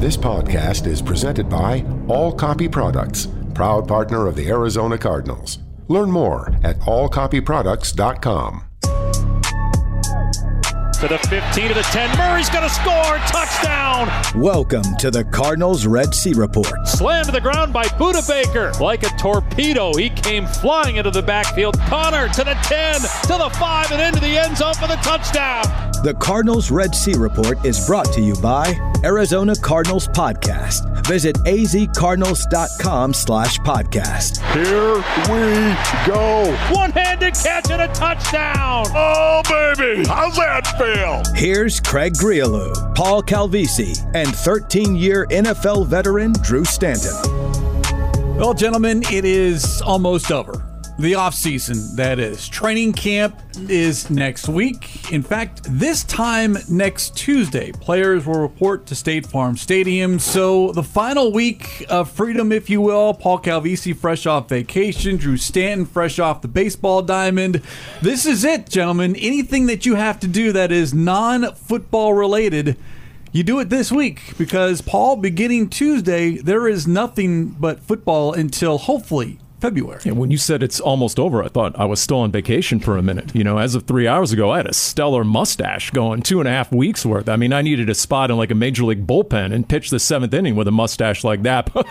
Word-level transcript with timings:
This 0.00 0.16
podcast 0.16 0.86
is 0.86 1.02
presented 1.02 1.50
by 1.50 1.84
All 2.08 2.32
Copy 2.32 2.70
Products, 2.70 3.28
proud 3.52 3.86
partner 3.86 4.26
of 4.26 4.34
the 4.34 4.48
Arizona 4.48 4.96
Cardinals. 4.96 5.58
Learn 5.88 6.10
more 6.10 6.54
at 6.64 6.78
allcopyproducts.com. 6.78 8.64
To 10.94 11.08
the 11.08 11.18
15 11.28 11.68
to 11.68 11.74
the 11.74 11.82
10. 11.82 12.16
Murray's 12.16 12.48
going 12.48 12.66
to 12.66 12.74
score. 12.74 13.18
Touchdown. 13.28 14.10
Welcome 14.40 14.96
to 15.00 15.10
the 15.10 15.24
Cardinals 15.24 15.84
Red 15.84 16.14
Sea 16.14 16.32
Report. 16.32 16.88
Slammed 16.88 17.26
to 17.26 17.32
the 17.32 17.40
ground 17.42 17.74
by 17.74 17.84
Budda 17.84 18.26
Baker. 18.26 18.72
Like 18.82 19.02
a 19.02 19.10
torpedo, 19.18 19.92
he 19.92 20.08
came 20.08 20.46
flying 20.46 20.96
into 20.96 21.10
the 21.10 21.22
backfield. 21.22 21.78
Conner 21.80 22.26
to 22.28 22.44
the 22.44 22.54
10, 22.62 23.00
to 23.02 23.36
the 23.36 23.50
5, 23.58 23.92
and 23.92 24.00
into 24.00 24.20
the 24.20 24.38
end 24.38 24.56
zone 24.56 24.72
for 24.72 24.88
the 24.88 24.96
touchdown. 25.02 25.64
The 26.02 26.16
Cardinals 26.18 26.70
Red 26.70 26.94
Sea 26.94 27.16
Report 27.18 27.62
is 27.66 27.86
brought 27.86 28.10
to 28.14 28.22
you 28.22 28.34
by 28.36 28.89
Arizona 29.04 29.54
Cardinals 29.56 30.08
Podcast. 30.08 30.86
Visit 31.06 31.36
azcardinals.com 31.38 33.14
slash 33.14 33.58
podcast. 33.58 34.38
Here 34.52 34.96
we 35.28 36.06
go. 36.06 36.56
One-handed 36.74 37.34
catch 37.34 37.70
and 37.70 37.82
a 37.82 37.88
touchdown. 37.88 38.86
Oh, 38.94 39.42
baby. 39.48 40.06
How's 40.06 40.36
that 40.36 40.66
feel? 40.78 41.22
Here's 41.34 41.80
Craig 41.80 42.14
Grialou, 42.14 42.94
Paul 42.94 43.22
Calvisi, 43.22 43.98
and 44.14 44.28
13-year 44.28 45.26
NFL 45.26 45.86
veteran 45.86 46.32
Drew 46.42 46.64
Stanton. 46.64 47.14
Well, 48.36 48.54
gentlemen, 48.54 49.02
it 49.10 49.24
is 49.24 49.82
almost 49.82 50.30
over. 50.32 50.69
The 51.00 51.14
off 51.14 51.34
season, 51.34 51.96
that 51.96 52.18
is. 52.18 52.46
Training 52.46 52.92
camp 52.92 53.40
is 53.70 54.10
next 54.10 54.50
week. 54.50 55.10
In 55.10 55.22
fact, 55.22 55.62
this 55.64 56.04
time 56.04 56.58
next 56.68 57.16
Tuesday, 57.16 57.72
players 57.72 58.26
will 58.26 58.38
report 58.38 58.84
to 58.84 58.94
State 58.94 59.24
Farm 59.24 59.56
Stadium. 59.56 60.18
So, 60.18 60.72
the 60.72 60.82
final 60.82 61.32
week 61.32 61.86
of 61.88 62.10
freedom, 62.10 62.52
if 62.52 62.68
you 62.68 62.82
will. 62.82 63.14
Paul 63.14 63.38
Calvisi, 63.38 63.96
fresh 63.96 64.26
off 64.26 64.50
vacation. 64.50 65.16
Drew 65.16 65.38
Stanton, 65.38 65.86
fresh 65.86 66.18
off 66.18 66.42
the 66.42 66.48
baseball 66.48 67.00
diamond. 67.00 67.62
This 68.02 68.26
is 68.26 68.44
it, 68.44 68.68
gentlemen. 68.68 69.16
Anything 69.16 69.68
that 69.68 69.86
you 69.86 69.94
have 69.94 70.20
to 70.20 70.28
do 70.28 70.52
that 70.52 70.70
is 70.70 70.92
non 70.92 71.54
football 71.54 72.12
related. 72.12 72.76
You 73.32 73.42
do 73.42 73.58
it 73.60 73.70
this 73.70 73.90
week 73.90 74.36
because, 74.36 74.82
Paul, 74.82 75.16
beginning 75.16 75.70
Tuesday, 75.70 76.36
there 76.36 76.68
is 76.68 76.86
nothing 76.86 77.46
but 77.46 77.80
football 77.80 78.34
until 78.34 78.76
hopefully 78.76 79.38
February. 79.60 80.00
And 80.04 80.16
when 80.16 80.30
you 80.30 80.38
said 80.38 80.62
it's 80.62 80.80
almost 80.80 81.18
over, 81.18 81.42
I 81.42 81.48
thought 81.48 81.78
I 81.78 81.84
was 81.84 82.00
still 82.00 82.18
on 82.18 82.32
vacation 82.32 82.80
for 82.80 82.96
a 82.96 83.02
minute. 83.02 83.34
You 83.34 83.44
know, 83.44 83.58
as 83.58 83.74
of 83.74 83.84
three 83.84 84.06
hours 84.06 84.32
ago, 84.32 84.50
I 84.50 84.58
had 84.58 84.66
a 84.66 84.74
stellar 84.74 85.24
mustache 85.24 85.90
going 85.90 86.22
two 86.22 86.40
and 86.40 86.48
a 86.48 86.52
half 86.52 86.72
weeks 86.72 87.04
worth. 87.04 87.28
I 87.28 87.36
mean, 87.36 87.52
I 87.52 87.62
needed 87.62 87.90
a 87.90 87.94
spot 87.94 88.30
in 88.30 88.36
like 88.36 88.50
a 88.50 88.54
major 88.54 88.84
league 88.84 89.06
bullpen 89.06 89.52
and 89.52 89.68
pitch 89.68 89.90
the 89.90 89.98
seventh 89.98 90.34
inning 90.34 90.56
with 90.56 90.68
a 90.68 90.72
mustache 90.72 91.24
like 91.24 91.42
that. 91.42 91.70
But 91.80 91.86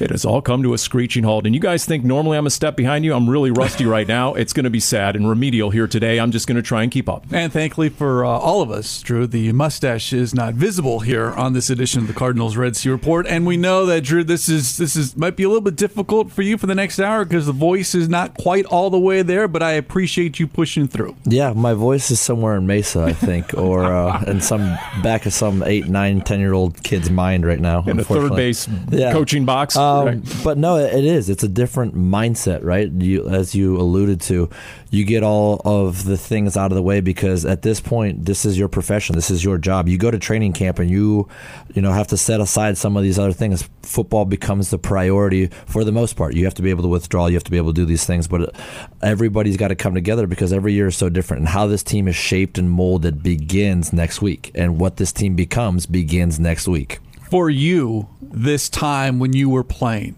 it 0.00 0.10
has 0.10 0.24
all 0.24 0.40
come 0.40 0.62
to 0.62 0.74
a 0.74 0.78
screeching 0.78 1.24
halt. 1.24 1.46
And 1.46 1.54
you 1.54 1.60
guys 1.60 1.84
think 1.84 2.04
normally 2.04 2.38
I'm 2.38 2.46
a 2.46 2.50
step 2.50 2.76
behind 2.76 3.04
you? 3.04 3.14
I'm 3.14 3.28
really 3.28 3.50
rusty 3.50 3.84
right 3.84 4.06
now. 4.08 4.34
It's 4.34 4.52
going 4.52 4.64
to 4.64 4.70
be 4.70 4.80
sad 4.80 5.14
and 5.16 5.28
remedial 5.28 5.70
here 5.70 5.86
today. 5.86 6.18
I'm 6.18 6.30
just 6.30 6.46
going 6.46 6.56
to 6.56 6.62
try 6.62 6.82
and 6.82 6.90
keep 6.90 7.08
up. 7.08 7.26
And 7.30 7.52
thankfully 7.52 7.88
for 7.88 8.24
uh, 8.24 8.28
all 8.28 8.62
of 8.62 8.70
us, 8.70 9.02
Drew, 9.02 9.26
the 9.26 9.52
mustache 9.52 10.12
is 10.12 10.34
not 10.34 10.54
visible 10.54 11.00
here 11.00 11.30
on 11.32 11.52
this 11.52 11.70
edition 11.70 12.02
of 12.02 12.06
the 12.06 12.14
Cardinals 12.14 12.56
Red 12.56 12.76
Sea 12.76 12.90
Report. 12.90 13.26
And 13.26 13.46
we 13.46 13.56
know 13.56 13.86
that 13.86 14.02
Drew, 14.02 14.24
this 14.24 14.48
is 14.48 14.76
this 14.76 14.96
is 14.96 15.16
might 15.16 15.36
be 15.36 15.42
a 15.42 15.48
little 15.48 15.60
bit 15.60 15.76
difficult 15.76 16.30
for 16.30 16.42
you 16.42 16.58
for 16.58 16.66
the 16.66 16.74
next 16.74 16.83
next 16.84 17.00
hour 17.00 17.24
because 17.24 17.46
the 17.46 17.52
voice 17.52 17.94
is 17.94 18.10
not 18.10 18.34
quite 18.34 18.66
all 18.66 18.90
the 18.90 18.98
way 18.98 19.22
there, 19.22 19.48
but 19.48 19.62
I 19.62 19.72
appreciate 19.72 20.38
you 20.38 20.46
pushing 20.46 20.86
through. 20.86 21.16
Yeah, 21.24 21.54
my 21.54 21.72
voice 21.72 22.10
is 22.10 22.20
somewhere 22.20 22.56
in 22.56 22.66
Mesa, 22.66 23.04
I 23.04 23.14
think, 23.14 23.54
or 23.56 23.84
uh, 23.84 24.22
in 24.24 24.42
some 24.42 24.60
back 25.02 25.24
of 25.24 25.32
some 25.32 25.62
eight, 25.62 25.86
nine, 25.86 26.20
ten 26.20 26.40
year 26.40 26.52
old 26.52 26.82
kid's 26.82 27.08
mind 27.08 27.46
right 27.46 27.58
now. 27.58 27.82
In 27.86 27.96
the 27.96 28.04
third 28.04 28.36
base 28.36 28.68
yeah. 28.90 29.12
coaching 29.12 29.46
box. 29.46 29.76
Um, 29.78 30.06
right. 30.06 30.40
But 30.44 30.58
no, 30.58 30.76
it 30.76 31.04
is. 31.06 31.30
It's 31.30 31.42
a 31.42 31.48
different 31.48 31.94
mindset, 31.94 32.62
right? 32.62 32.90
You, 32.90 33.30
as 33.30 33.54
you 33.54 33.78
alluded 33.78 34.20
to, 34.22 34.50
you 34.90 35.04
get 35.04 35.22
all 35.22 35.60
of 35.64 36.04
the 36.04 36.16
things 36.16 36.56
out 36.56 36.70
of 36.70 36.76
the 36.76 36.82
way 36.82 37.00
because 37.00 37.44
at 37.44 37.62
this 37.62 37.80
point, 37.80 38.26
this 38.26 38.44
is 38.44 38.58
your 38.58 38.68
profession. 38.68 39.16
This 39.16 39.30
is 39.30 39.42
your 39.42 39.58
job. 39.58 39.88
You 39.88 39.98
go 39.98 40.10
to 40.10 40.18
training 40.18 40.52
camp 40.52 40.78
and 40.78 40.90
you, 40.90 41.28
you 41.74 41.82
know, 41.82 41.92
have 41.92 42.06
to 42.08 42.16
set 42.16 42.40
aside 42.40 42.78
some 42.78 42.96
of 42.96 43.02
these 43.02 43.18
other 43.18 43.32
things. 43.32 43.68
Football 43.82 44.24
becomes 44.24 44.70
the 44.70 44.78
priority 44.78 45.48
for 45.66 45.82
the 45.82 45.92
most 45.92 46.14
part. 46.14 46.34
You 46.34 46.44
have 46.44 46.54
to 46.54 46.62
be 46.62 46.70
able 46.74 46.82
to 46.82 46.88
withdraw. 46.88 47.26
You 47.26 47.34
have 47.34 47.44
to 47.44 47.50
be 47.50 47.56
able 47.56 47.72
to 47.72 47.80
do 47.80 47.84
these 47.84 48.04
things, 48.04 48.28
but 48.28 48.54
everybody's 49.02 49.56
got 49.56 49.68
to 49.68 49.74
come 49.74 49.94
together 49.94 50.26
because 50.26 50.52
every 50.52 50.72
year 50.72 50.88
is 50.88 50.96
so 50.96 51.08
different. 51.08 51.40
And 51.40 51.48
how 51.48 51.66
this 51.66 51.82
team 51.82 52.08
is 52.08 52.16
shaped 52.16 52.58
and 52.58 52.70
molded 52.70 53.22
begins 53.22 53.92
next 53.92 54.20
week, 54.20 54.50
and 54.54 54.78
what 54.80 54.96
this 54.96 55.12
team 55.12 55.36
becomes 55.36 55.86
begins 55.86 56.38
next 56.38 56.68
week. 56.68 56.98
For 57.30 57.50
you, 57.50 58.08
this 58.20 58.68
time 58.68 59.18
when 59.18 59.32
you 59.32 59.48
were 59.48 59.64
playing, 59.64 60.16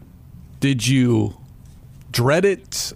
did 0.60 0.86
you 0.86 1.36
dread 2.10 2.44
it? 2.44 2.92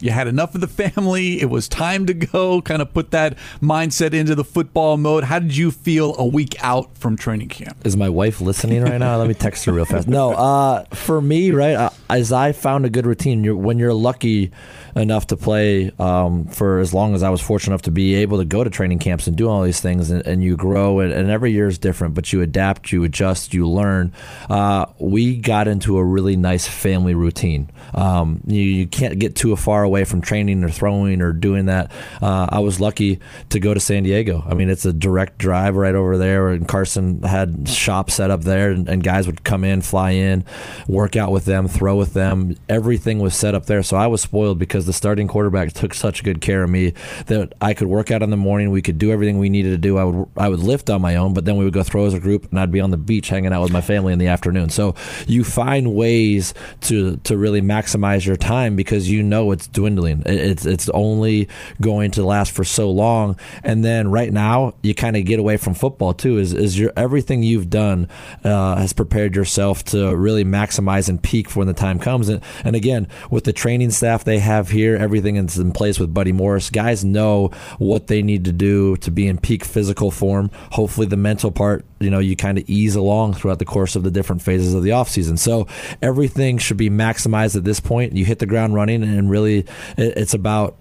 You 0.00 0.10
had 0.10 0.28
enough 0.28 0.54
of 0.54 0.60
the 0.60 0.68
family. 0.68 1.40
It 1.40 1.50
was 1.50 1.68
time 1.68 2.06
to 2.06 2.14
go. 2.14 2.60
Kind 2.60 2.82
of 2.82 2.92
put 2.92 3.10
that 3.10 3.36
mindset 3.60 4.12
into 4.12 4.34
the 4.34 4.44
football 4.44 4.96
mode. 4.96 5.24
How 5.24 5.38
did 5.38 5.56
you 5.56 5.70
feel 5.70 6.14
a 6.18 6.26
week 6.26 6.56
out 6.62 6.96
from 6.96 7.16
training 7.16 7.48
camp? 7.48 7.78
Is 7.84 7.96
my 7.96 8.08
wife 8.08 8.40
listening 8.40 8.82
right 8.82 8.98
now? 8.98 9.16
Let 9.16 9.28
me 9.28 9.34
text 9.34 9.64
her 9.64 9.72
real 9.72 9.84
fast. 9.84 10.08
No, 10.08 10.32
uh, 10.32 10.84
for 10.94 11.20
me, 11.20 11.50
right, 11.50 11.74
uh, 11.74 11.90
as 12.10 12.32
I 12.32 12.52
found 12.52 12.84
a 12.84 12.90
good 12.90 13.06
routine, 13.06 13.44
you're, 13.44 13.56
when 13.56 13.78
you're 13.78 13.94
lucky 13.94 14.52
enough 14.96 15.28
to 15.28 15.36
play 15.36 15.92
um, 15.98 16.46
for 16.46 16.78
as 16.78 16.92
long 16.92 17.14
as 17.14 17.22
I 17.22 17.30
was 17.30 17.40
fortunate 17.40 17.74
enough 17.74 17.82
to 17.82 17.90
be 17.90 18.14
able 18.16 18.38
to 18.38 18.44
go 18.44 18.64
to 18.64 18.70
training 18.70 18.98
camps 18.98 19.26
and 19.26 19.36
do 19.36 19.48
all 19.48 19.62
these 19.62 19.80
things, 19.80 20.10
and, 20.10 20.26
and 20.26 20.42
you 20.42 20.56
grow, 20.56 21.00
and, 21.00 21.12
and, 21.12 21.28
every 21.30 21.52
year 21.52 21.68
is 21.68 21.78
different, 21.78 22.14
but 22.14 22.32
you 22.32 22.40
adapt, 22.40 22.90
you 22.90 23.04
adjust, 23.04 23.52
you 23.52 23.68
learn. 23.68 24.12
Uh, 24.48 24.86
we 24.98 25.36
got 25.36 25.68
into 25.68 25.98
a 25.98 26.04
really 26.04 26.36
nice 26.36 26.66
family 26.66 27.14
routine. 27.14 27.70
Um, 27.94 28.40
you, 28.46 28.62
you, 28.62 28.86
can't 28.86 29.18
get 29.18 29.36
too 29.36 29.54
far 29.56 29.82
away 29.88 30.04
from 30.04 30.20
training 30.20 30.62
or 30.62 30.68
throwing 30.68 31.20
or 31.20 31.32
doing 31.32 31.66
that. 31.66 31.90
Uh, 32.22 32.46
I 32.48 32.60
was 32.60 32.78
lucky 32.78 33.18
to 33.48 33.58
go 33.58 33.74
to 33.74 33.80
San 33.80 34.04
Diego. 34.04 34.44
I 34.46 34.54
mean, 34.54 34.70
it's 34.70 34.84
a 34.84 34.92
direct 34.92 35.38
drive 35.38 35.74
right 35.74 35.94
over 35.94 36.16
there, 36.16 36.50
and 36.50 36.68
Carson 36.68 37.22
had 37.22 37.68
shop 37.68 38.10
set 38.10 38.30
up 38.30 38.42
there, 38.42 38.70
and, 38.70 38.88
and 38.88 39.02
guys 39.02 39.26
would 39.26 39.42
come 39.42 39.64
in, 39.64 39.80
fly 39.80 40.10
in, 40.10 40.44
work 40.86 41.16
out 41.16 41.32
with 41.32 41.46
them, 41.46 41.66
throw 41.66 41.96
with 41.96 42.14
them. 42.14 42.54
Everything 42.68 43.18
was 43.18 43.34
set 43.34 43.54
up 43.54 43.66
there, 43.66 43.82
so 43.82 43.96
I 43.96 44.06
was 44.06 44.20
spoiled 44.20 44.58
because 44.58 44.86
the 44.86 44.92
starting 44.92 45.26
quarterback 45.26 45.72
took 45.72 45.94
such 45.94 46.22
good 46.22 46.40
care 46.40 46.62
of 46.62 46.70
me 46.70 46.92
that 47.26 47.54
I 47.60 47.74
could 47.74 47.88
work 47.88 48.10
out 48.10 48.22
in 48.22 48.30
the 48.30 48.36
morning. 48.36 48.70
We 48.70 48.82
could 48.82 48.98
do 48.98 49.10
everything 49.10 49.38
we 49.38 49.48
needed 49.48 49.70
to 49.70 49.78
do. 49.78 49.98
I 49.98 50.04
would 50.04 50.28
I 50.36 50.48
would 50.48 50.60
lift 50.60 50.90
on 50.90 51.00
my 51.00 51.16
own, 51.16 51.34
but 51.34 51.44
then 51.44 51.56
we 51.56 51.64
would 51.64 51.74
go 51.74 51.82
throw 51.82 52.06
as 52.06 52.14
a 52.14 52.20
group, 52.20 52.50
and 52.50 52.60
I'd 52.60 52.70
be 52.70 52.80
on 52.80 52.90
the 52.90 52.96
beach 52.96 53.28
hanging 53.28 53.52
out 53.52 53.62
with 53.62 53.72
my 53.72 53.80
family 53.80 54.12
in 54.12 54.18
the 54.18 54.26
afternoon. 54.26 54.68
So 54.68 54.94
you 55.26 55.44
find 55.44 55.94
ways 55.94 56.54
to 56.82 57.16
to 57.24 57.36
really 57.36 57.62
maximize 57.62 58.26
your 58.26 58.36
time 58.36 58.76
because 58.76 59.10
you 59.10 59.22
know 59.22 59.50
it's 59.52 59.66
dwindling. 59.78 60.22
It's 60.26 60.66
it's 60.66 60.88
only 60.90 61.48
going 61.80 62.10
to 62.12 62.24
last 62.24 62.52
for 62.52 62.64
so 62.64 62.90
long, 62.90 63.38
and 63.62 63.84
then 63.84 64.10
right 64.10 64.32
now 64.32 64.74
you 64.82 64.94
kind 64.94 65.16
of 65.16 65.24
get 65.24 65.38
away 65.38 65.56
from 65.56 65.74
football 65.74 66.14
too. 66.14 66.38
Is 66.38 66.52
is 66.52 66.78
your 66.78 66.92
everything 66.96 67.42
you've 67.42 67.70
done 67.70 68.08
uh, 68.44 68.76
has 68.76 68.92
prepared 68.92 69.36
yourself 69.36 69.84
to 69.86 70.14
really 70.16 70.44
maximize 70.44 71.08
and 71.08 71.22
peak 71.22 71.48
for 71.48 71.60
when 71.60 71.68
the 71.68 71.74
time 71.74 71.98
comes. 71.98 72.28
And 72.28 72.42
and 72.64 72.74
again 72.74 73.06
with 73.30 73.44
the 73.44 73.52
training 73.52 73.90
staff 73.90 74.24
they 74.24 74.40
have 74.40 74.70
here, 74.70 74.96
everything 74.96 75.36
is 75.36 75.58
in 75.58 75.72
place 75.72 76.00
with 76.00 76.12
Buddy 76.12 76.32
Morris. 76.32 76.70
Guys 76.70 77.04
know 77.04 77.50
what 77.78 78.08
they 78.08 78.22
need 78.22 78.44
to 78.46 78.52
do 78.52 78.96
to 78.98 79.10
be 79.10 79.28
in 79.28 79.38
peak 79.38 79.64
physical 79.64 80.10
form. 80.10 80.50
Hopefully 80.72 81.06
the 81.06 81.16
mental 81.16 81.52
part, 81.52 81.84
you 82.00 82.10
know, 82.10 82.18
you 82.18 82.34
kind 82.34 82.58
of 82.58 82.68
ease 82.68 82.96
along 82.96 83.34
throughout 83.34 83.58
the 83.58 83.64
course 83.64 83.94
of 83.94 84.02
the 84.02 84.10
different 84.10 84.42
phases 84.42 84.74
of 84.74 84.82
the 84.82 84.90
offseason. 84.90 85.38
So 85.38 85.66
everything 86.02 86.58
should 86.58 86.76
be 86.76 86.90
maximized 86.90 87.56
at 87.56 87.64
this 87.64 87.80
point. 87.80 88.16
You 88.16 88.24
hit 88.24 88.38
the 88.38 88.46
ground 88.46 88.74
running 88.74 89.02
and 89.02 89.30
really 89.30 89.66
it's 89.96 90.34
about 90.34 90.76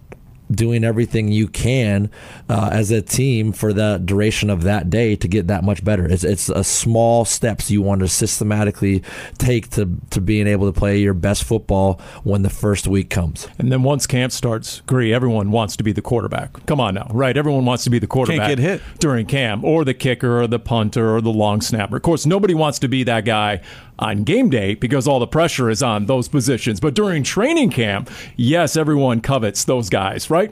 doing 0.49 0.83
everything 0.83 1.29
you 1.29 1.47
can 1.47 2.09
uh, 2.49 2.69
as 2.71 2.91
a 2.91 3.01
team 3.01 3.51
for 3.51 3.73
the 3.73 4.01
duration 4.03 4.49
of 4.49 4.63
that 4.63 4.89
day 4.89 5.15
to 5.15 5.27
get 5.27 5.47
that 5.47 5.63
much 5.63 5.83
better. 5.83 6.05
It's 6.05 6.23
it's 6.23 6.49
a 6.49 6.63
small 6.63 7.25
steps 7.25 7.69
you 7.69 7.81
want 7.81 8.01
to 8.01 8.07
systematically 8.07 9.03
take 9.37 9.69
to 9.71 9.97
to 10.11 10.21
being 10.21 10.47
able 10.47 10.71
to 10.71 10.77
play 10.77 10.99
your 10.99 11.13
best 11.13 11.43
football 11.43 11.99
when 12.23 12.41
the 12.43 12.49
first 12.49 12.87
week 12.87 13.09
comes. 13.09 13.47
And 13.59 13.71
then 13.71 13.83
once 13.83 14.07
camp 14.07 14.31
starts, 14.31 14.79
agree 14.79 15.13
everyone 15.13 15.51
wants 15.51 15.75
to 15.77 15.83
be 15.83 15.91
the 15.91 16.01
quarterback. 16.01 16.65
Come 16.65 16.79
on 16.79 16.95
now, 16.95 17.07
right? 17.11 17.35
Everyone 17.35 17.65
wants 17.65 17.83
to 17.85 17.89
be 17.89 17.99
the 17.99 18.07
quarterback. 18.07 18.47
Can't 18.47 18.59
get 18.59 18.59
hit 18.59 18.81
during 18.99 19.25
camp, 19.25 19.63
or 19.63 19.83
the 19.83 19.93
kicker, 19.93 20.41
or 20.41 20.47
the 20.47 20.59
punter, 20.59 21.15
or 21.15 21.21
the 21.21 21.31
long 21.31 21.61
snapper. 21.61 21.97
Of 21.97 22.03
course, 22.03 22.25
nobody 22.25 22.53
wants 22.53 22.79
to 22.79 22.87
be 22.87 23.03
that 23.03 23.25
guy 23.25 23.61
on 23.99 24.23
game 24.23 24.49
day 24.49 24.75
because 24.75 25.07
all 25.07 25.19
the 25.19 25.27
pressure 25.27 25.69
is 25.69 25.81
on 25.81 26.05
those 26.05 26.27
positions. 26.27 26.79
But 26.79 26.93
during 26.93 27.23
training 27.23 27.71
camp, 27.71 28.09
yes, 28.35 28.77
everyone 28.77 29.21
covets 29.21 29.63
those 29.65 29.89
guys, 29.89 30.29
right? 30.29 30.51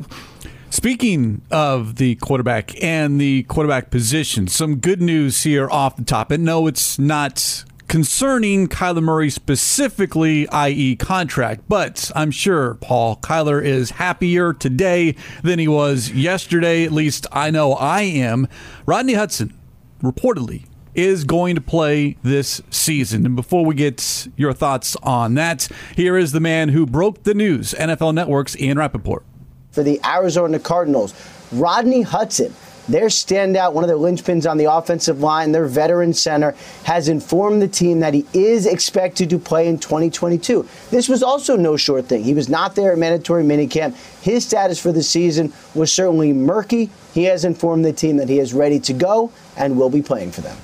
Speaking 0.69 1.41
of 1.51 1.95
the 1.95 2.15
quarterback 2.15 2.81
and 2.83 3.21
the 3.21 3.43
quarterback 3.43 3.91
position, 3.91 4.47
some 4.47 4.77
good 4.77 5.01
news 5.01 5.43
here 5.43 5.69
off 5.69 5.95
the 5.95 6.03
top. 6.03 6.31
And 6.31 6.43
no, 6.43 6.67
it's 6.67 6.99
not 6.99 7.63
concerning 7.87 8.67
Kyler 8.67 9.01
Murray 9.01 9.29
specifically, 9.29 10.49
i.e., 10.49 10.95
contract. 10.95 11.61
But 11.69 12.11
I'm 12.15 12.31
sure, 12.31 12.75
Paul, 12.75 13.15
Kyler 13.17 13.63
is 13.63 13.91
happier 13.91 14.53
today 14.53 15.15
than 15.43 15.59
he 15.59 15.67
was 15.67 16.11
yesterday. 16.11 16.83
At 16.83 16.91
least 16.91 17.27
I 17.31 17.51
know 17.51 17.73
I 17.73 18.01
am. 18.01 18.47
Rodney 18.85 19.13
Hudson 19.13 19.57
reportedly 20.01 20.65
is 20.95 21.23
going 21.23 21.55
to 21.55 21.61
play 21.61 22.17
this 22.23 22.61
season. 22.69 23.25
And 23.25 23.35
before 23.35 23.65
we 23.65 23.75
get 23.75 24.27
your 24.35 24.53
thoughts 24.53 24.95
on 25.03 25.35
that, 25.35 25.67
here 25.95 26.17
is 26.17 26.31
the 26.31 26.39
man 26.39 26.69
who 26.69 26.85
broke 26.85 27.23
the 27.23 27.33
news 27.33 27.73
NFL 27.77 28.13
Network's 28.13 28.57
Ian 28.57 28.77
Rapoport. 28.77 29.23
For 29.71 29.83
the 29.83 29.99
Arizona 30.05 30.57
Cardinals, 30.59 31.13
Rodney 31.51 32.01
Hudson 32.01 32.53
their 32.87 33.07
standout, 33.07 33.73
one 33.73 33.83
of 33.83 33.87
their 33.87 33.97
linchpins 33.97 34.49
on 34.49 34.57
the 34.57 34.71
offensive 34.71 35.19
line, 35.19 35.51
their 35.51 35.65
veteran 35.65 36.13
center, 36.13 36.55
has 36.83 37.09
informed 37.09 37.61
the 37.61 37.67
team 37.67 37.99
that 38.01 38.13
he 38.13 38.25
is 38.33 38.67
expected 38.67 39.29
to 39.31 39.39
play 39.39 39.67
in 39.67 39.79
2022. 39.79 40.67
This 40.91 41.09
was 41.09 41.23
also 41.23 41.55
no 41.55 41.77
short 41.77 42.05
thing. 42.05 42.23
He 42.23 42.33
was 42.33 42.47
not 42.47 42.75
there 42.75 42.91
at 42.91 42.97
mandatory 42.97 43.43
minicamp. 43.43 43.95
His 44.21 44.45
status 44.45 44.79
for 44.79 44.91
the 44.91 45.03
season 45.03 45.51
was 45.73 45.91
certainly 45.91 46.31
murky. 46.31 46.91
He 47.13 47.23
has 47.23 47.43
informed 47.43 47.85
the 47.85 47.93
team 47.93 48.17
that 48.17 48.29
he 48.29 48.39
is 48.39 48.53
ready 48.53 48.79
to 48.81 48.93
go 48.93 49.31
and 49.57 49.77
will 49.77 49.89
be 49.89 50.01
playing 50.01 50.31
for 50.31 50.41
them 50.41 50.57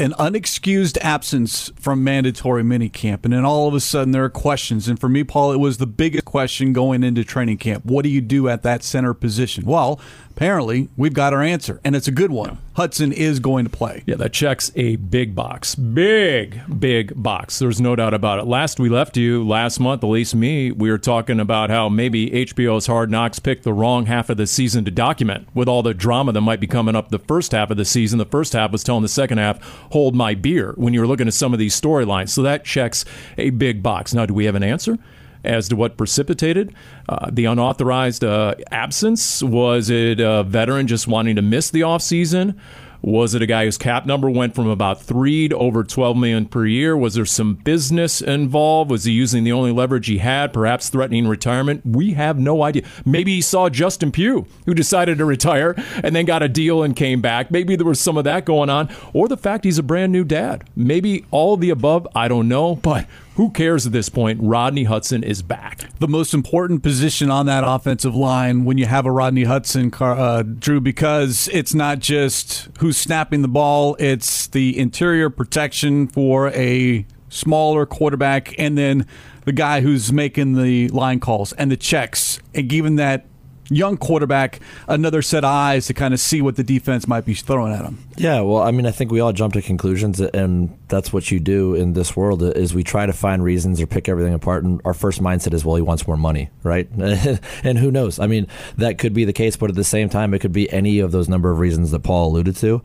an 0.00 0.12
unexcused 0.12 0.96
absence 1.02 1.70
from 1.76 2.02
mandatory 2.02 2.62
minicamp, 2.62 3.22
and 3.24 3.34
then 3.34 3.44
all 3.44 3.68
of 3.68 3.74
a 3.74 3.80
sudden 3.80 4.12
there 4.12 4.24
are 4.24 4.30
questions. 4.30 4.88
And 4.88 4.98
for 4.98 5.10
me, 5.10 5.24
Paul, 5.24 5.52
it 5.52 5.58
was 5.58 5.76
the 5.76 5.86
biggest 5.86 6.24
question 6.24 6.72
going 6.72 7.04
into 7.04 7.22
training 7.22 7.58
camp. 7.58 7.84
What 7.84 8.02
do 8.02 8.08
you 8.08 8.22
do 8.22 8.48
at 8.48 8.62
that 8.62 8.82
center 8.82 9.12
position? 9.12 9.66
Well, 9.66 10.00
apparently 10.40 10.88
we've 10.96 11.12
got 11.12 11.34
our 11.34 11.42
answer, 11.42 11.78
and 11.84 11.94
it's 11.94 12.08
a 12.08 12.10
good 12.10 12.30
one. 12.30 12.56
Hudson 12.72 13.12
is 13.12 13.40
going 13.40 13.62
to 13.66 13.70
play. 13.70 14.02
Yeah, 14.06 14.14
that 14.14 14.32
checks 14.32 14.72
a 14.74 14.96
big 14.96 15.34
box. 15.34 15.74
Big, 15.74 16.62
big 16.80 17.12
box. 17.14 17.58
There's 17.58 17.78
no 17.78 17.94
doubt 17.94 18.14
about 18.14 18.38
it. 18.38 18.46
Last 18.46 18.80
we 18.80 18.88
left 18.88 19.18
you, 19.18 19.46
last 19.46 19.78
month, 19.78 20.02
at 20.02 20.06
least 20.06 20.34
me, 20.34 20.70
we 20.70 20.90
were 20.90 20.96
talking 20.96 21.40
about 21.40 21.68
how 21.68 21.90
maybe 21.90 22.30
HBO's 22.30 22.86
Hard 22.86 23.10
Knocks 23.10 23.38
picked 23.38 23.64
the 23.64 23.74
wrong 23.74 24.06
half 24.06 24.30
of 24.30 24.38
the 24.38 24.46
season 24.46 24.82
to 24.86 24.90
document 24.90 25.46
with 25.52 25.68
all 25.68 25.82
the 25.82 25.92
drama 25.92 26.32
that 26.32 26.40
might 26.40 26.58
be 26.60 26.66
coming 26.66 26.96
up 26.96 27.10
the 27.10 27.18
first 27.18 27.52
half 27.52 27.70
of 27.70 27.76
the 27.76 27.84
season. 27.84 28.18
The 28.18 28.24
first 28.24 28.54
half 28.54 28.72
was 28.72 28.82
telling 28.82 29.02
the 29.02 29.08
second 29.08 29.36
half, 29.36 29.62
hold 29.92 30.14
my 30.14 30.34
beer, 30.34 30.72
when 30.78 30.94
you 30.94 31.00
were 31.00 31.06
looking 31.06 31.28
at 31.28 31.34
some 31.34 31.52
of 31.52 31.58
these 31.58 31.78
storylines. 31.78 32.30
So 32.30 32.40
that 32.44 32.64
checks 32.64 33.04
a 33.36 33.50
big 33.50 33.82
box. 33.82 34.14
Now, 34.14 34.24
do 34.24 34.32
we 34.32 34.46
have 34.46 34.54
an 34.54 34.62
answer? 34.62 34.96
As 35.44 35.68
to 35.68 35.76
what 35.76 35.96
precipitated 35.96 36.74
uh, 37.08 37.28
the 37.30 37.44
unauthorized 37.44 38.24
uh, 38.24 38.54
absence. 38.70 39.42
Was 39.42 39.90
it 39.90 40.20
a 40.20 40.42
veteran 40.42 40.86
just 40.86 41.06
wanting 41.06 41.36
to 41.36 41.42
miss 41.42 41.70
the 41.70 41.80
offseason? 41.80 42.58
Was 43.02 43.34
it 43.34 43.40
a 43.40 43.46
guy 43.46 43.64
whose 43.64 43.78
cap 43.78 44.04
number 44.04 44.28
went 44.28 44.54
from 44.54 44.68
about 44.68 45.00
three 45.00 45.48
to 45.48 45.56
over 45.56 45.84
12 45.84 46.18
million 46.18 46.46
per 46.46 46.66
year? 46.66 46.94
Was 46.94 47.14
there 47.14 47.24
some 47.24 47.54
business 47.54 48.20
involved? 48.20 48.90
Was 48.90 49.04
he 49.04 49.12
using 49.12 49.42
the 49.42 49.52
only 49.52 49.72
leverage 49.72 50.06
he 50.06 50.18
had, 50.18 50.52
perhaps 50.52 50.90
threatening 50.90 51.26
retirement? 51.26 51.80
We 51.86 52.12
have 52.12 52.38
no 52.38 52.62
idea. 52.62 52.82
Maybe 53.06 53.36
he 53.36 53.40
saw 53.40 53.70
Justin 53.70 54.12
Pugh, 54.12 54.46
who 54.66 54.74
decided 54.74 55.16
to 55.16 55.24
retire 55.24 55.74
and 56.04 56.14
then 56.14 56.26
got 56.26 56.42
a 56.42 56.48
deal 56.48 56.82
and 56.82 56.94
came 56.94 57.22
back. 57.22 57.50
Maybe 57.50 57.74
there 57.74 57.86
was 57.86 58.00
some 58.00 58.18
of 58.18 58.24
that 58.24 58.44
going 58.44 58.68
on, 58.68 58.90
or 59.14 59.28
the 59.28 59.36
fact 59.36 59.64
he's 59.64 59.78
a 59.78 59.82
brand 59.82 60.12
new 60.12 60.24
dad. 60.24 60.68
Maybe 60.76 61.24
all 61.30 61.56
the 61.56 61.70
above. 61.70 62.06
I 62.14 62.28
don't 62.28 62.48
know, 62.48 62.76
but 62.76 63.06
who 63.40 63.48
cares 63.48 63.86
at 63.86 63.92
this 63.92 64.10
point? 64.10 64.38
Rodney 64.42 64.84
Hudson 64.84 65.24
is 65.24 65.40
back. 65.40 65.88
The 65.98 66.06
most 66.06 66.34
important 66.34 66.82
position 66.82 67.30
on 67.30 67.46
that 67.46 67.64
offensive 67.66 68.14
line 68.14 68.66
when 68.66 68.76
you 68.76 68.84
have 68.84 69.06
a 69.06 69.10
Rodney 69.10 69.44
Hudson, 69.44 69.90
uh, 69.98 70.42
Drew, 70.42 70.78
because 70.78 71.48
it's 71.50 71.72
not 71.72 72.00
just 72.00 72.68
who's 72.80 72.98
snapping 72.98 73.40
the 73.40 73.48
ball, 73.48 73.96
it's 73.98 74.46
the 74.48 74.78
interior 74.78 75.30
protection 75.30 76.06
for 76.06 76.50
a 76.50 77.06
smaller 77.30 77.86
quarterback 77.86 78.54
and 78.58 78.76
then 78.76 79.06
the 79.46 79.52
guy 79.52 79.80
who's 79.80 80.12
making 80.12 80.62
the 80.62 80.88
line 80.88 81.18
calls 81.18 81.54
and 81.54 81.70
the 81.70 81.78
checks 81.78 82.40
and 82.54 82.68
giving 82.68 82.96
that 82.96 83.24
young 83.70 83.96
quarterback 83.96 84.60
another 84.88 85.22
set 85.22 85.44
of 85.44 85.50
eyes 85.50 85.86
to 85.86 85.94
kind 85.94 86.12
of 86.12 86.20
see 86.20 86.42
what 86.42 86.56
the 86.56 86.64
defense 86.64 87.06
might 87.06 87.24
be 87.24 87.34
throwing 87.34 87.72
at 87.72 87.84
him. 87.84 87.98
Yeah, 88.16 88.40
well, 88.40 88.62
I 88.62 88.70
mean, 88.70 88.84
I 88.84 88.90
think 88.90 89.10
we 89.10 89.20
all 89.20 89.32
jump 89.32 89.54
to 89.54 89.62
conclusions, 89.62 90.20
and 90.20 90.76
that's 90.88 91.12
what 91.12 91.30
you 91.30 91.40
do 91.40 91.74
in 91.74 91.94
this 91.94 92.16
world. 92.16 92.42
Is 92.42 92.74
we 92.74 92.82
try 92.82 93.06
to 93.06 93.12
find 93.12 93.42
reasons 93.42 93.80
or 93.80 93.86
pick 93.86 94.08
everything 94.08 94.34
apart, 94.34 94.64
and 94.64 94.80
our 94.84 94.94
first 94.94 95.22
mindset 95.22 95.54
is, 95.54 95.64
well, 95.64 95.76
he 95.76 95.82
wants 95.82 96.06
more 96.06 96.16
money, 96.16 96.50
right? 96.62 96.88
and 97.64 97.78
who 97.78 97.90
knows? 97.90 98.18
I 98.18 98.26
mean, 98.26 98.46
that 98.76 98.98
could 98.98 99.14
be 99.14 99.24
the 99.24 99.32
case, 99.32 99.56
but 99.56 99.70
at 99.70 99.76
the 99.76 99.84
same 99.84 100.08
time, 100.08 100.34
it 100.34 100.40
could 100.40 100.52
be 100.52 100.70
any 100.70 100.98
of 100.98 101.12
those 101.12 101.28
number 101.28 101.50
of 101.50 101.58
reasons 101.58 101.92
that 101.92 102.00
Paul 102.00 102.30
alluded 102.30 102.56
to 102.56 102.82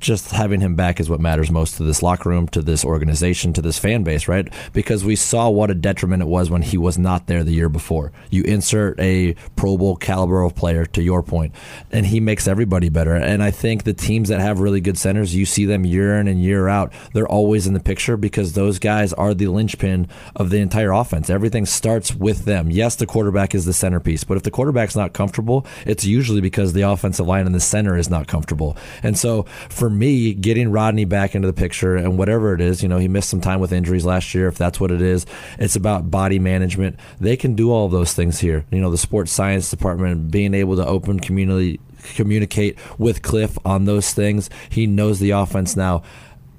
just 0.00 0.30
having 0.30 0.60
him 0.60 0.74
back 0.74 1.00
is 1.00 1.08
what 1.08 1.20
matters 1.20 1.50
most 1.50 1.76
to 1.76 1.82
this 1.82 2.02
locker 2.02 2.28
room, 2.28 2.48
to 2.48 2.62
this 2.62 2.84
organization, 2.84 3.52
to 3.54 3.62
this 3.62 3.78
fan 3.78 4.02
base, 4.02 4.28
right? 4.28 4.52
Because 4.72 5.04
we 5.04 5.16
saw 5.16 5.48
what 5.48 5.70
a 5.70 5.74
detriment 5.74 6.22
it 6.22 6.28
was 6.28 6.50
when 6.50 6.62
he 6.62 6.76
was 6.76 6.98
not 6.98 7.26
there 7.26 7.42
the 7.42 7.52
year 7.52 7.68
before. 7.68 8.12
You 8.30 8.42
insert 8.44 9.00
a 9.00 9.34
Pro 9.56 9.76
Bowl 9.78 9.96
caliber 9.96 10.42
of 10.42 10.54
player, 10.54 10.86
to 10.86 11.02
your 11.02 11.22
point, 11.22 11.54
and 11.90 12.06
he 12.06 12.20
makes 12.20 12.46
everybody 12.46 12.88
better. 12.88 13.14
And 13.14 13.42
I 13.42 13.50
think 13.50 13.84
the 13.84 13.94
teams 13.94 14.28
that 14.28 14.40
have 14.40 14.60
really 14.60 14.80
good 14.80 14.98
centers, 14.98 15.34
you 15.34 15.46
see 15.46 15.64
them 15.64 15.84
year 15.84 16.18
in 16.18 16.28
and 16.28 16.40
year 16.40 16.68
out, 16.68 16.92
they're 17.12 17.28
always 17.28 17.66
in 17.66 17.74
the 17.74 17.80
picture 17.80 18.16
because 18.16 18.52
those 18.52 18.78
guys 18.78 19.12
are 19.14 19.34
the 19.34 19.46
linchpin 19.48 20.08
of 20.34 20.50
the 20.50 20.58
entire 20.58 20.92
offense. 20.92 21.30
Everything 21.30 21.66
starts 21.66 22.14
with 22.14 22.44
them. 22.44 22.70
Yes, 22.70 22.96
the 22.96 23.06
quarterback 23.06 23.54
is 23.54 23.64
the 23.64 23.72
centerpiece, 23.72 24.24
but 24.24 24.36
if 24.36 24.42
the 24.42 24.50
quarterback's 24.50 24.96
not 24.96 25.12
comfortable, 25.12 25.66
it's 25.86 26.04
usually 26.04 26.40
because 26.40 26.72
the 26.72 26.82
offensive 26.82 27.26
line 27.26 27.46
in 27.46 27.52
the 27.52 27.60
center 27.60 27.96
is 27.96 28.10
not 28.10 28.26
comfortable. 28.26 28.76
And 29.02 29.18
so 29.18 29.44
for 29.68 29.85
for 29.86 29.90
me, 29.90 30.34
getting 30.34 30.72
Rodney 30.72 31.04
back 31.04 31.36
into 31.36 31.46
the 31.46 31.52
picture 31.52 31.94
and 31.94 32.18
whatever 32.18 32.52
it 32.52 32.60
is, 32.60 32.82
you 32.82 32.88
know, 32.88 32.98
he 32.98 33.06
missed 33.06 33.30
some 33.30 33.40
time 33.40 33.60
with 33.60 33.72
injuries 33.72 34.04
last 34.04 34.34
year. 34.34 34.48
If 34.48 34.58
that's 34.58 34.80
what 34.80 34.90
it 34.90 35.00
is, 35.00 35.26
it's 35.60 35.76
about 35.76 36.10
body 36.10 36.40
management. 36.40 36.98
They 37.20 37.36
can 37.36 37.54
do 37.54 37.70
all 37.70 37.88
those 37.88 38.12
things 38.12 38.40
here. 38.40 38.64
You 38.72 38.80
know, 38.80 38.90
the 38.90 38.98
sports 38.98 39.30
science 39.30 39.70
department 39.70 40.32
being 40.32 40.54
able 40.54 40.74
to 40.74 40.84
open 40.84 41.20
community 41.20 41.78
communicate 42.16 42.78
with 42.98 43.22
Cliff 43.22 43.56
on 43.64 43.84
those 43.84 44.12
things. 44.12 44.50
He 44.68 44.88
knows 44.88 45.20
the 45.20 45.30
offense 45.30 45.76
now 45.76 46.02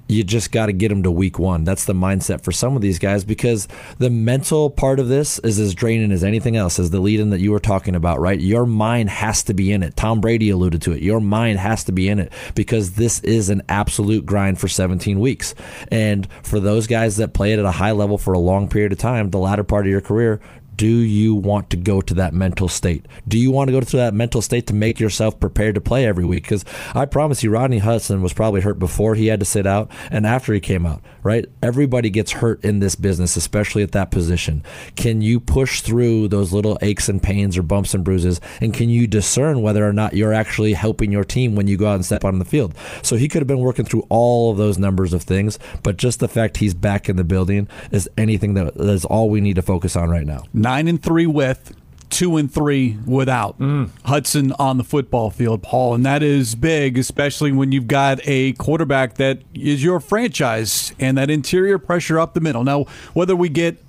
you 0.08 0.24
just 0.24 0.50
got 0.50 0.66
to 0.66 0.72
get 0.72 0.88
them 0.88 1.02
to 1.02 1.10
week 1.10 1.38
one. 1.38 1.64
That's 1.64 1.84
the 1.84 1.92
mindset 1.92 2.42
for 2.42 2.50
some 2.50 2.74
of 2.74 2.82
these 2.82 2.98
guys 2.98 3.24
because 3.24 3.68
the 3.98 4.10
mental 4.10 4.70
part 4.70 4.98
of 4.98 5.08
this 5.08 5.38
is 5.40 5.58
as 5.60 5.74
draining 5.74 6.10
as 6.12 6.24
anything 6.24 6.56
else, 6.56 6.78
as 6.78 6.90
the 6.90 7.00
lead 7.00 7.20
in 7.20 7.30
that 7.30 7.40
you 7.40 7.52
were 7.52 7.60
talking 7.60 7.94
about, 7.94 8.18
right? 8.18 8.40
Your 8.40 8.66
mind 8.66 9.10
has 9.10 9.42
to 9.44 9.54
be 9.54 9.70
in 9.70 9.82
it. 9.82 9.96
Tom 9.96 10.20
Brady 10.20 10.50
alluded 10.50 10.82
to 10.82 10.92
it. 10.92 11.02
Your 11.02 11.20
mind 11.20 11.58
has 11.58 11.84
to 11.84 11.92
be 11.92 12.08
in 12.08 12.18
it 12.18 12.32
because 12.54 12.92
this 12.92 13.20
is 13.20 13.50
an 13.50 13.62
absolute 13.68 14.24
grind 14.24 14.58
for 14.58 14.66
17 14.66 15.20
weeks. 15.20 15.54
And 15.90 16.26
for 16.42 16.58
those 16.58 16.86
guys 16.86 17.16
that 17.16 17.34
play 17.34 17.52
it 17.52 17.58
at 17.58 17.64
a 17.66 17.70
high 17.70 17.92
level 17.92 18.16
for 18.16 18.32
a 18.32 18.38
long 18.38 18.68
period 18.68 18.92
of 18.92 18.98
time, 18.98 19.30
the 19.30 19.38
latter 19.38 19.64
part 19.64 19.86
of 19.86 19.90
your 19.90 20.00
career, 20.00 20.40
do 20.78 20.86
you 20.86 21.34
want 21.34 21.70
to 21.70 21.76
go 21.76 22.00
to 22.00 22.14
that 22.14 22.32
mental 22.32 22.68
state? 22.68 23.04
Do 23.26 23.36
you 23.36 23.50
want 23.50 23.66
to 23.66 23.72
go 23.72 23.80
to 23.80 23.96
that 23.96 24.14
mental 24.14 24.40
state 24.40 24.68
to 24.68 24.74
make 24.74 25.00
yourself 25.00 25.38
prepared 25.40 25.74
to 25.74 25.80
play 25.80 26.06
every 26.06 26.24
week? 26.24 26.44
Because 26.44 26.64
I 26.94 27.04
promise 27.04 27.42
you, 27.42 27.50
Rodney 27.50 27.78
Hudson 27.78 28.22
was 28.22 28.32
probably 28.32 28.60
hurt 28.60 28.78
before 28.78 29.16
he 29.16 29.26
had 29.26 29.40
to 29.40 29.44
sit 29.44 29.66
out 29.66 29.90
and 30.12 30.24
after 30.24 30.54
he 30.54 30.60
came 30.60 30.86
out, 30.86 31.02
right? 31.24 31.46
Everybody 31.64 32.10
gets 32.10 32.30
hurt 32.30 32.64
in 32.64 32.78
this 32.78 32.94
business, 32.94 33.36
especially 33.36 33.82
at 33.82 33.90
that 33.90 34.12
position. 34.12 34.62
Can 34.94 35.20
you 35.20 35.40
push 35.40 35.80
through 35.80 36.28
those 36.28 36.52
little 36.52 36.78
aches 36.80 37.08
and 37.08 37.20
pains 37.20 37.58
or 37.58 37.64
bumps 37.64 37.92
and 37.92 38.04
bruises? 38.04 38.40
And 38.60 38.72
can 38.72 38.88
you 38.88 39.08
discern 39.08 39.62
whether 39.62 39.86
or 39.86 39.92
not 39.92 40.14
you're 40.14 40.32
actually 40.32 40.74
helping 40.74 41.10
your 41.10 41.24
team 41.24 41.56
when 41.56 41.66
you 41.66 41.76
go 41.76 41.88
out 41.88 41.96
and 41.96 42.06
step 42.06 42.24
on 42.24 42.38
the 42.38 42.44
field? 42.44 42.72
So 43.02 43.16
he 43.16 43.26
could 43.26 43.42
have 43.42 43.48
been 43.48 43.58
working 43.58 43.84
through 43.84 44.06
all 44.10 44.52
of 44.52 44.58
those 44.58 44.78
numbers 44.78 45.12
of 45.12 45.24
things, 45.24 45.58
but 45.82 45.96
just 45.96 46.20
the 46.20 46.28
fact 46.28 46.58
he's 46.58 46.72
back 46.72 47.08
in 47.08 47.16
the 47.16 47.24
building 47.24 47.66
is 47.90 48.08
anything 48.16 48.54
that 48.54 48.76
is 48.76 49.04
all 49.04 49.28
we 49.28 49.40
need 49.40 49.56
to 49.56 49.62
focus 49.62 49.96
on 49.96 50.08
right 50.08 50.26
now 50.26 50.44
nine 50.68 50.86
and 50.86 51.02
three 51.02 51.24
with, 51.26 51.74
two 52.10 52.36
and 52.36 52.52
three 52.52 52.98
without 53.06 53.58
mm. 53.58 53.88
Hudson 54.04 54.52
on 54.58 54.76
the 54.76 54.84
football 54.84 55.30
field, 55.30 55.62
Paul. 55.62 55.94
And 55.94 56.04
that 56.04 56.22
is 56.22 56.54
big, 56.54 56.98
especially 56.98 57.52
when 57.52 57.72
you've 57.72 57.88
got 57.88 58.20
a 58.24 58.52
quarterback 58.52 59.14
that 59.14 59.40
is 59.54 59.82
your 59.82 59.98
franchise 59.98 60.92
and 61.00 61.16
that 61.16 61.30
interior 61.30 61.78
pressure 61.78 62.18
up 62.18 62.34
the 62.34 62.40
middle. 62.40 62.64
Now, 62.64 62.84
whether 63.14 63.34
we 63.34 63.48
get 63.48 63.82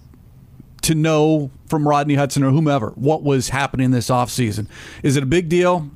to 0.83 0.95
know 0.95 1.51
from 1.67 1.85
Rodney 1.85 2.15
Hudson 2.15 2.43
or 2.43 2.51
whomever 2.51 2.91
what 2.91 3.23
was 3.23 3.49
happening 3.49 3.91
this 3.91 4.09
offseason, 4.09 4.67
is 5.03 5.17
it 5.17 5.23
a 5.23 5.25
big 5.25 5.49
deal? 5.49 5.89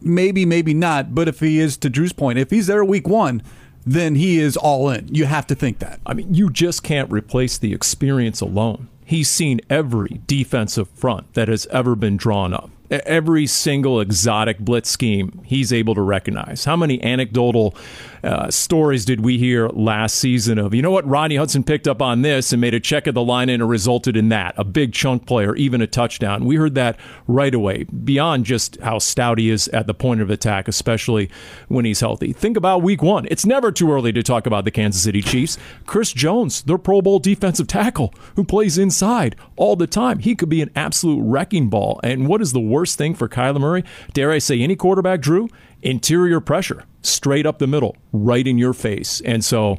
Maybe, 0.00 0.44
maybe 0.44 0.74
not. 0.74 1.14
But 1.14 1.28
if 1.28 1.38
he 1.38 1.60
is, 1.60 1.76
to 1.78 1.88
Drew's 1.88 2.12
point, 2.12 2.36
if 2.36 2.50
he's 2.50 2.66
there 2.66 2.84
week 2.84 3.06
one, 3.06 3.44
then 3.86 4.16
he 4.16 4.40
is 4.40 4.56
all 4.56 4.90
in. 4.90 5.06
You 5.14 5.26
have 5.26 5.46
to 5.46 5.54
think 5.54 5.78
that. 5.78 6.00
I 6.04 6.14
mean, 6.14 6.34
you 6.34 6.50
just 6.50 6.82
can't 6.82 7.10
replace 7.12 7.58
the 7.58 7.72
experience 7.72 8.40
alone. 8.40 8.88
He's 9.10 9.28
seen 9.28 9.60
every 9.68 10.20
defensive 10.28 10.88
front 10.90 11.34
that 11.34 11.48
has 11.48 11.66
ever 11.72 11.96
been 11.96 12.16
drawn 12.16 12.54
up 12.54 12.70
every 12.90 13.46
single 13.46 14.00
exotic 14.00 14.58
blitz 14.58 14.90
scheme 14.90 15.40
he's 15.44 15.72
able 15.72 15.94
to 15.94 16.00
recognize. 16.00 16.64
How 16.64 16.76
many 16.76 17.02
anecdotal 17.02 17.74
uh, 18.22 18.50
stories 18.50 19.04
did 19.04 19.20
we 19.20 19.38
hear 19.38 19.68
last 19.68 20.16
season 20.16 20.58
of, 20.58 20.74
you 20.74 20.82
know 20.82 20.90
what, 20.90 21.06
Rodney 21.06 21.36
Hudson 21.36 21.64
picked 21.64 21.88
up 21.88 22.02
on 22.02 22.22
this 22.22 22.52
and 22.52 22.60
made 22.60 22.74
a 22.74 22.80
check 22.80 23.06
of 23.06 23.14
the 23.14 23.22
line 23.22 23.48
and 23.48 23.62
it 23.62 23.66
resulted 23.66 24.16
in 24.16 24.28
that, 24.30 24.54
a 24.56 24.64
big 24.64 24.92
chunk 24.92 25.26
player, 25.26 25.54
even 25.56 25.80
a 25.80 25.86
touchdown. 25.86 26.44
We 26.44 26.56
heard 26.56 26.74
that 26.74 26.98
right 27.26 27.54
away, 27.54 27.84
beyond 27.84 28.44
just 28.44 28.78
how 28.80 28.98
stout 28.98 29.38
he 29.38 29.50
is 29.50 29.68
at 29.68 29.86
the 29.86 29.94
point 29.94 30.20
of 30.20 30.30
attack, 30.30 30.68
especially 30.68 31.30
when 31.68 31.84
he's 31.84 32.00
healthy. 32.00 32.32
Think 32.32 32.56
about 32.56 32.82
week 32.82 33.02
one. 33.02 33.26
It's 33.30 33.46
never 33.46 33.72
too 33.72 33.92
early 33.92 34.12
to 34.12 34.22
talk 34.22 34.46
about 34.46 34.64
the 34.64 34.70
Kansas 34.70 35.02
City 35.02 35.22
Chiefs. 35.22 35.58
Chris 35.86 36.12
Jones, 36.12 36.62
their 36.62 36.78
Pro 36.78 37.00
Bowl 37.02 37.18
defensive 37.18 37.66
tackle, 37.66 38.12
who 38.36 38.44
plays 38.44 38.78
inside 38.78 39.36
all 39.56 39.76
the 39.76 39.86
time. 39.86 40.18
He 40.18 40.34
could 40.34 40.48
be 40.48 40.62
an 40.62 40.70
absolute 40.76 41.22
wrecking 41.22 41.68
ball. 41.68 42.00
And 42.02 42.26
what 42.26 42.40
is 42.40 42.52
the 42.52 42.60
worst 42.60 42.98
thing 42.98 43.14
for 43.14 43.28
Kyler 43.28 43.60
Murray? 43.60 43.84
Dare 44.12 44.30
I 44.30 44.38
say 44.38 44.60
any 44.60 44.76
quarterback, 44.76 45.20
Drew? 45.20 45.48
Interior 45.82 46.40
pressure 46.40 46.84
straight 47.02 47.46
up 47.46 47.58
the 47.58 47.66
middle, 47.66 47.96
right 48.12 48.46
in 48.46 48.58
your 48.58 48.72
face. 48.72 49.20
And 49.22 49.44
so, 49.44 49.78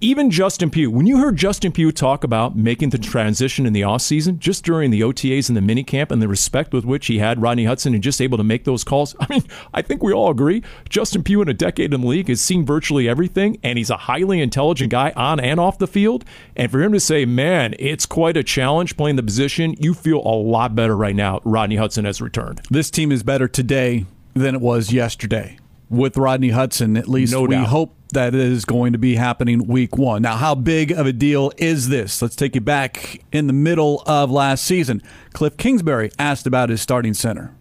even 0.00 0.30
Justin 0.30 0.70
Pugh, 0.70 0.90
when 0.90 1.06
you 1.06 1.18
heard 1.18 1.36
Justin 1.36 1.72
Pugh 1.72 1.92
talk 1.92 2.24
about 2.24 2.56
making 2.56 2.90
the 2.90 2.98
transition 2.98 3.66
in 3.66 3.72
the 3.72 3.80
offseason, 3.82 4.38
just 4.38 4.64
during 4.64 4.90
the 4.90 5.00
OTAs 5.00 5.48
and 5.48 5.56
the 5.56 5.60
minicamp 5.60 6.10
and 6.10 6.20
the 6.20 6.28
respect 6.28 6.72
with 6.72 6.84
which 6.84 7.06
he 7.06 7.18
had 7.18 7.40
Rodney 7.40 7.64
Hudson 7.64 7.94
and 7.94 8.02
just 8.02 8.20
able 8.20 8.38
to 8.38 8.44
make 8.44 8.64
those 8.64 8.84
calls, 8.84 9.16
I 9.20 9.26
mean, 9.30 9.44
I 9.72 9.82
think 9.82 10.02
we 10.02 10.12
all 10.12 10.30
agree 10.30 10.62
Justin 10.88 11.22
Pugh 11.22 11.42
in 11.42 11.48
a 11.48 11.54
decade 11.54 11.94
in 11.94 12.00
the 12.00 12.06
league 12.06 12.28
has 12.28 12.40
seen 12.40 12.64
virtually 12.64 13.08
everything, 13.08 13.58
and 13.62 13.78
he's 13.78 13.90
a 13.90 13.96
highly 13.96 14.40
intelligent 14.40 14.90
guy 14.90 15.12
on 15.16 15.40
and 15.40 15.58
off 15.58 15.78
the 15.78 15.86
field. 15.86 16.24
And 16.56 16.70
for 16.70 16.82
him 16.82 16.92
to 16.92 17.00
say, 17.00 17.24
man, 17.24 17.74
it's 17.78 18.06
quite 18.06 18.36
a 18.36 18.42
challenge 18.42 18.96
playing 18.96 19.16
the 19.16 19.22
position, 19.22 19.74
you 19.78 19.94
feel 19.94 20.18
a 20.18 20.34
lot 20.34 20.74
better 20.74 20.96
right 20.96 21.16
now. 21.16 21.40
Rodney 21.44 21.76
Hudson 21.76 22.04
has 22.04 22.20
returned. 22.20 22.60
This 22.70 22.90
team 22.90 23.10
is 23.10 23.22
better 23.22 23.48
today 23.48 24.06
than 24.34 24.54
it 24.54 24.60
was 24.60 24.92
yesterday 24.92 25.58
with 25.88 26.16
Rodney 26.16 26.50
Hudson. 26.50 26.96
At 26.96 27.08
least 27.08 27.32
no 27.32 27.42
we 27.42 27.54
doubt. 27.54 27.68
hope 27.68 27.96
that 28.12 28.34
is 28.34 28.64
going 28.64 28.92
to 28.92 28.98
be 28.98 29.16
happening 29.16 29.66
week 29.66 29.96
one. 29.96 30.22
Now, 30.22 30.36
how 30.36 30.54
big 30.54 30.92
of 30.92 31.06
a 31.06 31.12
deal 31.12 31.52
is 31.56 31.88
this? 31.88 32.22
Let's 32.22 32.36
take 32.36 32.54
you 32.54 32.60
back 32.60 33.22
in 33.32 33.46
the 33.46 33.52
middle 33.52 34.02
of 34.06 34.30
last 34.30 34.64
season. 34.64 35.02
Cliff 35.32 35.56
Kingsbury 35.56 36.10
asked 36.18 36.46
about 36.46 36.68
his 36.68 36.80
starting 36.80 37.14
center. 37.14 37.54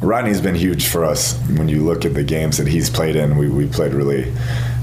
Rodney's 0.00 0.40
been 0.40 0.54
huge 0.54 0.86
for 0.86 1.04
us. 1.04 1.36
When 1.56 1.68
you 1.68 1.84
look 1.84 2.04
at 2.04 2.14
the 2.14 2.22
games 2.22 2.56
that 2.58 2.68
he's 2.68 2.88
played 2.88 3.16
in, 3.16 3.36
we, 3.36 3.48
we 3.48 3.66
played 3.66 3.92
really 3.92 4.32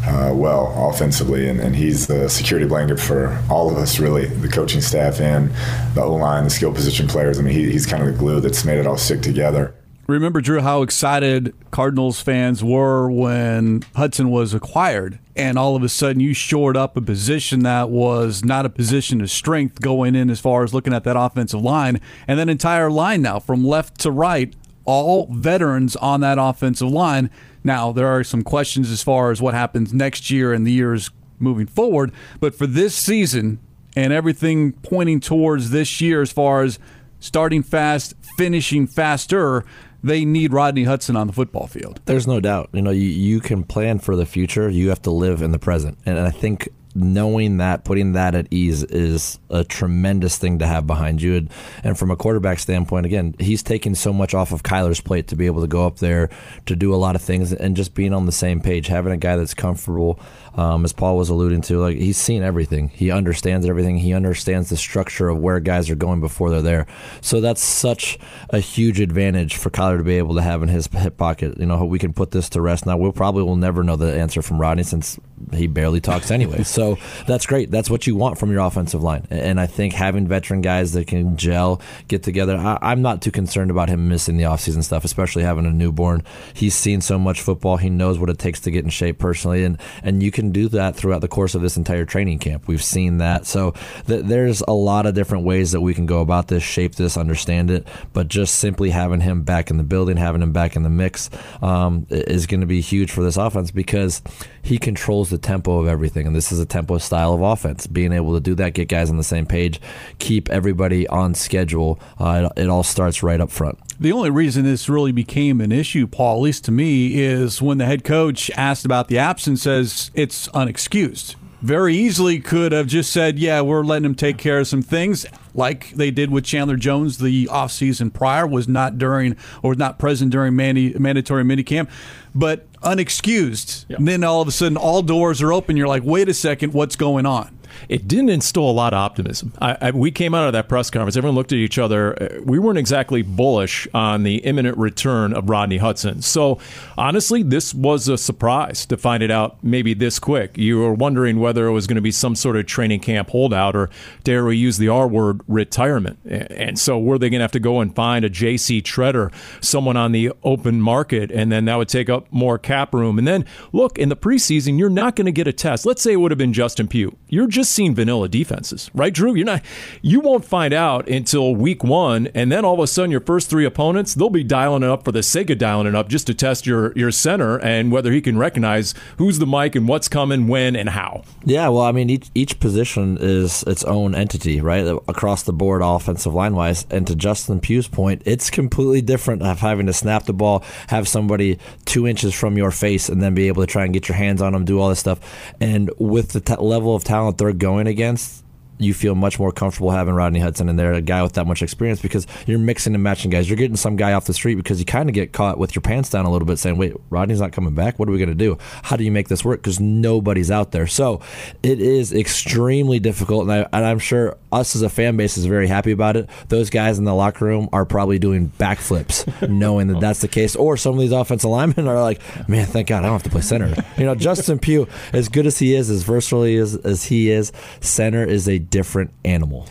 uh, 0.06 0.34
well 0.36 0.74
offensively, 0.90 1.48
and, 1.48 1.60
and 1.60 1.74
he's 1.74 2.08
the 2.08 2.30
security 2.30 2.68
blanket 2.68 3.00
for 3.00 3.42
all 3.50 3.72
of 3.72 3.78
us, 3.78 3.98
really, 3.98 4.26
the 4.26 4.50
coaching 4.50 4.82
staff 4.82 5.22
and 5.22 5.52
the 5.96 6.02
O 6.04 6.16
line, 6.16 6.44
the 6.44 6.50
skill 6.50 6.74
position 6.74 7.08
players. 7.08 7.40
I 7.40 7.44
mean, 7.44 7.54
he, 7.54 7.72
he's 7.72 7.86
kind 7.86 8.04
of 8.04 8.12
the 8.12 8.20
glue 8.20 8.42
that's 8.42 8.66
made 8.66 8.78
it 8.78 8.86
all 8.86 8.98
stick 8.98 9.22
together. 9.22 9.74
Remember, 10.08 10.40
Drew, 10.40 10.62
how 10.62 10.84
excited 10.84 11.56
Cardinals 11.72 12.22
fans 12.22 12.64
were 12.64 13.10
when 13.10 13.84
Hudson 13.96 14.30
was 14.30 14.54
acquired, 14.54 15.18
and 15.36 15.58
all 15.58 15.76
of 15.76 15.82
a 15.82 15.90
sudden 15.90 16.20
you 16.20 16.32
shored 16.32 16.78
up 16.78 16.96
a 16.96 17.02
position 17.02 17.64
that 17.64 17.90
was 17.90 18.46
not 18.46 18.68
a 18.68 18.70
position 18.70 19.20
of 19.20 19.32
strength 19.32 19.82
going 19.82 20.14
in 20.14 20.30
as 20.30 20.40
far 20.40 20.64
as 20.64 20.76
looking 20.76 20.94
at 20.94 21.06
that 21.06 21.18
offensive 21.18 21.60
line, 21.60 22.00
and 22.28 22.38
that 22.38 22.50
entire 22.50 22.92
line 22.92 23.24
now 23.24 23.40
from 23.40 23.66
left 23.66 24.00
to 24.02 24.12
right, 24.12 24.56
all 24.86 25.28
veterans 25.32 25.96
on 25.96 26.22
that 26.22 26.38
offensive 26.40 26.90
line. 26.90 27.32
Now, 27.64 27.92
there 27.92 28.08
are 28.08 28.24
some 28.24 28.44
questions 28.44 28.92
as 28.92 29.02
far 29.02 29.32
as 29.32 29.42
what 29.42 29.56
happens 29.56 29.92
next 29.92 30.30
year 30.30 30.54
and 30.54 30.68
the 30.68 30.72
years 30.72 31.10
moving 31.40 31.66
forward, 31.66 32.12
but 32.40 32.54
for 32.54 32.68
this 32.68 32.96
season 32.96 33.58
and 33.96 34.14
everything 34.14 34.74
pointing 34.74 35.20
towards 35.20 35.72
this 35.72 36.00
year 36.00 36.22
as 36.22 36.32
far 36.32 36.62
as 36.62 36.78
starting 37.20 37.64
fast, 37.64 38.14
finishing 38.38 38.86
faster, 38.86 39.66
they 40.06 40.24
need 40.24 40.54
Rodney 40.54 40.84
Hudson 40.84 41.16
on 41.16 41.26
the 41.26 41.34
football 41.34 41.66
field. 41.66 42.00
There's 42.06 42.28
no 42.28 42.40
doubt. 42.40 42.70
You 42.74 42.84
know, 42.84 42.92
you, 42.92 43.08
you 43.08 43.40
can 43.40 43.64
plan 43.64 43.98
for 43.98 44.16
the 44.16 44.26
future. 44.26 44.70
You 44.70 44.90
have 44.90 45.02
to 45.04 45.12
live 45.12 45.42
in 45.42 45.52
the 45.52 45.58
present. 45.58 45.98
And 46.06 46.20
I 46.20 46.30
think 46.30 46.70
knowing 46.94 47.58
that, 47.58 47.84
putting 47.84 48.14
that 48.14 48.36
at 48.36 48.48
ease 48.52 48.84
is 48.84 49.40
a 49.50 49.64
tremendous 49.64 50.38
thing 50.38 50.60
to 50.60 50.68
have 50.68 50.86
behind 50.88 51.22
you. 51.22 51.36
And, 51.36 51.50
and 51.84 52.00
from 52.00 52.12
a 52.12 52.16
quarterback 52.16 52.60
standpoint, 52.60 53.08
again, 53.08 53.36
he's 53.40 53.64
taking 53.64 53.96
so 53.96 54.14
much 54.14 54.34
off 54.34 54.52
of 54.52 54.64
Kyler's 54.64 55.02
plate 55.02 55.28
to 55.28 55.36
be 55.36 55.48
able 55.48 55.62
to 55.62 55.68
go 55.68 55.86
up 55.86 55.98
there 55.98 56.30
to 56.68 56.76
do 56.76 56.94
a 56.94 56.96
lot 56.96 57.16
of 57.16 57.22
things 57.22 57.52
and 57.52 57.76
just 57.76 57.96
being 57.96 58.14
on 58.14 58.28
the 58.28 58.32
same 58.32 58.62
page, 58.62 58.88
having 58.88 59.12
a 59.12 59.18
guy 59.18 59.36
that's 59.36 59.54
comfortable. 59.56 60.20
Um, 60.56 60.86
as 60.86 60.94
Paul 60.94 61.18
was 61.18 61.30
alluding 61.30 61.62
to, 61.64 61.80
like 61.80 61.98
he's 61.98 62.18
seen 62.18 62.42
everything. 62.42 62.90
He 62.90 63.12
understands 63.12 63.66
everything. 63.66 63.98
He 63.98 64.14
understands 64.14 64.70
the 64.70 64.78
structure 64.78 65.30
of 65.30 65.38
where 65.38 65.60
guys 65.60 65.90
are 65.90 65.96
going 65.96 66.22
before 66.22 66.50
they're 66.50 66.62
there. 66.62 66.88
So 67.22 67.42
that's 67.42 67.62
such 67.62 68.18
a 68.50 68.60
huge 68.60 69.00
advantage 69.00 69.58
for 69.58 69.70
Kyler 69.70 69.98
to 69.98 70.04
be 70.04 70.18
able 70.18 70.36
to 70.36 70.42
have 70.42 70.64
in 70.64 70.70
his 70.70 70.88
hip 70.88 71.18
pocket. 71.18 71.58
You 71.58 71.66
know, 71.66 71.84
we 71.86 72.00
can 72.00 72.14
put 72.14 72.32
this 72.32 72.50
to 72.50 72.62
rest 72.62 72.86
now. 72.86 72.98
We'll 72.98 73.12
probably 73.12 73.44
will 73.44 73.56
never 73.56 73.84
know 73.84 73.96
the 73.96 74.18
answer 74.18 74.42
from 74.42 74.60
Rodney 74.60 74.84
since 74.84 75.20
he 75.54 75.68
barely 75.68 76.02
talks 76.02 76.32
anyway. 76.32 76.64
so 76.64 76.98
that's 77.28 77.46
great. 77.46 77.72
That's 77.72 77.90
what 77.90 78.08
you 78.08 78.16
want 78.16 78.38
from 78.38 78.52
your 78.52 78.62
offensive 78.62 79.04
line. 79.04 79.28
And 79.30 79.60
I 79.60 79.68
think 79.68 79.94
having 79.94 80.28
veteran 80.28 80.62
guys 80.62 80.94
that 80.94 81.08
can 81.08 81.38
gel, 81.38 81.82
get 82.08 82.24
together, 82.24 82.58
I, 82.58 82.92
am 82.92 83.02
not 83.02 83.22
too 83.22 83.32
concerned 83.32 83.72
about 83.72 83.90
him 83.90 84.08
missing 84.08 84.38
the 84.38 84.44
offseason 84.44 84.84
stuff, 84.84 85.04
especially 85.04 85.44
having 85.44 85.66
a 85.66 85.72
newborn. 85.72 86.24
He's 86.54 86.76
seen 86.76 87.02
so 87.02 87.20
much 87.20 87.42
football. 87.42 87.78
He 87.78 87.90
knows 87.90 88.20
what 88.20 88.30
it 88.30 88.40
takes 88.40 88.60
to 88.62 88.72
get 88.72 88.84
in 88.84 88.90
shape 88.90 89.20
personally. 89.20 89.64
And, 89.64 89.78
and 90.04 90.24
you 90.24 90.32
can 90.32 90.45
do 90.52 90.70
that 90.70 90.96
throughout 90.96 91.22
the 91.22 91.28
course 91.28 91.56
of 91.56 91.62
this 91.62 91.78
entire 91.78 92.06
training 92.06 92.40
camp. 92.40 92.68
We've 92.68 92.84
seen 92.84 93.18
that. 93.20 93.46
So 93.46 93.74
th- 94.08 94.26
there's 94.26 94.62
a 94.62 94.74
lot 94.74 95.06
of 95.06 95.14
different 95.14 95.46
ways 95.46 95.72
that 95.72 95.82
we 95.82 95.94
can 95.94 96.06
go 96.06 96.22
about 96.22 96.48
this, 96.48 96.64
shape 96.64 96.96
this, 96.96 97.18
understand 97.18 97.72
it. 97.72 97.88
But 98.14 98.28
just 98.28 98.56
simply 98.56 98.90
having 98.90 99.22
him 99.22 99.44
back 99.44 99.70
in 99.70 99.78
the 99.78 99.84
building, 99.84 100.18
having 100.18 100.42
him 100.42 100.52
back 100.52 100.76
in 100.76 100.84
the 100.84 100.90
mix 100.90 101.30
um, 101.62 102.08
is 102.10 102.48
going 102.48 102.62
to 102.62 102.68
be 102.68 102.82
huge 102.82 103.12
for 103.12 103.24
this 103.24 103.38
offense 103.38 103.72
because 103.72 104.22
he 104.66 104.80
controls 104.80 105.30
the 105.30 105.38
tempo 105.38 105.80
of 105.80 105.88
everything. 105.88 106.26
And 106.26 106.36
this 106.36 106.52
is 106.52 106.60
a 106.60 106.66
tempo 106.66 106.98
style 106.98 107.34
of 107.34 107.42
offense. 107.42 107.86
Being 107.86 108.12
able 108.12 108.34
to 108.34 108.40
do 108.40 108.56
that, 108.56 108.74
get 108.74 108.90
guys 108.90 109.12
on 109.12 109.18
the 109.18 109.24
same 109.24 109.46
page, 109.46 109.80
keep 110.18 110.50
everybody 110.50 111.08
on 111.08 111.36
schedule, 111.36 112.00
uh, 112.20 112.50
it, 112.56 112.64
it 112.64 112.70
all 112.70 112.84
starts 112.84 113.22
right 113.22 113.40
up 113.40 113.52
front. 113.52 113.78
The 114.00 114.12
only 114.12 114.32
reason 114.32 114.64
this 114.64 114.90
really 114.90 115.12
became 115.12 115.62
an 115.62 115.72
issue, 115.72 116.08
Paul, 116.08 116.38
at 116.38 116.42
least 116.42 116.66
to 116.66 116.72
me, 116.72 117.22
is 117.22 117.62
when 117.62 117.78
the 117.78 117.86
head 117.86 118.04
coach 118.04 118.50
asked 118.58 118.86
about 118.86 119.08
the 119.08 119.20
absence, 119.20 119.62
says 119.62 120.10
it's 120.16 120.48
unexcused. 120.50 121.36
Very 121.62 121.96
easily 121.96 122.40
could 122.40 122.72
have 122.74 122.86
just 122.88 123.12
said, 123.12 123.40
yeah, 123.40 123.62
we're 123.62 123.84
letting 123.84 124.06
him 124.06 124.16
take 124.16 124.38
care 124.38 124.60
of 124.60 124.68
some 124.68 124.82
things, 124.84 125.26
like 125.54 125.92
they 125.92 126.12
did 126.12 126.30
with 126.30 126.44
Chandler 126.44 126.76
Jones 126.76 127.18
the 127.18 127.46
offseason 127.48 128.14
prior, 128.14 128.46
was 128.46 128.68
not 128.68 128.98
during 128.98 129.36
or 129.64 129.70
was 129.72 129.78
not 129.78 129.98
present 129.98 130.32
during 130.32 130.56
mani- 130.56 130.94
mandatory 130.94 131.44
minicamp, 131.44 131.90
but 132.36 132.72
unexcused. 132.82 133.86
And 133.98 134.08
then 134.08 134.24
all 134.24 134.42
of 134.42 134.48
a 134.48 134.52
sudden, 134.52 134.78
all 134.78 135.02
doors 135.02 135.42
are 135.42 135.52
open. 135.52 135.76
You're 135.76 135.88
like, 135.88 136.04
wait 136.04 136.30
a 136.30 136.34
second, 136.34 136.74
what's 136.74 136.96
going 136.96 137.26
on? 137.26 137.55
It 137.90 138.08
didn't 138.08 138.30
instill 138.30 138.70
a 138.70 138.72
lot 138.72 138.94
of 138.94 138.98
optimism. 138.98 139.54
I, 139.62 139.78
I, 139.82 139.92
we 139.92 140.12
came 140.12 140.34
out 140.34 140.48
of 140.48 140.54
that 140.54 140.70
press 140.70 140.90
conference. 140.90 141.18
Everyone 141.18 141.36
looked 141.36 141.52
at 141.52 141.58
each 141.58 141.78
other. 141.78 142.22
Uh, 142.22 142.42
we 142.44 142.60
weren't 142.60 142.78
exactly 142.78 143.22
bullish 143.22 143.88
on 143.94 144.24
the 144.24 144.38
imminent 144.38 144.78
return 144.78 145.34
of 145.34 145.50
Rodney 145.50 145.78
Hudson. 145.78 146.22
So, 146.22 146.60
honestly, 146.98 147.44
this 147.44 147.74
was 147.74 148.08
a 148.08 148.18
surprise 148.18 148.86
to 148.88 148.98
find 148.98 149.24
it 149.24 149.32
out 149.32 149.64
maybe 149.64 149.94
this 149.94 150.20
quick. 150.20 150.58
You 150.58 150.80
were 150.80 150.94
wondering 150.94 151.40
whether 151.40 151.68
it 151.68 151.72
was 151.72 151.88
going 151.88 151.96
to 151.96 152.02
be 152.02 152.12
some 152.12 152.36
sort 152.36 152.56
of 152.56 152.66
training 152.66 153.00
camp 153.02 153.30
holdout 153.30 153.76
or, 153.76 153.90
dare 154.24 154.46
we 154.46 154.58
use 154.58 154.78
the 154.78 154.90
R 154.90 155.08
word, 155.08 155.42
retirement. 155.48 156.20
And 156.26 156.80
so, 156.80 157.00
were 157.00 157.18
they 157.18 157.30
going 157.30 157.40
to 157.40 157.44
have 157.44 157.52
to 157.52 157.60
go 157.60 157.80
and 157.80 157.94
find 157.96 158.26
a 158.26 158.30
J.C. 158.30 158.82
Tretter, 158.82 159.34
someone 159.62 159.98
on 159.98 160.12
the 160.12 160.32
open 160.44 160.82
market, 160.82 161.32
and 161.32 161.52
then 161.52 161.66
that 161.66 161.78
would 161.78 161.90
take 161.90 162.10
up 162.10 162.32
more 162.32 162.58
cap 162.58 162.94
room? 162.94 163.18
And 163.18 163.28
then, 163.28 163.46
look, 163.72 163.98
in 163.98 164.10
the 164.10 164.16
preseason, 164.16 164.78
you're 164.80 164.90
not 164.90 165.16
going 165.16 165.26
to 165.26 165.32
get 165.32 165.48
a 165.48 165.54
test. 165.54 165.86
Let's 165.86 166.02
say 166.02 166.14
it 166.14 166.18
would 166.18 166.32
have 166.32 166.38
been 166.38 166.54
Justin 166.54 166.88
Pugh. 166.88 167.16
You're 167.28 167.48
just 167.48 167.65
seen 167.66 167.96
vanilla 167.96 168.30
defenses, 168.30 168.90
right, 168.94 169.14
Drew? 169.14 169.36
You're 169.36 169.46
not. 169.46 169.62
You 170.02 170.20
won't 170.20 170.46
find 170.46 170.74
out 170.74 171.08
until 171.08 171.56
week 171.56 171.84
one, 171.84 172.28
and 172.34 172.52
then 172.52 172.66
all 172.66 172.76
of 172.76 172.80
a 172.80 172.88
sudden, 172.88 173.12
your 173.12 173.22
first 173.22 173.50
three 173.50 173.66
opponents, 173.66 174.14
they'll 174.14 174.30
be 174.30 174.44
dialing 174.44 174.84
it 174.84 174.90
up 174.90 175.04
for 175.04 175.12
the 175.12 175.24
sake 175.24 175.50
of 175.50 175.58
dialing 175.58 175.88
it 175.88 175.96
up, 175.96 176.10
just 176.10 176.28
to 176.28 176.34
test 176.34 176.66
your 176.66 176.94
your 176.98 177.12
center 177.12 177.60
and 177.60 177.92
whether 177.92 178.12
he 178.12 178.22
can 178.22 178.38
recognize 178.38 178.94
who's 179.18 179.40
the 179.40 179.48
mic 179.48 179.76
and 179.76 179.88
what's 179.88 180.08
coming, 180.08 180.48
when, 180.48 180.76
and 180.76 180.90
how. 180.90 181.24
Yeah, 181.44 181.68
well, 181.70 181.84
I 181.84 181.92
mean, 181.92 182.10
each 182.10 182.30
each 182.36 182.60
position 182.60 183.18
is 183.20 183.64
its 183.64 183.84
own 183.84 184.16
entity, 184.16 184.62
right, 184.62 184.86
across 185.08 185.44
the 185.44 185.54
board, 185.54 185.82
offensive 185.84 186.34
line 186.34 186.56
wise. 186.56 186.86
And 186.90 187.06
to 187.08 187.16
Justin 187.16 187.60
Pugh's 187.60 187.88
point, 187.88 188.22
it's 188.26 188.50
completely 188.50 189.02
different 189.02 189.42
of 189.42 189.60
having 189.60 189.86
to 189.88 189.94
snap 189.94 190.26
the 190.26 190.34
ball, 190.34 190.64
have 190.88 191.08
somebody 191.08 191.58
two 191.86 192.08
inches 192.08 192.34
from 192.34 192.58
your 192.58 192.72
face, 192.72 193.10
and 193.10 193.22
then 193.22 193.34
be 193.34 193.48
able 193.48 193.64
to 193.64 193.68
try 193.68 193.84
and 193.84 193.94
get 193.94 194.08
your 194.08 194.16
hands 194.18 194.42
on 194.42 194.54
them, 194.54 194.66
do 194.66 194.80
all 194.80 194.90
this 194.90 195.00
stuff. 195.00 195.20
And 195.60 195.90
with 195.98 196.30
the 196.30 196.42
t- 196.42 196.56
level 196.56 196.96
of 196.96 197.04
talent 197.04 197.38
they're 197.38 197.54
going 197.58 197.88
against, 197.88 198.45
you 198.78 198.94
feel 198.94 199.16
much 199.16 199.40
more 199.40 199.52
comfortable 199.52 199.92
having 199.92 200.14
Rodney 200.14 200.40
Hudson 200.40 200.70
in 200.70 200.76
there, 200.76 200.94
a 200.94 201.02
guy 201.02 201.24
with 201.24 201.34
that 201.34 201.48
much 201.48 201.62
experience, 201.62 202.02
because 202.02 202.28
you're 202.46 202.60
mixing 202.60 202.94
and 202.94 203.04
matching 203.04 203.32
guys. 203.32 203.50
You're 203.50 203.58
getting 203.58 203.78
some 203.78 203.96
guy 203.96 204.14
off 204.14 204.26
the 204.26 204.34
street 204.34 204.56
because 204.56 204.80
you 204.80 204.86
kind 204.86 205.10
of 205.10 205.16
get 205.16 205.32
caught 205.32 205.58
with 205.58 205.76
your 205.76 205.82
pants 205.82 206.10
down 206.10 206.26
a 206.26 206.32
little 206.32 206.46
bit, 206.46 206.60
saying, 206.60 206.78
"Wait, 206.78 206.94
Rodney's 207.10 207.40
not 207.40 207.52
coming 207.52 207.74
back. 207.74 207.98
What 207.98 208.10
are 208.10 208.12
we 208.12 208.18
going 208.18 208.30
to 208.30 208.36
do? 208.36 208.58
How 208.84 208.96
do 208.96 209.04
you 209.04 209.12
make 209.12 209.30
this 209.30 209.46
work?" 209.46 209.62
Because 209.62 209.80
nobody's 209.80 210.52
out 210.52 210.72
there. 210.72 210.88
So 210.88 211.22
it 211.64 211.80
is 211.80 212.14
extremely 212.14 213.00
difficult, 213.00 213.44
and, 213.44 213.52
I, 213.52 213.68
and 213.72 213.86
I'm 213.86 214.00
sure 214.00 214.38
us 214.52 214.76
as 214.76 214.82
a 214.82 214.90
fan 214.90 215.18
base 215.18 215.38
is 215.38 215.46
very 215.46 215.68
happy 215.68 215.92
about 215.92 216.18
it. 216.18 216.30
Those 216.50 216.70
guys 216.70 216.98
in 216.98 217.06
the 217.06 217.16
locker 217.16 217.46
room 217.46 217.70
are 217.72 217.86
probably 217.86 218.20
doing 218.20 218.52
backflips, 218.58 219.50
knowing 219.50 219.88
that 219.88 220.00
that's 220.00 220.20
the 220.20 220.28
case. 220.28 220.56
Or 220.56 220.78
some 220.78 220.96
of 220.96 221.00
these 221.00 221.12
offensive 221.12 221.50
linemen 221.50 221.88
are 221.88 222.02
like, 222.02 222.22
"Man, 222.50 222.66
thank 222.66 222.88
God 222.88 223.00
I 223.00 223.08
don't 223.08 223.14
have 223.14 223.24
to 223.24 223.30
play 223.30 223.42
center." 223.42 223.74
You 223.98 224.06
know, 224.06 224.16
Justin 224.16 224.60
Pugh, 224.60 224.88
as 225.14 225.30
good 225.30 225.46
as 225.46 225.60
he 225.60 225.76
is, 225.76 225.90
as 225.90 226.04
versatile 226.04 226.44
as, 226.44 226.76
as 226.76 227.06
he 227.06 227.30
is, 227.30 227.52
center 227.80 228.26
is 228.26 228.48
a 228.50 228.65
different 228.70 229.12
animal. 229.24 229.68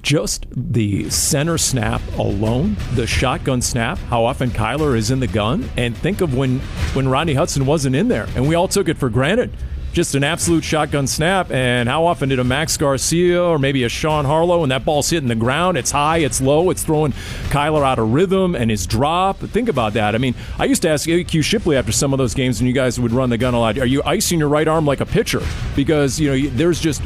Just 0.00 0.46
the 0.50 1.08
center 1.10 1.58
snap 1.58 2.00
alone, 2.16 2.76
the 2.94 3.06
shotgun 3.06 3.60
snap, 3.62 3.98
how 3.98 4.24
often 4.24 4.50
Kyler 4.50 4.96
is 4.96 5.10
in 5.10 5.20
the 5.20 5.26
gun, 5.26 5.68
and 5.76 5.96
think 5.96 6.20
of 6.22 6.34
when 6.34 6.60
when 6.94 7.06
Rodney 7.08 7.34
Hudson 7.34 7.66
wasn't 7.66 7.94
in 7.94 8.08
there, 8.08 8.26
and 8.34 8.48
we 8.48 8.54
all 8.54 8.68
took 8.68 8.88
it 8.88 8.98
for 8.98 9.10
granted. 9.10 9.50
just 9.92 10.14
an 10.14 10.24
absolute 10.24 10.64
shotgun 10.64 11.06
snap. 11.06 11.50
And 11.50 11.88
how 11.88 12.06
often 12.06 12.28
did 12.28 12.38
a 12.38 12.44
Max 12.44 12.76
Garcia 12.76 13.42
or 13.42 13.58
maybe 13.58 13.84
a 13.84 13.88
Sean 13.88 14.24
Harlow, 14.24 14.62
and 14.62 14.72
that 14.72 14.84
ball's 14.84 15.10
hitting 15.10 15.28
the 15.28 15.34
ground? 15.34 15.76
It's 15.76 15.90
high, 15.90 16.18
it's 16.18 16.40
low, 16.40 16.70
it's 16.70 16.82
throwing 16.82 17.12
Kyler 17.50 17.84
out 17.84 17.98
of 17.98 18.12
rhythm 18.12 18.54
and 18.54 18.70
his 18.70 18.86
drop. 18.86 19.38
Think 19.38 19.68
about 19.68 19.92
that. 19.94 20.14
I 20.14 20.18
mean, 20.18 20.34
I 20.58 20.64
used 20.64 20.82
to 20.82 20.88
ask 20.88 21.08
AQ 21.08 21.44
Shipley 21.44 21.76
after 21.76 21.92
some 21.92 22.12
of 22.12 22.18
those 22.18 22.34
games, 22.34 22.60
and 22.60 22.68
you 22.68 22.74
guys 22.74 22.98
would 22.98 23.12
run 23.12 23.30
the 23.30 23.38
gun 23.38 23.54
a 23.54 23.60
lot. 23.60 23.78
Are 23.78 23.86
you 23.86 24.02
icing 24.04 24.38
your 24.38 24.48
right 24.48 24.66
arm 24.66 24.86
like 24.86 25.00
a 25.00 25.06
pitcher? 25.06 25.42
Because 25.76 26.18
you 26.18 26.28
know 26.30 26.50
there's 26.50 26.80
just 26.80 27.02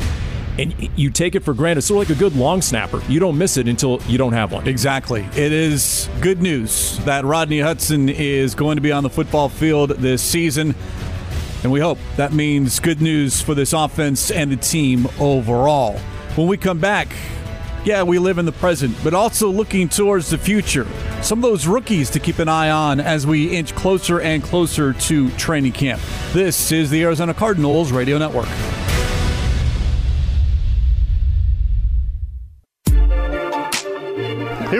and 0.58 0.74
you 0.96 1.10
take 1.10 1.34
it 1.34 1.40
for 1.40 1.54
granted. 1.54 1.82
Sort 1.82 2.02
of 2.02 2.08
like 2.08 2.16
a 2.16 2.18
good 2.18 2.36
long 2.36 2.62
snapper. 2.62 3.02
You 3.08 3.20
don't 3.20 3.36
miss 3.36 3.56
it 3.56 3.68
until 3.68 4.00
you 4.06 4.18
don't 4.18 4.32
have 4.32 4.52
one. 4.52 4.66
Exactly. 4.66 5.22
It 5.36 5.52
is 5.52 6.08
good 6.20 6.40
news 6.40 6.98
that 7.04 7.24
Rodney 7.24 7.60
Hudson 7.60 8.08
is 8.08 8.54
going 8.54 8.76
to 8.76 8.82
be 8.82 8.92
on 8.92 9.02
the 9.02 9.10
football 9.10 9.48
field 9.48 9.90
this 9.90 10.22
season. 10.22 10.74
And 11.62 11.72
we 11.72 11.80
hope 11.80 11.98
that 12.16 12.32
means 12.32 12.80
good 12.80 13.00
news 13.00 13.40
for 13.40 13.54
this 13.54 13.72
offense 13.72 14.30
and 14.30 14.52
the 14.52 14.56
team 14.56 15.08
overall. 15.18 15.98
When 16.36 16.46
we 16.46 16.56
come 16.56 16.78
back, 16.78 17.08
yeah, 17.84 18.02
we 18.02 18.18
live 18.18 18.38
in 18.38 18.46
the 18.46 18.52
present, 18.52 18.96
but 19.04 19.14
also 19.14 19.48
looking 19.48 19.88
towards 19.88 20.28
the 20.28 20.38
future. 20.38 20.86
Some 21.22 21.38
of 21.38 21.42
those 21.42 21.66
rookies 21.66 22.10
to 22.10 22.20
keep 22.20 22.38
an 22.40 22.48
eye 22.48 22.70
on 22.70 23.00
as 23.00 23.26
we 23.26 23.56
inch 23.56 23.74
closer 23.74 24.20
and 24.20 24.42
closer 24.42 24.92
to 24.92 25.30
training 25.30 25.72
camp. 25.72 26.02
This 26.32 26.72
is 26.72 26.90
the 26.90 27.02
Arizona 27.04 27.32
Cardinals 27.32 27.92
Radio 27.92 28.18
Network. 28.18 28.48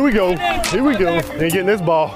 We 0.07 0.13
go. 0.13 0.37
Here 0.67 0.85
we 0.85 0.97
go. 0.97 1.15
Ain't 1.17 1.53
getting 1.53 1.67
this 1.67 1.81
ball. 1.81 2.09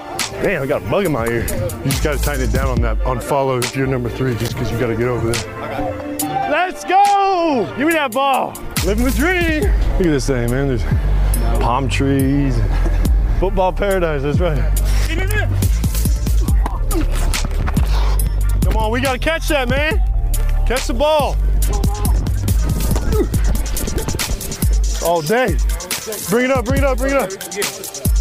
Man, 0.44 0.62
I 0.62 0.66
got 0.66 0.80
a 0.80 0.88
bug 0.88 1.06
in 1.06 1.12
my 1.12 1.26
ear. 1.26 1.42
You 1.42 1.90
just 1.90 2.04
got 2.04 2.16
to 2.16 2.23
tighten 2.23 2.44
it 2.44 2.52
down 2.52 2.68
on 2.68 2.80
that, 2.82 3.00
on 3.02 3.18
follow 3.18 3.59
if 3.59 3.75
you're 3.75 3.88
number 3.88 4.09
three, 4.09 4.37
just 4.37 4.52
because 4.52 4.70
you 4.70 4.78
got 4.78 4.87
to 4.87 4.97
get 4.97 5.09
over 5.09 5.32
there. 5.32 6.18
Let's 6.49 6.85
go! 6.85 7.66
Give 7.76 7.88
me 7.88 7.92
that 7.94 8.12
ball. 8.12 8.52
Living 8.87 9.04
the 9.04 9.11
dream. 9.11 9.62
Look 9.62 10.02
at 10.02 10.12
this 10.12 10.28
thing, 10.28 10.52
man. 10.52 10.68
There's 10.68 10.85
palm 11.61 11.88
trees, 11.88 12.56
football 13.40 13.73
paradise. 13.73 14.23
That's 14.23 14.38
right. 14.38 14.59
Come 18.62 18.76
on, 18.76 18.92
we 18.92 19.00
got 19.00 19.14
to 19.14 19.18
catch 19.18 19.49
that, 19.49 19.68
man. 19.68 19.99
Catch 20.64 20.87
the 20.87 20.94
ball. 20.94 21.37
All 25.04 25.23
day. 25.23 25.56
Bring 26.28 26.46
it 26.46 26.50
up, 26.50 26.64
bring 26.64 26.78
it 26.78 26.84
up, 26.84 26.98
bring 26.98 27.14
it 27.14 27.18
up. 27.18 27.32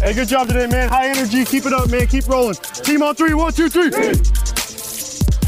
Hey, 0.00 0.14
good 0.14 0.28
job 0.28 0.48
today, 0.48 0.66
man. 0.66 0.88
High 0.88 1.08
energy. 1.08 1.44
Keep 1.44 1.66
it 1.66 1.72
up, 1.72 1.90
man. 1.90 2.06
Keep 2.06 2.28
rolling. 2.28 2.54
Team 2.54 3.02
on 3.02 3.14
three. 3.14 3.34
One, 3.34 3.52
two, 3.52 3.68
three. 3.68 3.90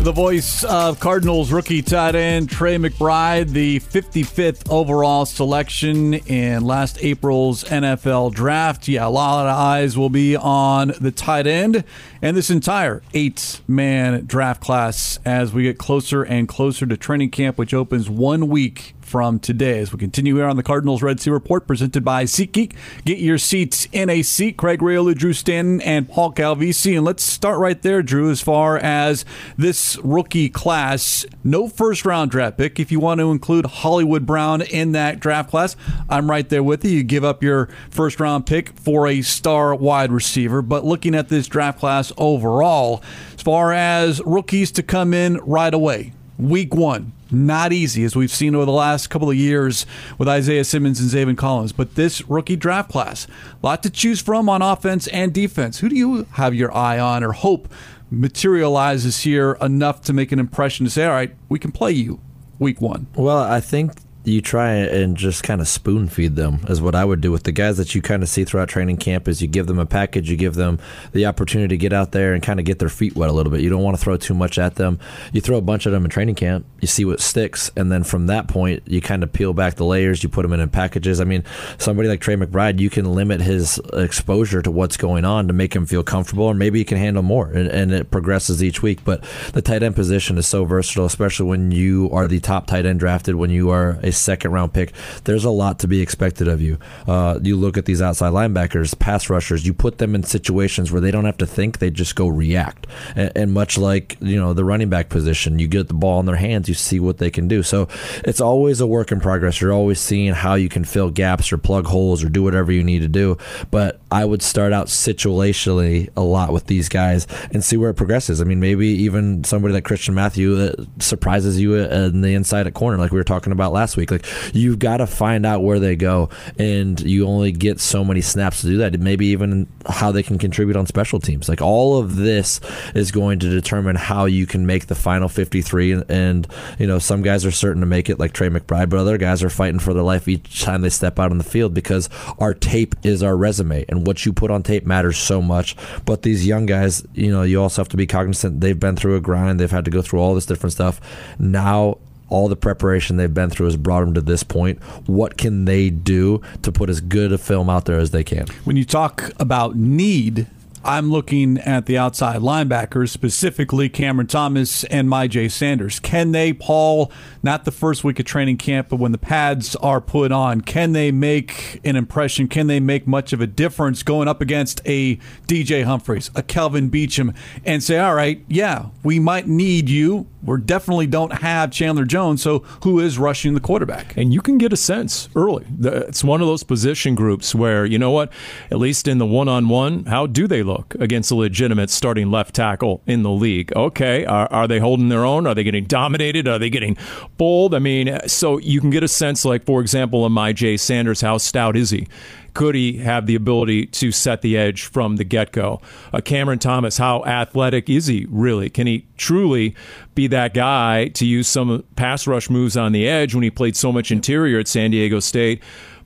The 0.03 0.11
voice 0.11 0.65
of 0.65 0.99
Cardinals 0.99 1.53
rookie 1.53 1.81
tight 1.81 2.17
end 2.17 2.51
Trey 2.51 2.77
McBride, 2.77 3.51
the 3.51 3.79
55th 3.79 4.69
overall 4.69 5.27
selection 5.27 6.15
in 6.15 6.65
last 6.65 6.99
April's 7.05 7.63
NFL 7.63 8.35
draft. 8.35 8.89
Yeah, 8.89 9.07
a 9.07 9.09
lot 9.09 9.47
of 9.47 9.57
eyes 9.57 9.97
will 9.97 10.11
be 10.11 10.35
on 10.35 10.93
the 11.01 11.13
tight 11.13 11.47
end 11.47 11.85
and 12.21 12.37
this 12.37 12.51
entire 12.51 13.01
eight 13.15 13.61
man 13.69 14.27
draft 14.27 14.61
class 14.61 15.21
as 15.25 15.53
we 15.53 15.63
get 15.63 15.79
closer 15.79 16.25
and 16.25 16.49
closer 16.49 16.85
to 16.85 16.97
training 16.97 17.31
camp, 17.31 17.57
which 17.57 17.73
opens 17.73 18.11
one 18.11 18.49
week 18.49 18.97
from 19.13 19.39
today. 19.39 19.79
As 19.79 19.93
we 19.93 19.99
continue 19.99 20.37
here 20.37 20.47
on 20.47 20.57
the 20.57 20.63
Cardinals 20.63 21.03
Red 21.03 21.21
Sea 21.21 21.29
Report, 21.29 21.67
presented 21.67 22.03
by 22.03 22.25
SeatGeek. 22.25 22.73
Get 23.05 23.19
your 23.19 23.37
seats 23.37 23.87
in 23.93 24.09
a 24.09 24.23
seat. 24.23 24.57
Craig 24.57 24.81
Grialou, 24.81 25.15
Drew 25.15 25.35
Stanton, 25.35 25.83
and 25.83 26.09
Paul 26.09 26.33
Calvisi. 26.33 26.97
And 26.97 27.05
let's 27.05 27.23
start 27.23 27.59
right 27.59 27.81
there, 27.83 28.03
Drew, 28.03 28.31
as 28.31 28.41
far 28.41 28.79
as 28.79 29.27
this 29.59 29.99
rookie 30.03 30.49
class. 30.49 31.27
No 31.45 31.69
first 31.69 32.07
round 32.07 32.31
draft 32.31 32.57
pick. 32.57 32.81
If 32.81 32.91
you 32.91 33.01
want 33.01 33.21
to 33.21 33.31
include 33.31 33.67
Hollywood 33.67 34.25
Brown 34.25 34.63
in 34.63 34.93
that 34.93 35.21
draft 35.21 35.51
class, 35.51 35.77
I'm 36.09 36.31
right 36.31 36.49
there 36.49 36.63
with 36.63 36.83
you. 36.83 36.93
You 36.93 37.03
give 37.03 37.23
up 37.23 37.43
your 37.43 37.69
first 37.91 38.19
round 38.19 38.47
pick 38.47 38.71
for 38.79 39.07
a 39.07 39.21
star 39.21 39.75
wide 39.75 40.11
receiver. 40.11 40.63
But 40.63 40.87
looking 40.87 41.15
at 41.15 41.29
this 41.29 41.49
draft 41.49 41.79
class 41.79 42.13
overall, 42.17 43.03
as 43.35 43.43
far 43.43 43.75
as 43.75 44.23
rookies 44.25 44.73
to 44.73 44.83
come 44.83 45.13
in 45.13 45.37
right 45.37 45.75
away, 45.75 46.15
week 46.39 46.75
one, 46.75 47.13
not 47.31 47.73
easy, 47.73 48.05
as 48.05 48.17
we've 48.17 48.31
seen 48.31 48.55
over 48.55 48.65
the 48.65 48.73
last 48.73 49.09
couple 49.09 49.31
of 49.31 49.37
years 49.37 49.87
with 50.19 50.29
Isaiah 50.29 50.65
Simmons 50.65 51.01
and 51.01 51.11
Zaven 51.11 51.37
Collins. 51.37 51.73
But 51.73 51.95
this 51.95 52.29
rookie 52.29 52.57
draft 52.57 52.91
class, 52.91 53.27
a 53.27 53.67
lot 53.67 53.83
to 53.83 53.91
choose 53.91 54.21
from 54.21 54.49
on 54.49 54.63
offense 54.63 55.07
and 55.09 55.33
defense. 55.33 55.79
Who 55.79 55.89
do 55.89 55.97
you 55.97 56.27
have 56.33 56.55
your 56.55 56.75
eye 56.75 56.99
on 56.99 57.23
or 57.23 57.33
hope 57.33 57.69
materializes 58.11 59.21
here 59.21 59.57
enough 59.61 60.03
to 60.03 60.13
make 60.13 60.33
an 60.33 60.39
impression 60.39 60.85
to 60.85 60.91
say, 60.91 61.07
all 61.07 61.13
right, 61.13 61.35
we 61.49 61.59
can 61.59 61.73
play 61.73 61.93
you 61.93 62.21
week 62.59 62.81
one? 62.81 63.07
Well, 63.15 63.39
I 63.39 63.61
think 63.61 63.93
you 64.25 64.41
try 64.41 64.71
and 64.73 65.17
just 65.17 65.43
kind 65.43 65.61
of 65.61 65.67
spoon 65.67 66.09
feed 66.09 66.37
them 66.37 66.61
is 66.69 66.81
what 66.81 66.95
I 66.95 67.05
would 67.05 67.21
do 67.21 67.33
with 67.33 67.43
the 67.43 67.51
guys 67.51 67.77
that 67.79 67.95
you 67.95 68.03
kind 68.03 68.23
of 68.23 68.29
see 68.29 68.45
throughout 68.45 68.69
training 68.69 68.99
camp 68.99 69.27
is 69.27 69.43
you 69.43 69.49
give 69.49 69.67
them 69.67 69.81
a 69.81 69.87
package 69.87 70.31
you 70.31 70.37
give 70.37 70.55
them 70.55 70.79
the 71.13 71.27
opportunity 71.27 71.69
to 71.69 71.77
get 71.77 71.93
out 71.93 72.13
there 72.13 72.33
and 72.33 72.43
kind 72.43 72.61
of 72.61 72.67
get 72.67 72.79
their 72.79 72.89
feet 72.89 73.17
wet 73.17 73.31
a 73.31 73.33
little 73.33 73.51
bit. 73.51 73.61
You 73.61 73.71
don't 73.71 73.83
want 73.83 73.97
to 73.97 74.03
throw 74.03 74.17
too 74.17 74.35
much 74.35 74.59
at 74.59 74.77
them. 74.77 75.01
You 75.33 75.41
throw 75.41 75.57
a 75.57 75.63
bunch 75.63 75.87
of 75.87 75.93
them 75.93 76.05
in 76.05 76.11
training 76.11 76.37
camp 76.37 76.67
you 76.81 76.87
see 76.87 77.05
what 77.05 77.21
sticks 77.21 77.71
and 77.77 77.91
then 77.91 78.05
from 78.05 78.29
that 78.29 78.49
point 78.49 78.83
you 78.87 79.01
kind 79.01 79.23
of 79.23 79.33
peel 79.33 79.53
back 79.53 79.75
the 79.75 79.85
layers 79.85 80.23
you 80.23 80.29
put 80.29 80.43
them 80.43 80.53
in, 80.53 80.61
in 80.61 80.69
packages. 80.69 81.21
I 81.21 81.25
mean 81.25 81.43
somebody 81.79 82.09
like 82.09 82.21
Trey 82.21 82.37
McBride 82.37 82.79
you 82.79 82.91
can 82.91 83.15
limit 83.15 83.41
his 83.41 83.81
exposure 83.93 84.63
to 84.63 84.71
what's 84.71 84.97
going 84.97 85.25
on 85.25 85.49
to 85.49 85.53
make 85.53 85.75
him 85.75 85.85
feel 85.85 86.05
comfortable 86.05 86.45
or 86.45 86.55
maybe 86.55 86.79
he 86.79 86.85
can 86.85 86.99
handle 86.99 87.25
more 87.25 87.49
and, 87.49 87.69
and 87.69 87.93
it 87.93 88.11
progresses 88.11 88.63
each 88.63 88.83
week. 88.83 89.05
But 89.05 89.25
the 89.53 89.63
tight 89.63 89.83
end 89.83 89.97
position 89.97 90.39
is 90.39 90.47
so 90.47 90.65
versatile 90.65 91.07
especially 91.07 91.49
when 91.49 91.73
you 91.73 92.09
are 92.13 92.29
the 92.29 92.39
top 92.39 92.69
tight 92.69 92.87
end 92.87 93.01
drafted 93.01 93.35
when 93.35 93.51
you 93.51 93.71
are 93.71 93.99
a 94.03 94.12
second 94.13 94.53
round 94.53 94.73
pick, 94.73 94.93
there's 95.25 95.45
a 95.45 95.51
lot 95.51 95.79
to 95.81 95.89
be 95.89 96.01
expected 96.01 96.49
of 96.49 96.61
you. 96.61 96.79
Uh, 97.07 97.39
you 97.43 97.57
look 97.57 97.77
at 97.77 97.85
these 97.85 98.03
outside 98.03 98.33
linebackers, 98.33 98.99
pass 98.99 99.29
rushers, 99.31 99.67
you 99.67 99.75
put 99.75 99.99
them 99.99 100.15
in 100.15 100.23
situations 100.23 100.93
where 100.93 101.01
they 101.01 101.11
don't 101.11 101.25
have 101.25 101.39
to 101.39 101.47
think, 101.47 101.79
they 101.79 101.91
just 101.91 102.15
go 102.15 102.29
react. 102.29 102.87
And, 103.17 103.33
and 103.37 103.53
much 103.53 103.79
like, 103.79 104.17
you 104.21 104.39
know, 104.39 104.53
the 104.53 104.65
running 104.65 104.89
back 104.89 105.09
position, 105.09 105.59
you 105.59 105.69
get 105.69 105.89
the 105.89 105.95
ball 105.95 106.21
in 106.21 106.27
their 106.27 106.37
hands, 106.37 106.69
you 106.69 106.75
see 106.75 107.01
what 107.01 107.19
they 107.19 107.31
can 107.31 107.49
do. 107.49 107.63
So 107.63 107.89
it's 108.25 108.41
always 108.41 108.81
a 108.81 108.87
work 108.87 109.13
in 109.13 109.21
progress. 109.21 109.61
You're 109.61 109.73
always 109.73 110.01
seeing 110.01 110.33
how 110.33 110.55
you 110.55 110.69
can 110.69 110.85
fill 110.85 111.11
gaps 111.11 111.53
or 111.53 111.59
plug 111.59 111.87
holes 111.87 112.25
or 112.25 112.29
do 112.29 112.43
whatever 112.43 112.73
you 112.73 112.85
need 112.85 113.01
to 113.01 113.09
do. 113.09 113.39
But 113.71 114.01
I 114.11 114.25
would 114.25 114.43
start 114.43 114.73
out 114.73 114.89
situationally 114.89 116.11
a 116.17 116.23
lot 116.23 116.53
with 116.53 116.67
these 116.67 116.89
guys 116.89 117.27
and 117.51 117.65
see 117.65 117.77
where 117.77 117.91
it 117.91 117.95
progresses. 117.95 118.41
I 118.41 118.45
mean, 118.45 118.61
maybe 118.61 118.89
even 118.89 119.45
somebody 119.45 119.75
like 119.75 119.85
Christian 119.85 120.15
Matthew 120.15 120.55
that 120.57 121.03
surprises 121.03 121.61
you 121.61 121.77
in 121.77 122.21
the 122.23 122.35
inside 122.35 122.67
at 122.67 122.75
corner, 122.75 122.99
like 122.99 123.13
we 123.13 123.19
were 123.19 123.25
talking 123.25 123.53
about 123.53 123.73
last 123.73 123.97
week. 123.97 124.02
Like 124.11 124.27
you've 124.55 124.79
got 124.79 124.99
to 124.99 125.07
find 125.07 125.47
out 125.47 125.63
where 125.63 125.79
they 125.79 125.97
go, 125.97 126.29
and 126.59 127.01
you 127.01 127.27
only 127.27 127.53
get 127.53 127.81
so 127.81 128.05
many 128.05 128.21
snaps 128.21 128.61
to 128.63 128.67
do 128.67 128.79
that. 128.79 128.99
Maybe 128.99 129.27
even 129.27 129.69
how 129.87 130.13
they 130.13 130.23
can 130.23 130.39
contribute 130.39 130.77
on 130.77 130.87
special 130.87 131.21
teams. 131.21 131.49
Like 131.49 131.61
all 131.61 131.99
of 131.99 132.17
this 132.17 132.61
is 132.95 133.11
going 133.11 133.39
to 133.41 133.51
determine 133.51 133.97
how 133.97 134.25
you 134.27 134.47
can 134.47 134.67
make 134.67 134.87
the 134.87 134.95
final 134.95 135.29
53. 135.29 135.93
And, 135.93 136.11
and 136.11 136.47
you 136.79 136.87
know, 136.87 136.99
some 136.99 137.23
guys 137.23 137.45
are 137.45 137.51
certain 137.51 137.81
to 137.81 137.87
make 137.87 138.09
it, 138.09 138.19
like 138.19 138.33
Trey 138.33 138.49
McBride, 138.49 138.91
but 138.91 138.99
other 138.99 139.19
guys 139.19 139.43
are 139.43 139.51
fighting 139.51 139.81
for 139.81 139.95
their 139.95 140.03
life 140.03 140.29
each 140.29 140.63
time 140.63 140.83
they 140.83 140.91
step 140.91 141.19
out 141.19 141.31
on 141.31 141.39
the 141.39 141.45
field 141.45 141.75
because 141.75 142.09
our 142.39 142.55
tape 142.55 142.95
is 143.03 143.23
our 143.23 143.37
resume, 143.37 143.85
and 143.89 144.07
what 144.07 144.25
you 144.25 144.33
put 144.33 144.51
on 144.51 144.63
tape 144.63 144.87
matters 144.87 145.19
so 145.19 145.43
much. 145.43 145.77
But 146.05 146.23
these 146.23 146.47
young 146.47 146.67
guys, 146.67 147.05
you 147.15 147.31
know, 147.31 147.43
you 147.43 147.61
also 147.61 147.83
have 147.83 147.89
to 147.89 147.97
be 147.97 148.07
cognizant 148.07 148.61
they've 148.61 148.79
been 148.79 148.97
through 148.97 149.17
a 149.17 149.21
grind, 149.21 149.61
they've 149.61 149.71
had 149.71 149.85
to 149.85 149.91
go 149.91 150.03
through 150.03 150.21
all 150.21 150.35
this 150.35 150.47
different 150.47 150.73
stuff. 150.73 151.01
Now 151.39 151.99
all 152.33 152.49
the 152.49 152.57
preparation 152.57 153.17
they've 153.17 153.33
been 153.33 153.51
through 153.51 153.67
has 153.67 153.77
brought 153.77 154.01
them 154.01 154.15
to 154.15 154.21
this 154.23 154.43
point. 154.43 154.83
What 155.07 155.37
can 155.37 155.67
they 155.67 155.91
do 155.91 156.41
to 156.63 156.73
put 156.73 156.89
as 156.89 157.01
good 157.01 157.33
a 157.33 157.39
film 157.39 157.69
out 157.69 157.85
there 157.85 157.99
as 157.99 158.11
they 158.11 158.25
can? 158.25 158.47
When 158.65 158.77
you 158.77 158.85
talk 158.85 159.31
about 159.39 159.77
need, 159.77 160.47
I'm 160.85 161.11
looking 161.11 161.59
at 161.59 161.87
the 161.87 161.97
outside 161.97 162.41
linebackers, 162.41 163.11
specifically 163.11 163.89
Cameron 163.89 164.27
Thomas 164.27 164.85
and 164.85 165.09
Myjai 165.09 165.51
Sanders. 165.51 166.01
Can 166.01 166.33
they, 166.33 166.53
Paul, 166.53 167.13
not 167.43 167.65
the 167.65 167.71
first 167.71 168.03
week 168.03 168.19
of 168.19 168.27
training 168.27 168.57
camp, 168.57 168.89
but 168.89 168.97
when 168.97 169.13
the 169.13 169.19
pads 169.19 169.77
are 169.77 170.01
put 170.01 170.33
on, 170.33 170.61
can 170.63 170.93
they 170.93 171.13
make 171.13 171.81
an 171.85 171.95
impression? 171.97 172.49
Can 172.49 172.67
they 172.67 172.81
make 172.81 173.07
much 173.07 173.33
of 173.33 173.41
a 173.41 173.47
difference 173.47 174.03
going 174.03 174.27
up 174.27 174.41
against 174.41 174.81
a 174.85 175.17
DJ 175.47 175.85
Humphries, 175.85 176.31
a 176.35 176.43
Kelvin 176.43 176.91
Beachum, 176.91 177.35
and 177.65 177.83
say, 177.83 177.99
all 177.99 178.15
right, 178.15 178.45
yeah, 178.49 178.87
we 179.05 179.19
might 179.19 179.47
need 179.47 179.89
you. 179.89 180.27
We 180.43 180.61
definitely 180.61 181.07
don't 181.07 181.35
have 181.35 181.71
Chandler 181.71 182.05
Jones, 182.05 182.43
so 182.43 182.61
who 182.83 182.99
is 182.99 183.17
rushing 183.17 183.55
the 183.55 183.61
quarterback? 183.61 184.17
And 184.17 184.35
you 184.35 184.41
can 184.41 184.59
get 184.59 184.73
a 184.73 184.77
sense 184.77 185.29
early. 185.37 185.65
It's 185.81 186.25
one 186.25 186.41
of 186.41 186.49
those 186.49 186.65
position 186.65 187.15
groups 187.15 187.55
where, 187.55 187.87
you 187.87 187.97
know 187.97 188.11
what, 188.11 188.33
at 188.69 188.79
least 188.79 189.07
in 189.07 189.19
the 189.19 189.27
one 189.27 189.49
on 189.49 189.69
one, 189.69 190.05
how 190.07 190.27
do 190.27 190.49
they 190.49 190.65
look? 190.65 190.72
Look 190.73 190.95
against 191.01 191.31
a 191.31 191.35
legitimate 191.35 191.91
starting 191.91 192.31
left 192.31 192.55
tackle 192.55 193.03
in 193.07 193.23
the 193.23 193.31
league. 193.31 193.73
Okay, 193.75 194.25
are, 194.25 194.51
are 194.53 194.69
they 194.69 194.79
holding 194.79 195.09
their 195.09 195.25
own? 195.25 195.47
Are 195.47 195.55
they 195.55 195.65
getting 195.65 195.85
dominated? 195.85 196.49
Are 196.49 196.59
they 196.59 196.71
getting 196.71 196.97
bold? 197.37 197.75
I 197.75 197.79
mean, 197.79 198.19
so 198.27 198.59
you 198.59 198.81
can 198.81 198.91
get 198.91 199.03
a 199.03 199.09
sense, 199.09 199.45
like 199.45 199.65
for 199.65 199.81
example, 199.81 200.25
in 200.27 200.33
Myjai 200.33 200.79
Sanders, 200.79 201.21
how 201.21 201.39
stout 201.39 201.77
is 201.77 201.91
he? 201.91 202.09
Could 202.55 202.75
he 202.75 202.99
have 202.99 203.27
the 203.27 203.35
ability 203.35 203.87
to 203.87 204.13
set 204.13 204.43
the 204.43 204.59
edge 204.59 204.85
from 204.85 205.17
the 205.17 205.25
get 205.25 205.53
go? 205.53 205.81
Uh, 206.13 206.21
Cameron 206.21 206.59
Thomas, 206.59 206.99
how 206.99 207.25
athletic 207.25 207.89
is 207.89 208.07
he 208.07 208.27
really? 208.29 208.69
Can 208.69 208.87
he 208.87 209.07
truly 209.17 209.75
be 210.15 210.27
that 210.27 210.53
guy 210.53 211.09
to 211.09 211.25
use 211.25 211.49
some 211.49 211.83
pass 211.97 212.27
rush 212.27 212.51
moves 212.51 212.77
on 212.77 212.93
the 212.93 213.09
edge 213.09 213.35
when 213.35 213.43
he 213.43 213.51
played 213.51 213.75
so 213.75 213.91
much 213.91 214.11
interior 214.11 214.59
at 214.59 214.69
San 214.69 214.91
Diego 214.91 215.19
State? 215.21 215.63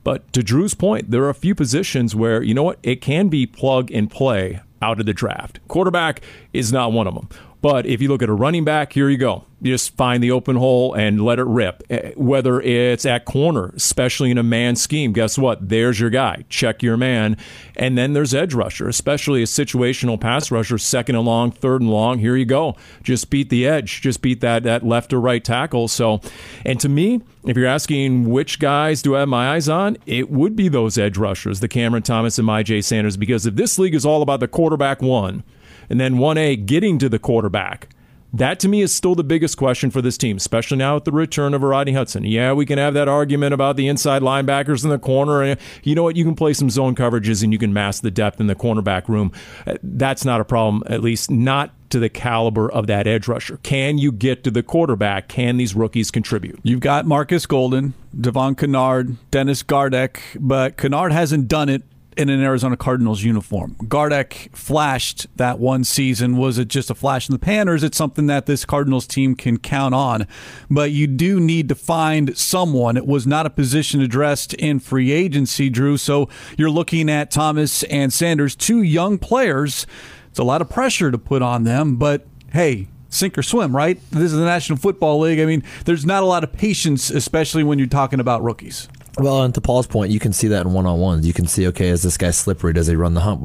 But 0.07 0.31
to 0.31 0.41
Drew's 0.41 0.73
point, 0.73 1.11
there 1.11 1.21
are 1.25 1.29
a 1.29 1.33
few 1.33 1.53
positions 1.53 2.15
where, 2.15 2.41
you 2.41 2.53
know 2.53 2.63
what, 2.63 2.79
it 2.81 3.01
can 3.01 3.27
be 3.27 3.45
plug 3.45 3.91
and 3.91 4.09
play 4.09 4.61
out 4.81 5.01
of 5.01 5.05
the 5.05 5.11
draft. 5.11 5.59
Quarterback 5.67 6.21
is 6.53 6.71
not 6.71 6.93
one 6.93 7.07
of 7.07 7.13
them. 7.13 7.27
But 7.67 7.85
if 7.85 8.01
you 8.01 8.07
look 8.07 8.23
at 8.23 8.29
a 8.29 8.33
running 8.33 8.63
back, 8.63 8.93
here 8.93 9.09
you 9.09 9.17
go. 9.17 9.43
You 9.59 9.73
just 9.73 9.93
find 9.97 10.23
the 10.23 10.31
open 10.31 10.55
hole 10.55 10.93
and 10.93 11.19
let 11.19 11.37
it 11.37 11.43
rip. 11.43 11.83
Eh, 11.89 12.13
whether 12.15 12.61
it's 12.61 13.05
at 13.05 13.25
corner, 13.25 13.73
especially 13.75 14.31
in 14.31 14.37
a 14.37 14.43
man 14.43 14.77
scheme, 14.77 15.11
guess 15.11 15.37
what? 15.37 15.67
There's 15.67 15.99
your 15.99 16.09
guy. 16.09 16.45
Check 16.47 16.81
your 16.81 16.95
man. 16.95 17.35
And 17.75 17.97
then 17.97 18.13
there's 18.13 18.33
edge 18.33 18.53
rusher, 18.53 18.87
especially 18.87 19.43
a 19.43 19.45
situational 19.45 20.17
pass 20.17 20.49
rusher, 20.49 20.77
second 20.77 21.17
and 21.17 21.25
long, 21.25 21.51
third 21.51 21.81
and 21.81 21.91
long. 21.91 22.19
Here 22.19 22.37
you 22.37 22.45
go. 22.45 22.77
Just 23.03 23.29
beat 23.29 23.49
the 23.49 23.67
edge. 23.67 23.99
Just 23.99 24.21
beat 24.21 24.39
that, 24.39 24.63
that 24.63 24.85
left 24.85 25.11
or 25.11 25.19
right 25.19 25.43
tackle. 25.43 25.89
So, 25.89 26.21
and 26.63 26.79
to 26.79 26.87
me, 26.87 27.21
if 27.45 27.57
you're 27.57 27.67
asking 27.67 28.29
which 28.29 28.59
guys 28.59 29.01
do 29.01 29.17
I 29.17 29.19
have 29.19 29.27
my 29.27 29.55
eyes 29.55 29.67
on, 29.67 29.97
it 30.05 30.31
would 30.31 30.55
be 30.55 30.69
those 30.69 30.97
edge 30.97 31.17
rushers, 31.17 31.59
the 31.59 31.67
Cameron 31.67 32.03
Thomas 32.03 32.39
and 32.39 32.47
Myjai 32.47 32.81
Sanders, 32.81 33.17
because 33.17 33.45
if 33.45 33.55
this 33.55 33.77
league 33.77 33.93
is 33.93 34.05
all 34.05 34.21
about 34.21 34.39
the 34.39 34.47
quarterback 34.47 35.01
one, 35.01 35.43
and 35.89 35.99
then 35.99 36.15
1A 36.15 36.65
getting 36.65 36.97
to 36.99 37.09
the 37.09 37.19
quarterback. 37.19 37.89
That 38.33 38.59
to 38.59 38.67
me 38.67 38.81
is 38.81 38.93
still 38.93 39.15
the 39.15 39.23
biggest 39.23 39.57
question 39.57 39.89
for 39.89 40.01
this 40.01 40.17
team, 40.17 40.37
especially 40.37 40.77
now 40.77 40.95
with 40.95 41.05
the 41.05 41.11
return 41.11 41.53
of 41.53 41.63
Rodney 41.63 41.93
Hudson. 41.93 42.25
Yeah, 42.25 42.53
we 42.53 42.65
can 42.65 42.77
have 42.77 42.93
that 42.93 43.07
argument 43.07 43.53
about 43.53 43.77
the 43.77 43.87
inside 43.87 44.21
linebackers 44.21 44.83
in 44.83 44.89
the 44.89 44.99
corner. 44.99 45.41
And 45.41 45.59
you 45.83 45.95
know 45.95 46.03
what? 46.03 46.17
You 46.17 46.25
can 46.25 46.35
play 46.35 46.53
some 46.53 46.69
zone 46.69 46.93
coverages 46.93 47.41
and 47.41 47.53
you 47.53 47.59
can 47.59 47.71
mask 47.73 48.03
the 48.03 48.11
depth 48.11 48.39
in 48.39 48.47
the 48.47 48.55
cornerback 48.55 49.07
room. 49.07 49.31
Uh, 49.65 49.75
that's 49.81 50.25
not 50.25 50.41
a 50.41 50.45
problem, 50.45 50.83
at 50.87 51.01
least 51.01 51.31
not 51.31 51.73
to 51.89 51.99
the 51.99 52.09
caliber 52.09 52.69
of 52.69 52.87
that 52.87 53.07
edge 53.07 53.29
rusher. 53.29 53.57
Can 53.63 53.97
you 53.97 54.11
get 54.11 54.43
to 54.43 54.51
the 54.51 54.61
quarterback? 54.61 55.29
Can 55.29 55.55
these 55.55 55.73
rookies 55.73 56.11
contribute? 56.11 56.59
You've 56.63 56.81
got 56.81 57.05
Marcus 57.05 57.45
Golden, 57.45 57.93
Devon 58.19 58.55
Kennard, 58.55 59.15
Dennis 59.31 59.63
Gardeck, 59.63 60.19
but 60.37 60.75
Kennard 60.75 61.13
hasn't 61.13 61.47
done 61.47 61.69
it 61.69 61.83
in 62.17 62.29
an 62.29 62.41
Arizona 62.41 62.75
Cardinals 62.75 63.23
uniform. 63.23 63.75
Gardeck 63.83 64.55
flashed 64.55 65.27
that 65.37 65.59
one 65.59 65.83
season. 65.83 66.37
Was 66.37 66.57
it 66.57 66.67
just 66.67 66.89
a 66.89 66.95
flash 66.95 67.29
in 67.29 67.33
the 67.33 67.39
pan, 67.39 67.69
or 67.69 67.75
is 67.75 67.83
it 67.83 67.95
something 67.95 68.27
that 68.27 68.45
this 68.45 68.65
Cardinals 68.65 69.07
team 69.07 69.35
can 69.35 69.57
count 69.57 69.93
on? 69.93 70.27
But 70.69 70.91
you 70.91 71.07
do 71.07 71.39
need 71.39 71.69
to 71.69 71.75
find 71.75 72.37
someone. 72.37 72.97
It 72.97 73.05
was 73.05 73.27
not 73.27 73.45
a 73.45 73.49
position 73.49 74.01
addressed 74.01 74.53
in 74.55 74.79
free 74.79 75.11
agency, 75.11 75.69
Drew. 75.69 75.97
So 75.97 76.29
you're 76.57 76.71
looking 76.71 77.09
at 77.09 77.31
Thomas 77.31 77.83
and 77.83 78.11
Sanders, 78.11 78.55
two 78.55 78.81
young 78.81 79.17
players. 79.17 79.85
It's 80.29 80.39
a 80.39 80.43
lot 80.43 80.61
of 80.61 80.69
pressure 80.69 81.11
to 81.11 81.17
put 81.17 81.41
on 81.41 81.63
them, 81.63 81.95
but 81.95 82.27
hey, 82.51 82.87
sink 83.09 83.37
or 83.37 83.43
swim, 83.43 83.75
right? 83.75 83.99
This 84.11 84.31
is 84.31 84.33
the 84.33 84.45
National 84.45 84.77
Football 84.77 85.19
League. 85.19 85.39
I 85.39 85.45
mean, 85.45 85.63
there's 85.85 86.05
not 86.05 86.23
a 86.23 86.25
lot 86.25 86.43
of 86.43 86.53
patience, 86.53 87.09
especially 87.09 87.63
when 87.63 87.79
you're 87.79 87.87
talking 87.87 88.19
about 88.19 88.43
rookies. 88.43 88.87
Well, 89.19 89.41
and 89.41 89.53
to 89.55 89.61
Paul's 89.61 89.87
point, 89.87 90.11
you 90.11 90.19
can 90.19 90.31
see 90.31 90.49
that 90.49 90.67
in 90.67 90.73
one 90.73 90.85
on 90.85 90.99
ones. 90.99 91.25
You 91.25 91.33
can 91.33 91.47
see, 91.47 91.65
okay, 91.69 91.87
is 91.87 92.03
this 92.03 92.17
guy 92.17 92.29
slippery? 92.29 92.71
Does 92.73 92.85
he 92.85 92.95
run 92.95 93.15
the 93.15 93.21
hump? 93.21 93.41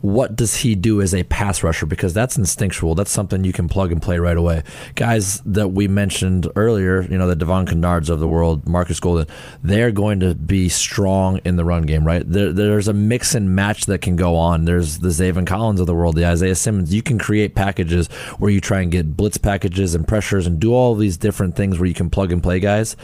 What 0.00 0.36
does 0.36 0.54
he 0.54 0.76
do 0.76 1.02
as 1.02 1.12
a 1.12 1.24
pass 1.24 1.64
rusher? 1.64 1.86
Because 1.86 2.14
that's 2.14 2.36
instinctual. 2.36 2.94
That's 2.94 3.10
something 3.10 3.42
you 3.42 3.52
can 3.52 3.68
plug 3.68 3.90
and 3.90 4.00
play 4.00 4.20
right 4.20 4.36
away. 4.36 4.62
Guys 4.94 5.40
that 5.40 5.70
we 5.70 5.88
mentioned 5.88 6.46
earlier, 6.54 7.02
you 7.02 7.18
know, 7.18 7.26
the 7.26 7.34
Devon 7.34 7.66
Kennards 7.66 8.10
of 8.10 8.20
the 8.20 8.28
world, 8.28 8.68
Marcus 8.68 9.00
Golden, 9.00 9.26
they're 9.60 9.90
going 9.90 10.20
to 10.20 10.36
be 10.36 10.68
strong 10.68 11.40
in 11.44 11.56
the 11.56 11.64
run 11.64 11.82
game, 11.82 12.06
right? 12.06 12.22
There, 12.24 12.52
there's 12.52 12.86
a 12.86 12.92
mix 12.92 13.34
and 13.34 13.56
match 13.56 13.86
that 13.86 14.02
can 14.02 14.14
go 14.14 14.36
on. 14.36 14.66
There's 14.66 14.98
the 15.00 15.08
Zaven 15.08 15.48
Collins 15.48 15.80
of 15.80 15.88
the 15.88 15.94
world, 15.94 16.14
the 16.14 16.26
Isaiah 16.26 16.54
Simmons. 16.54 16.94
You 16.94 17.02
can 17.02 17.18
create 17.18 17.56
packages 17.56 18.06
where 18.38 18.52
you 18.52 18.60
try 18.60 18.82
and 18.82 18.92
get 18.92 19.16
blitz 19.16 19.36
packages 19.36 19.96
and 19.96 20.06
pressures 20.06 20.46
and 20.46 20.60
do 20.60 20.72
all 20.72 20.94
these 20.94 21.16
different 21.16 21.56
things 21.56 21.80
where 21.80 21.88
you 21.88 21.94
can 21.94 22.08
plug 22.08 22.30
and 22.30 22.40
play 22.40 22.60
guys 22.60 22.94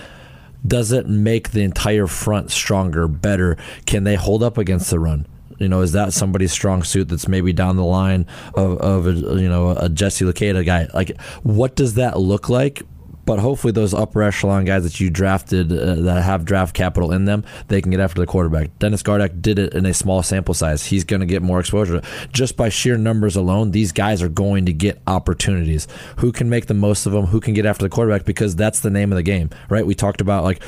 does 0.67 0.93
it 0.93 1.09
make 1.09 1.51
the 1.51 1.63
entire 1.63 2.07
front 2.07 2.51
stronger, 2.51 3.07
better? 3.09 3.57
Can 3.87 4.05
they 4.05 4.15
hold 4.15 4.43
up 4.43 4.59
against 4.59 4.91
the 4.91 4.99
run? 4.99 5.27
You 5.59 5.69
know, 5.69 5.83
is 5.83 5.93
that 5.93 6.13
somebody's 6.13 6.53
strong 6.53 6.83
suit 6.83 7.09
that's 7.09 7.29
maybe 7.29 7.53
down 7.53 7.77
the 7.77 7.85
line 7.85 8.27
of, 8.55 8.79
of 8.79 9.07
a, 9.07 9.13
you 9.13 9.49
know 9.49 9.71
a 9.71 9.89
Jesse 9.89 10.25
Luketa 10.25 10.65
guy? 10.65 10.89
Like, 10.93 11.21
what 11.43 11.77
does 11.77 11.95
that 11.95 12.19
look 12.19 12.49
like? 12.49 12.83
But 13.25 13.39
hopefully 13.39 13.73
those 13.73 13.95
upper 13.95 14.23
echelon 14.23 14.65
guys 14.65 14.83
that 14.85 15.01
you 15.01 15.11
drafted 15.11 15.73
uh, 15.73 15.95
that 15.97 16.23
have 16.23 16.45
draft 16.45 16.75
capital 16.75 17.13
in 17.13 17.25
them, 17.25 17.45
they 17.69 17.81
can 17.81 17.91
get 17.91 18.01
after 18.01 18.21
the 18.21 18.27
quarterback. 18.27 18.79
Dennis 18.79 19.03
Gardeck 19.03 19.41
did 19.41 19.59
it 19.59 19.75
in 19.75 19.87
a 19.87 19.95
small 19.95 20.23
sample 20.23 20.55
size. 20.55 20.87
He's 20.87 21.05
going 21.05 21.21
to 21.21 21.27
get 21.27 21.43
more 21.43 21.61
exposure. 21.61 22.03
Just 22.33 22.57
by 22.57 22.69
sheer 22.69 22.97
numbers 22.97 23.37
alone, 23.37 23.71
these 23.71 23.93
guys 23.93 24.23
are 24.23 24.29
going 24.29 24.67
to 24.67 24.73
get 24.73 25.01
opportunities. 25.07 25.87
Who 26.19 26.33
can 26.33 26.49
make 26.49 26.67
the 26.67 26.75
most 26.75 27.07
of 27.07 27.13
them? 27.13 27.27
Who 27.27 27.41
can 27.41 27.55
get 27.55 27.67
after 27.67 27.85
the 27.85 27.91
quarterback? 27.91 28.25
Because 28.25 28.57
that's 28.57 28.81
the 28.81 28.91
name 28.91 29.13
of 29.13 29.17
the 29.17 29.23
game, 29.23 29.51
right? 29.69 29.87
We 29.87 29.95
talked 29.95 30.21
about 30.21 30.45
like 30.45 30.63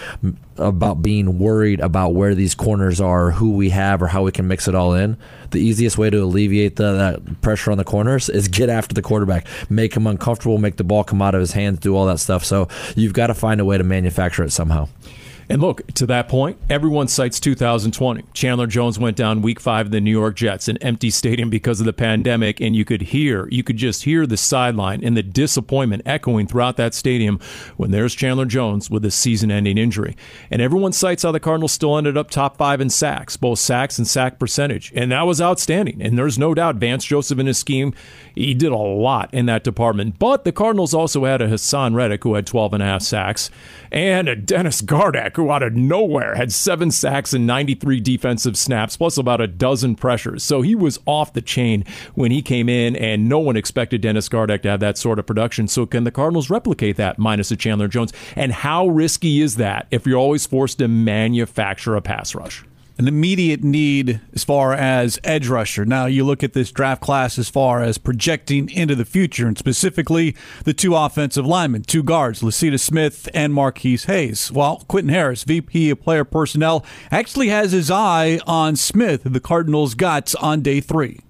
about 0.59 1.03
being 1.03 1.39
worried 1.39 1.81
about 1.81 2.15
where 2.15 2.35
these 2.35 2.55
corners 2.55 3.01
are, 3.01 3.31
who 3.31 3.53
we 3.53 3.71
have, 3.71 4.03
or 4.03 4.07
how 4.07 4.23
we 4.23 4.33
can 4.33 4.49
mix 4.49 4.69
it 4.69 4.75
all 4.75 4.95
in. 4.95 5.17
The 5.51 5.61
easiest 5.61 5.99
way 5.99 6.11
to 6.11 6.19
alleviate 6.23 6.77
the, 6.77 6.93
that 6.93 7.41
pressure 7.43 7.71
on 7.71 7.79
the 7.79 7.85
corners 7.85 8.29
is 8.29 8.49
get 8.49 8.69
after 8.69 8.95
the 8.95 9.03
quarterback, 9.03 9.47
make 9.71 9.95
him 9.95 10.07
uncomfortable, 10.07 10.59
make 10.59 10.77
the 10.77 10.85
ball 10.85 11.05
come 11.05 11.23
out 11.23 11.35
of 11.35 11.41
his 11.41 11.53
hands, 11.53 11.79
do 11.79 11.95
all 11.97 12.07
that 12.07 12.19
stuff. 12.19 12.45
So 12.45 12.69
you've 12.95 13.13
got 13.13 13.29
to 13.29 13.35
find 13.35 13.61
a 13.61 13.65
way 13.65 13.79
to 13.79 13.85
manufacture 13.85 14.45
it 14.45 14.51
somehow. 14.51 14.89
And 15.49 15.63
look, 15.63 15.87
to 15.95 16.07
that 16.07 16.29
point, 16.29 16.59
everyone 16.69 17.07
cites 17.07 17.39
2020. 17.39 18.25
Chandler 18.33 18.67
Jones 18.67 18.99
went 18.99 19.17
down 19.17 19.43
week 19.43 19.61
five 19.61 19.87
of 19.87 19.93
the 19.93 20.01
New 20.01 20.11
York 20.11 20.35
Jets, 20.35 20.67
an 20.67 20.77
empty 20.79 21.11
stadium 21.11 21.51
because 21.51 21.79
of 21.79 21.87
the 21.87 21.93
pandemic, 21.93 22.61
and 22.61 22.75
you 22.75 22.85
could 22.85 23.03
hear, 23.03 23.49
you 23.51 23.63
could 23.63 23.77
just 23.77 24.03
hear 24.03 24.27
the 24.27 24.37
sideline 24.37 25.05
and 25.05 25.17
the 25.17 25.23
disappointment 25.23 26.03
echoing 26.05 26.49
throughout 26.49 26.77
that 26.77 26.95
stadium 26.95 27.39
when 27.77 27.93
there's 27.93 28.15
Chandler 28.15 28.45
Jones 28.45 28.91
with 28.91 29.05
a 29.05 29.11
season 29.11 29.53
ending 29.53 29.79
injury. 29.79 30.17
And 30.51 30.61
everyone 30.61 30.93
cites 30.93 31.23
how 31.23 31.31
the 31.31 31.39
Cardinals 31.39 31.73
still 31.73 31.97
ended 31.97 32.17
up 32.17 32.31
top 32.31 32.57
five 32.57 32.81
in 32.81 32.91
sacks, 32.91 33.37
both 33.37 33.61
sacks 33.61 33.99
and 33.99 34.07
sack 34.07 34.41
percentage. 34.41 34.93
And 34.97 35.13
that 35.13 35.27
was 35.27 35.41
outstanding. 35.41 36.03
And 36.03 36.19
there's 36.19 36.39
no 36.39 36.55
doubt 36.55 36.77
Vance 36.77 37.05
Joseph 37.05 37.39
in 37.39 37.47
his 37.47 37.59
scheme, 37.59 37.95
he 38.35 38.53
did 38.53 38.73
a 38.73 38.77
lot 38.77 39.33
in 39.33 39.47
that 39.47 39.63
department. 39.63 40.19
But 40.19 40.45
the 40.45 40.53
Cardinals 40.53 40.93
also 40.93 41.25
had 41.25 41.41
a 41.41 41.49
Haason 41.49 41.95
Reddick 41.95 42.25
who 42.25 42.35
had 42.35 42.47
12 42.47 42.75
and 42.75 42.83
a 42.83 42.87
half 42.87 43.03
sacks 43.03 43.49
and 43.93 44.29
a 44.29 44.35
Dennis 44.35 44.83
Gardeck 44.83 45.36
who 45.37 45.51
out 45.51 45.63
of 45.63 45.75
nowhere 45.75 46.35
had 46.35 46.53
seven 46.53 46.91
sacks 46.91 47.33
and 47.33 47.47
93 47.47 48.01
defensive 48.01 48.57
snaps, 48.57 48.97
plus 48.97 49.17
about 49.17 49.41
a 49.41 49.47
dozen 49.47 49.95
pressures. 49.95 50.43
So 50.43 50.63
he 50.63 50.75
was 50.75 50.99
off 51.07 51.33
the 51.33 51.43
chain 51.43 51.85
when 52.15 52.31
he 52.31 52.43
came 52.43 52.69
in, 52.69 52.97
and 52.97 53.29
no 53.29 53.39
one 53.39 53.57
expected 53.57 54.01
Dennis 54.01 54.29
Gardeck 54.29 54.63
to 54.63 54.71
have 54.71 54.81
that 54.81 54.99
sort 54.99 55.19
of 55.19 55.27
production. 55.27 55.69
So 55.69 55.87
can 55.87 56.05
the 56.05 56.11
Cardinals 56.11 56.51
replicate 56.51 56.97
that 56.97 57.19
minus 57.19 57.51
a 57.51 57.57
Chandler 57.57 57.89
Jones? 57.89 58.13
And 58.35 58.53
how 58.53 58.89
risky 58.89 59.41
is 59.41 59.57
that 59.57 59.87
if 59.91 60.07
you're 60.07 60.19
always 60.19 60.47
forced 60.47 60.79
to 60.79 60.89
manufacture 60.89 61.97
a 61.97 62.03
pass 62.03 62.35
rush? 62.35 62.65
An 62.99 63.09
immediate 63.09 63.63
need 63.63 64.21
as 64.35 64.45
far 64.45 64.73
as 64.73 65.19
edge 65.23 65.49
rusher. 65.49 65.85
Now, 65.85 66.07
you 66.07 66.25
look 66.25 66.43
at 66.43 66.55
this 66.55 66.73
draft 66.73 67.03
class 67.03 67.39
as 67.39 67.49
far 67.49 67.83
as 67.83 67.99
projecting 67.99 68.71
into 68.71 68.95
the 68.95 69.05
future, 69.05 69.47
and 69.47 69.59
specifically 69.59 70.35
the 70.65 70.73
two 70.73 70.95
offensive 70.95 71.47
linemen, 71.47 71.83
two 71.83 72.03
guards, 72.03 72.41
Lecitus 72.41 72.81
Smith 72.81 73.29
and 73.35 73.53
Marquis 73.53 73.99
Hayes. 74.07 74.51
Well, 74.51 74.85
Quentin 74.89 75.13
Harris, 75.13 75.45
VP 75.45 75.91
of 75.91 76.01
Player 76.01 76.25
Personnel, 76.25 76.85
actually 77.11 77.49
has 77.49 77.73
his 77.73 77.91
eye 77.91 78.41
on 78.47 78.77
Smith, 78.77 79.23
the 79.25 79.41
Cardinals 79.41 79.95
got 79.95 80.35
on 80.37 80.63
day 80.63 80.81
three. 80.81 81.21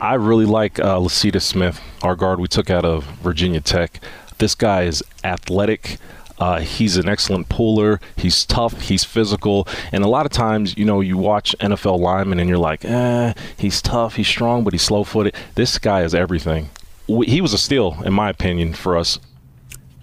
I 0.00 0.14
really 0.14 0.46
like 0.46 0.80
uh, 0.80 0.96
Lecitus 0.96 1.42
Smith, 1.42 1.78
our 2.02 2.16
guard 2.16 2.40
we 2.40 2.48
took 2.48 2.70
out 2.70 2.86
of 2.86 3.04
Virginia 3.22 3.60
Tech. 3.60 4.00
This 4.38 4.54
guy 4.54 4.84
is 4.84 5.02
athletic. 5.22 5.98
Uh, 6.40 6.60
he's 6.60 6.96
an 6.96 7.08
excellent 7.08 7.50
puller. 7.50 8.00
He's 8.16 8.46
tough. 8.46 8.80
He's 8.80 9.04
physical. 9.04 9.68
And 9.92 10.02
a 10.02 10.08
lot 10.08 10.24
of 10.24 10.32
times, 10.32 10.76
you 10.76 10.86
know, 10.86 11.02
you 11.02 11.18
watch 11.18 11.54
NFL 11.60 12.00
linemen 12.00 12.40
and 12.40 12.48
you're 12.48 12.58
like, 12.58 12.84
eh, 12.84 13.34
he's 13.58 13.82
tough, 13.82 14.16
he's 14.16 14.26
strong, 14.26 14.64
but 14.64 14.72
he's 14.72 14.82
slow 14.82 15.04
footed. 15.04 15.34
This 15.54 15.78
guy 15.78 16.02
is 16.02 16.14
everything. 16.14 16.70
He 17.06 17.40
was 17.40 17.52
a 17.52 17.58
steal, 17.58 17.98
in 18.04 18.14
my 18.14 18.30
opinion, 18.30 18.72
for 18.72 18.96
us. 18.96 19.18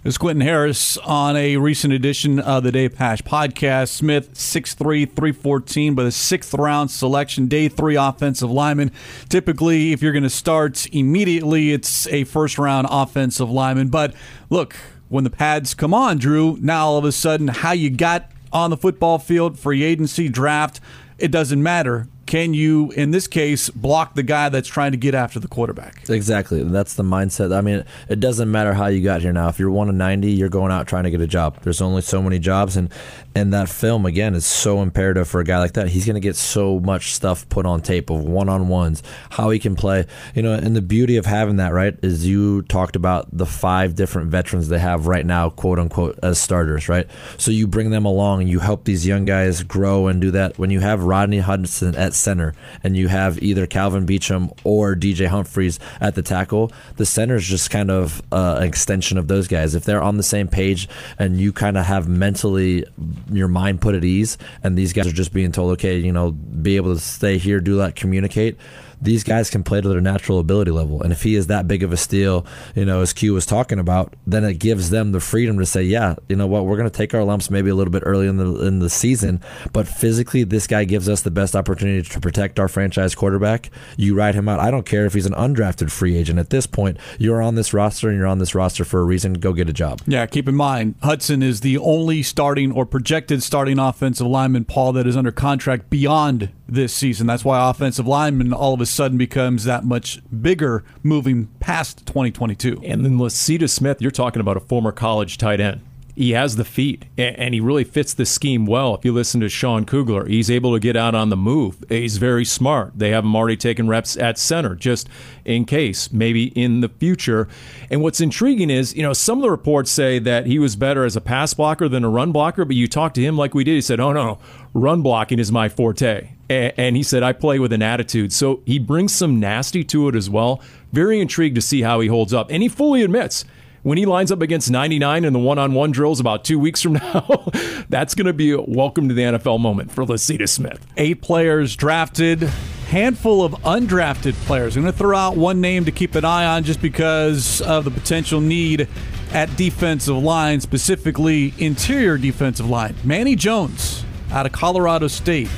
It's 0.04 0.18
Quentin 0.18 0.42
Harris 0.46 0.98
on 1.00 1.36
a 1.36 1.58
recent 1.58 1.92
edition 1.92 2.40
of 2.40 2.64
the 2.64 2.72
Dave 2.72 2.96
Pasch 2.96 3.22
podcast. 3.24 3.90
Smith, 3.90 4.36
6'3, 4.36 5.06
314, 5.06 5.96
but 5.96 6.06
a 6.06 6.12
sixth 6.12 6.54
round 6.54 6.92
selection, 6.92 7.48
day 7.48 7.68
three 7.68 7.96
offensive 7.96 8.50
lineman. 8.50 8.92
Typically, 9.28 9.92
if 9.92 10.02
you're 10.02 10.14
going 10.14 10.24
to 10.24 10.30
start 10.30 10.86
immediately, 10.94 11.74
it's 11.74 12.08
a 12.08 12.24
first 12.26 12.58
round 12.58 12.88
offensive 12.90 13.50
lineman. 13.50 13.90
But 13.90 14.14
look, 14.50 14.76
when 15.10 15.24
the 15.24 15.30
pads 15.30 15.74
come 15.74 15.94
on, 15.94 16.18
Drew, 16.18 16.58
now 16.60 16.88
all 16.88 16.98
of 16.98 17.06
a 17.06 17.12
sudden 17.12 17.48
how 17.48 17.72
you 17.72 17.90
got 17.90 18.32
on 18.52 18.70
the 18.70 18.78
football 18.78 19.20
field, 19.20 19.60
free 19.60 19.84
agency, 19.84 20.30
draft, 20.30 20.80
it 21.18 21.32
doesn't 21.32 21.62
matter. 21.62 22.08
can 22.28 22.54
you, 22.54 22.92
in 22.92 23.12
this 23.12 23.26
case, 23.26 23.70
block 23.70 24.14
the 24.14 24.22
guy 24.22 24.50
that's 24.50 24.68
trying 24.68 24.92
to 24.92 24.98
get 24.98 25.16
after 25.16 25.40
the 25.40 25.48
quarterback? 25.48 26.08
Exactly. 26.10 26.62
That's 26.62 26.94
the 26.94 27.04
mindset. 27.04 27.56
I 27.56 27.62
mean, 27.62 27.86
it 28.10 28.20
doesn't 28.20 28.52
matter 28.52 28.74
how 28.74 28.88
you 28.88 29.02
got 29.02 29.22
here 29.22 29.32
now. 29.32 29.48
If 29.48 29.60
you're 29.60 29.72
one 29.72 29.88
of 29.88 29.96
90, 29.96 30.30
you're 30.30 30.50
going 30.50 30.72
out 30.72 30.88
trying 30.88 31.06
to 31.06 31.10
get 31.10 31.22
a 31.22 31.28
job. 31.28 31.62
There's 31.64 31.82
only 31.82 32.02
so 32.02 32.22
many 32.22 32.38
jobs. 32.38 32.76
And, 32.76 32.92
and 33.34 33.54
that 33.54 33.70
film, 33.70 34.06
again, 34.06 34.36
is 34.36 34.46
so 34.46 34.82
imperative 34.82 35.28
for 35.30 35.40
a 35.40 35.46
guy 35.46 35.60
like 35.60 35.74
that. 35.74 35.88
He's 35.88 36.06
going 36.06 36.16
to 36.16 36.20
get 36.20 36.36
so 36.36 36.82
much 36.82 37.14
stuff 37.14 37.48
put 37.48 37.66
on 37.66 37.82
tape 37.82 38.10
of 38.10 38.26
one 38.26 38.50
on 38.50 38.68
ones, 38.68 39.04
how 39.30 39.50
he 39.50 39.58
can 39.58 39.78
play. 39.78 40.06
You 40.36 40.42
know, 40.42 40.54
and 40.54 40.76
the 40.76 40.82
beauty 40.82 41.16
of 41.16 41.26
having 41.26 41.56
that, 41.58 41.72
right, 41.72 41.98
is 42.04 42.28
you 42.28 42.64
talked 42.64 42.98
about 42.98 43.30
the 43.32 43.46
five 43.46 43.96
different 43.96 44.32
veterans 44.32 44.68
they 44.68 44.80
have 44.80 45.08
right 45.08 45.26
now, 45.26 45.50
quote 45.50 45.80
unquote, 45.80 46.20
as 46.22 46.40
starters, 46.40 46.90
right? 46.90 47.08
So 47.38 47.52
you 47.52 47.68
bring 47.68 47.90
them 47.92 48.04
along 48.04 48.42
and 48.42 48.50
you 48.50 48.60
help 48.60 48.84
these 48.84 49.08
young 49.08 49.24
guys 49.24 49.64
grow 49.64 50.08
and 50.08 50.20
do 50.20 50.32
that. 50.32 50.60
When 50.60 50.72
you 50.72 50.82
have 50.82 51.04
Rodney 51.08 51.40
Hudson 51.40 51.96
at 51.96 52.14
center 52.14 52.54
and 52.84 52.96
you 52.96 53.08
have 53.08 53.42
either 53.42 53.66
Kelvin 53.66 54.06
Beachum 54.06 54.56
or 54.64 54.96
DJ 54.96 55.28
Humphries 55.28 55.80
at 56.02 56.16
the 56.16 56.22
tackle, 56.22 56.72
the 56.98 57.06
center 57.06 57.36
is 57.36 57.48
just 57.48 57.70
kind 57.70 57.90
of 57.90 58.22
uh, 58.32 58.58
an 58.60 58.64
extension 58.64 59.18
of 59.18 59.28
those 59.28 59.48
guys. 59.48 59.74
If 59.74 59.86
they're 59.86 60.04
on 60.04 60.18
the 60.18 60.24
same 60.24 60.48
page 60.48 60.90
and 61.18 61.40
you 61.40 61.54
kind 61.54 61.78
of 61.78 61.86
have 61.86 62.08
mentally 62.08 62.86
your 63.32 63.48
mind 63.48 63.82
put 63.82 63.96
at 63.96 64.04
ease, 64.04 64.38
and 64.64 64.78
these 64.78 64.94
guys 64.94 65.08
are 65.08 65.12
just 65.12 65.34
being 65.34 65.52
told, 65.52 65.74
okay, 65.74 65.98
you 65.98 66.12
know, 66.12 66.32
be 66.32 66.76
able 66.76 66.94
to 66.94 67.00
stay 67.00 67.38
here, 67.38 67.60
do 67.60 67.78
that, 67.78 67.96
communicate 67.96 68.58
these 69.02 69.24
guys 69.24 69.50
can 69.50 69.64
play 69.64 69.82
to 69.82 69.90
their 69.90 70.02
natural 70.02 70.40
ability 70.40 70.72
level. 70.72 71.02
And 71.02 71.12
if 71.12 71.24
he 71.24 71.36
is 71.36 71.48
that 71.48 71.68
big 71.68 71.84
of 71.84 71.92
a 71.92 71.98
steal, 71.98 72.46
you 72.76 72.86
know, 72.86 73.02
as 73.02 73.14
Q 73.14 73.34
was 73.34 73.46
talking 73.46 73.80
about, 73.80 74.14
then 74.26 74.44
it 74.44 74.56
gives 74.60 74.90
them 74.90 75.12
the 75.12 75.20
freedom 75.20 75.58
to 75.60 75.66
say, 75.66 75.84
yeah, 75.84 76.16
you 76.28 76.36
know 76.36 76.48
what, 76.48 76.66
we're 76.66 76.78
going 76.78 76.90
to 76.90 76.96
take 76.96 77.14
our 77.14 77.24
lumps 77.24 77.50
maybe 77.50 77.70
a 77.70 77.76
little 77.76 77.92
bit 77.92 78.04
early 78.06 78.28
in 78.28 78.38
the 78.38 78.66
in 78.66 78.80
the 78.80 78.90
season, 78.90 79.42
but 79.74 79.88
physically, 79.88 80.44
this 80.44 80.68
guy 80.68 80.84
gives 80.84 81.08
us 81.08 81.22
the 81.22 81.32
best 81.32 81.56
opportunity 81.56 82.08
to 82.08 82.20
protect 82.20 82.60
our 82.60 82.68
franchise 82.68 83.16
quarterback. 83.16 83.70
You 83.98 84.16
ride 84.16 84.36
him 84.36 84.50
out. 84.50 84.60
I 84.60 84.72
don't 84.72 84.86
care 84.86 85.06
if 85.06 85.14
he's 85.14 85.26
an 85.26 85.34
undrafted 85.34 85.92
free 85.92 86.16
agent. 86.18 86.40
At 86.40 86.50
this 86.50 86.66
point, 86.66 86.98
you're 87.20 87.42
on 87.42 87.56
this 87.56 87.74
roster 87.74 88.10
and 88.10 88.18
you're 88.18 88.28
on 88.28 88.40
this 88.40 88.56
roster 88.56 88.84
for 88.84 89.00
a 89.00 89.04
reason. 89.04 89.34
Go 89.34 89.54
get 89.54 89.70
a 89.70 89.74
job. 89.74 90.02
Yeah, 90.08 90.26
keep 90.26 90.48
in 90.48 90.56
mind, 90.56 90.96
Hudson 91.04 91.44
is 91.44 91.62
the 91.62 91.78
only 91.78 92.24
starting 92.24 92.72
or 92.72 92.86
projected 92.86 93.44
starting 93.44 93.80
offensive 93.80 94.28
lineman, 94.28 94.66
Paul, 94.66 94.94
that 94.94 95.06
is 95.06 95.16
under 95.16 95.32
contract 95.32 95.90
beyond 95.90 96.50
this 96.68 96.94
season. 96.94 97.28
That's 97.28 97.46
why 97.46 97.70
offensive 97.70 98.08
lineman 98.08 98.54
all 98.54 98.74
of 98.74 98.82
a 98.82 98.86
sudden 98.88 99.18
becomes 99.18 99.64
that 99.66 99.84
much 99.84 100.22
bigger 100.42 100.84
moving 101.04 101.48
past 101.60 102.06
2022. 102.06 102.82
And 102.84 103.06
then 103.06 103.18
Lecitus 103.18 103.70
Smith, 103.70 104.02
you're 104.02 104.12
talking 104.12 104.40
about 104.40 104.58
a 104.58 104.62
former 104.62 104.92
college 104.92 105.38
tight 105.38 105.60
end. 105.60 105.82
He 106.16 106.32
has 106.32 106.56
the 106.56 106.66
feet, 106.66 107.06
and 107.16 107.54
he 107.54 107.60
really 107.60 107.84
fits 107.84 108.16
the 108.16 108.26
scheme 108.26 108.66
well. 108.66 108.96
If 108.96 109.06
you 109.06 109.14
listen 109.14 109.40
to 109.42 109.50
Sean 109.50 109.86
Kugler, 109.86 110.26
he's 110.26 110.50
able 110.50 110.74
to 110.74 110.80
get 110.80 110.98
out 110.98 111.14
on 111.14 111.30
the 111.30 111.38
move. 111.38 111.84
He's 111.90 112.18
very 112.18 112.44
smart. 112.44 112.94
They 112.96 113.12
have 113.12 113.24
him 113.24 113.36
already 113.36 113.56
taking 113.56 113.88
reps 113.88 114.18
at 114.18 114.40
center, 114.40 114.74
just 114.74 115.08
in 115.46 115.66
case, 115.66 116.12
maybe 116.12 116.46
in 116.60 116.82
the 116.82 116.90
future. 116.90 117.48
And 117.92 118.02
what's 118.02 118.20
intriguing 118.20 118.72
is, 118.72 118.96
you 118.96 119.04
know, 119.04 119.14
some 119.14 119.38
of 119.38 119.44
the 119.44 119.52
reports 119.52 119.92
say 119.92 120.18
that 120.18 120.48
he 120.48 120.58
was 120.58 120.76
better 120.76 121.06
as 121.06 121.16
a 121.16 121.22
pass 121.22 121.54
blocker 121.54 121.88
than 121.88 122.04
a 122.04 122.10
run 122.10 122.32
blocker, 122.32 122.66
but 122.66 122.76
you 122.76 122.88
talk 122.88 123.14
to 123.14 123.22
him 123.22 123.38
like 123.38 123.54
we 123.54 123.64
did, 123.64 123.76
he 123.76 123.82
said, 123.82 124.00
oh, 124.00 124.12
no, 124.12 124.40
run 124.74 125.04
blocking 125.04 125.38
is 125.38 125.52
my 125.52 125.70
forte. 125.70 126.30
And 126.50 126.96
he 126.96 127.04
said, 127.04 127.24
I 127.24 127.34
play 127.34 127.60
with 127.60 127.74
an 127.74 127.82
attitude. 127.82 128.32
So 128.32 128.62
he 128.66 128.80
brings 128.80 129.14
some 129.14 129.40
nasty 129.40 129.84
to 129.86 130.08
it 130.08 130.16
as 130.16 130.30
well. 130.30 130.62
Very 130.94 131.20
intrigued 131.20 131.56
to 131.56 131.62
see 131.62 131.82
how 131.82 132.00
he 132.00 132.08
holds 132.08 132.34
up. 132.34 132.50
And 132.50 132.64
he 132.64 132.70
fully 132.70 133.04
admits 133.04 133.44
when 133.84 133.98
he 133.98 134.06
lines 134.06 134.34
up 134.34 134.42
against 134.42 134.70
99 134.70 135.24
in 135.24 135.34
the 135.34 135.40
one 135.40 135.58
on 135.58 135.74
one 135.74 135.92
drills 135.92 136.20
about 136.20 136.44
two 136.44 136.60
weeks 136.60 136.82
from 136.82 136.94
now, 136.94 137.50
that's 137.90 138.16
going 138.16 138.26
to 138.26 138.34
be 138.34 138.52
a 138.52 138.62
welcome 138.62 139.08
to 139.08 139.14
the 139.14 139.22
NFL 139.22 139.60
moment 139.60 139.92
for 139.92 140.06
Lecitus 140.06 140.50
Smith. 140.50 140.86
Eight 140.98 141.22
players 141.22 141.76
drafted, 141.76 142.42
handful 142.90 143.44
of 143.44 143.54
undrafted 143.64 144.34
players. 144.46 144.76
I'm 144.76 144.84
going 144.84 144.92
to 144.92 144.98
throw 144.98 145.18
out 145.18 145.38
one 145.38 145.62
name 145.62 145.86
to 145.86 145.92
keep 145.92 146.16
an 146.16 146.26
eye 146.26 146.46
on 146.46 146.64
just 146.64 146.82
because 146.82 147.62
of 147.62 147.86
the 147.86 147.92
potential 147.92 148.42
need 148.42 148.88
at 149.32 149.56
defensive 149.56 150.18
line, 150.18 150.60
specifically 150.60 151.54
interior 151.58 152.18
defensive 152.18 152.70
line. 152.70 152.96
Manny 153.04 153.36
Jones 153.36 154.04
out 154.32 154.46
of 154.46 154.52
Colorado 154.52 155.08
State 155.08 155.50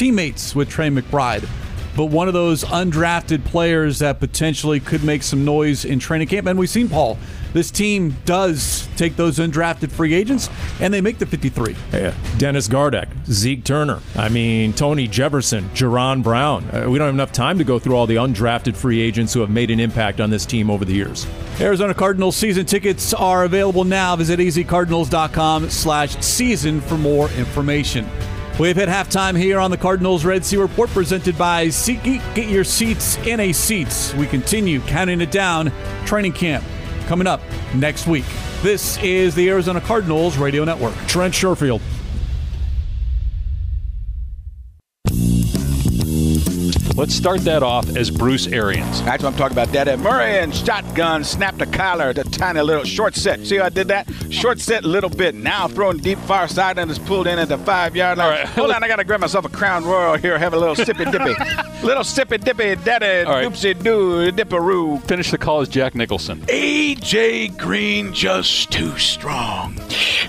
teammates 0.00 0.54
with 0.54 0.70
Trey 0.70 0.88
McBride, 0.88 1.46
but 1.94 2.06
one 2.06 2.26
of 2.26 2.32
those 2.32 2.64
undrafted 2.64 3.44
players 3.44 3.98
that 3.98 4.18
potentially 4.18 4.80
could 4.80 5.04
make 5.04 5.22
some 5.22 5.44
noise 5.44 5.84
in 5.84 5.98
training 5.98 6.26
camp. 6.26 6.46
And 6.46 6.58
we've 6.58 6.70
seen 6.70 6.88
Paul. 6.88 7.18
This 7.52 7.70
team 7.70 8.16
does 8.24 8.88
take 8.96 9.16
those 9.16 9.38
undrafted 9.38 9.90
free 9.92 10.14
agents 10.14 10.48
and 10.80 10.94
they 10.94 11.02
make 11.02 11.18
the 11.18 11.26
53. 11.26 11.76
Yeah. 11.92 12.14
Dennis 12.38 12.66
Gardeck, 12.66 13.08
Zeke 13.26 13.62
Turner, 13.62 14.00
I 14.16 14.30
mean, 14.30 14.72
Tony 14.72 15.06
Jefferson, 15.06 15.68
Jaron 15.74 16.22
Brown. 16.22 16.64
Uh, 16.70 16.88
we 16.88 16.96
don't 16.96 17.08
have 17.08 17.14
enough 17.14 17.32
time 17.32 17.58
to 17.58 17.64
go 17.64 17.78
through 17.78 17.94
all 17.94 18.06
the 18.06 18.16
undrafted 18.16 18.76
free 18.76 19.02
agents 19.02 19.34
who 19.34 19.40
have 19.40 19.50
made 19.50 19.70
an 19.70 19.80
impact 19.80 20.18
on 20.18 20.30
this 20.30 20.46
team 20.46 20.70
over 20.70 20.86
the 20.86 20.94
years. 20.94 21.26
Arizona 21.60 21.92
Cardinals 21.92 22.36
season 22.36 22.64
tickets 22.64 23.12
are 23.12 23.44
available 23.44 23.84
now. 23.84 24.16
Visit 24.16 24.40
azcardinals.com 24.40 25.68
slash 25.68 26.16
season 26.24 26.80
for 26.80 26.96
more 26.96 27.28
information. 27.32 28.08
We've 28.58 28.76
hit 28.76 28.88
halftime 28.90 29.38
here 29.38 29.58
on 29.58 29.70
the 29.70 29.78
Cardinals 29.78 30.24
Red 30.24 30.44
Sea 30.44 30.58
Report 30.58 30.90
presented 30.90 31.38
by 31.38 31.68
SeatGeek. 31.68 32.34
Get 32.34 32.48
your 32.48 32.64
seats 32.64 33.16
in 33.26 33.40
a 33.40 33.52
seats. 33.52 34.14
We 34.14 34.26
continue 34.26 34.80
counting 34.82 35.22
it 35.22 35.30
down. 35.30 35.72
Training 36.04 36.32
camp 36.32 36.62
coming 37.06 37.26
up 37.26 37.40
next 37.74 38.06
week. 38.06 38.26
This 38.62 38.98
is 38.98 39.34
the 39.34 39.48
Arizona 39.48 39.80
Cardinals 39.80 40.36
Radio 40.36 40.64
Network. 40.64 40.94
Trent 41.06 41.32
Sherfield. 41.32 41.80
Let's 47.00 47.14
start 47.14 47.40
that 47.44 47.62
off 47.62 47.96
as 47.96 48.10
Bruce 48.10 48.46
Arians. 48.46 49.02
That's 49.04 49.22
what 49.22 49.32
I'm 49.32 49.38
talking 49.38 49.54
about. 49.56 49.72
That 49.72 49.88
at 49.88 50.00
Murray 50.00 50.38
and 50.38 50.54
shotgun 50.54 51.24
snapped 51.24 51.56
the 51.56 51.64
collar, 51.64 52.12
the 52.12 52.24
tiny 52.24 52.60
little 52.60 52.84
short 52.84 53.14
set. 53.14 53.46
See 53.46 53.56
how 53.56 53.64
I 53.64 53.68
did 53.70 53.88
that? 53.88 54.06
Short 54.28 54.60
set, 54.60 54.84
little 54.84 55.08
bit. 55.08 55.34
Now 55.34 55.66
throwing 55.66 55.96
deep 55.96 56.18
far 56.18 56.46
side 56.46 56.78
and 56.78 56.90
it's 56.90 57.00
pulled 57.00 57.26
in 57.26 57.38
at 57.38 57.48
the 57.48 57.56
five 57.56 57.96
yard 57.96 58.18
line. 58.18 58.40
Right. 58.40 58.46
Hold 58.48 58.72
on, 58.72 58.84
I 58.84 58.88
gotta 58.88 59.04
grab 59.04 59.20
myself 59.20 59.46
a 59.46 59.48
Crown 59.48 59.86
Royal 59.86 60.18
here. 60.18 60.38
Have 60.38 60.52
a 60.52 60.58
little 60.58 60.74
sippy 60.74 61.10
dippy, 61.10 61.32
little 61.86 62.04
sippy 62.04 62.38
dippy, 62.38 62.76
daddy, 62.84 63.26
right. 63.26 63.46
doopsie 63.46 63.82
doo, 63.82 64.30
dipperoo. 64.30 65.02
Finish 65.04 65.30
the 65.30 65.38
call 65.38 65.62
as 65.62 65.70
Jack 65.70 65.94
Nicholson. 65.94 66.42
AJ 66.48 67.56
Green 67.56 68.12
just 68.12 68.70
too 68.72 68.98
strong, 68.98 69.74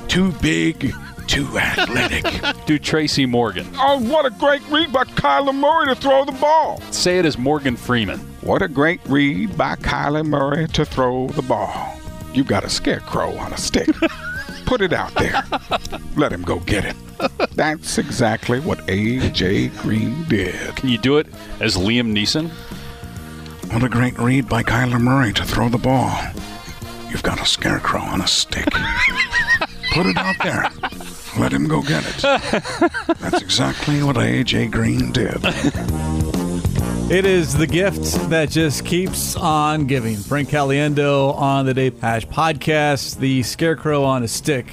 too 0.08 0.32
big 0.42 0.96
too 1.32 1.58
athletic. 1.58 2.26
Do 2.66 2.78
Tracy 2.78 3.26
Morgan. 3.26 3.66
Oh, 3.76 4.02
what 4.02 4.26
a 4.26 4.32
great 4.32 4.62
read 4.68 4.92
by 4.92 5.06
Kyler 5.06 5.56
Murray 5.56 5.88
to 5.88 5.96
throw 5.96 6.26
the 6.26 6.34
ball. 6.34 6.82
Say 6.92 7.20
it 7.20 7.26
as 7.26 7.38
Morgan 7.38 7.78
Freeman. 7.78 8.20
What 8.42 8.62
a 8.62 8.68
great 8.68 9.00
read 9.06 9.58
by 9.58 9.78
Kyler 9.78 10.26
Murray 10.26 10.68
to 10.68 10.84
throw 10.84 11.30
the 11.30 11.42
ball. 11.42 11.98
You 12.34 12.44
got 12.44 12.66
a 12.66 12.70
scarecrow 12.70 13.38
on 13.38 13.54
a 13.54 13.58
stick. 13.58 13.88
Put 14.66 14.82
it 14.82 14.92
out 14.92 15.14
there. 15.14 15.42
Let 16.18 16.34
him 16.34 16.42
go 16.42 16.60
get 16.60 16.84
it. 16.84 16.98
That's 17.56 17.98
exactly 17.98 18.60
what 18.60 18.82
A.J. 18.90 19.70
Green 19.70 20.26
did. 20.26 20.76
Can 20.76 20.90
you 20.90 20.98
do 20.98 21.18
it 21.18 21.28
as 21.62 21.78
Liam 21.78 22.12
Neeson? 22.12 22.50
What 23.72 23.84
a 23.84 23.90
great 23.90 24.20
read 24.20 24.50
by 24.50 24.64
Kyler 24.64 25.00
Murray 25.00 25.32
to 25.32 25.46
throw 25.46 25.70
the 25.70 25.78
ball. 25.78 26.14
You've 27.10 27.24
got 27.24 27.42
a 27.42 27.46
scarecrow 27.46 28.02
on 28.02 28.20
a 28.20 28.28
stick. 28.28 28.66
Put 29.94 30.06
it 30.06 30.18
out 30.18 30.36
there. 30.42 30.70
Let 31.40 31.54
him 31.54 31.68
go 31.68 31.82
get 31.82 32.04
it. 32.06 32.22
That's 33.20 33.42
exactly 33.42 34.04
what 34.04 34.18
A.J. 34.18 34.68
Green 34.68 35.12
did. 35.12 35.38
It 37.10 37.26
is 37.26 37.54
the 37.54 37.68
gift 37.68 38.30
that 38.30 38.50
just 38.50 38.86
keeps 38.86 39.36
on 39.36 39.86
giving. 39.86 40.18
Frank 40.18 40.50
Caliendo 40.50 41.34
on 41.36 41.66
the 41.66 41.74
Dave 41.74 42.00
Pasch 42.00 42.26
podcast, 42.28 43.18
the 43.20 43.44
scarecrow 43.44 44.04
on 44.04 44.24
a 44.24 44.28
stick. 44.28 44.68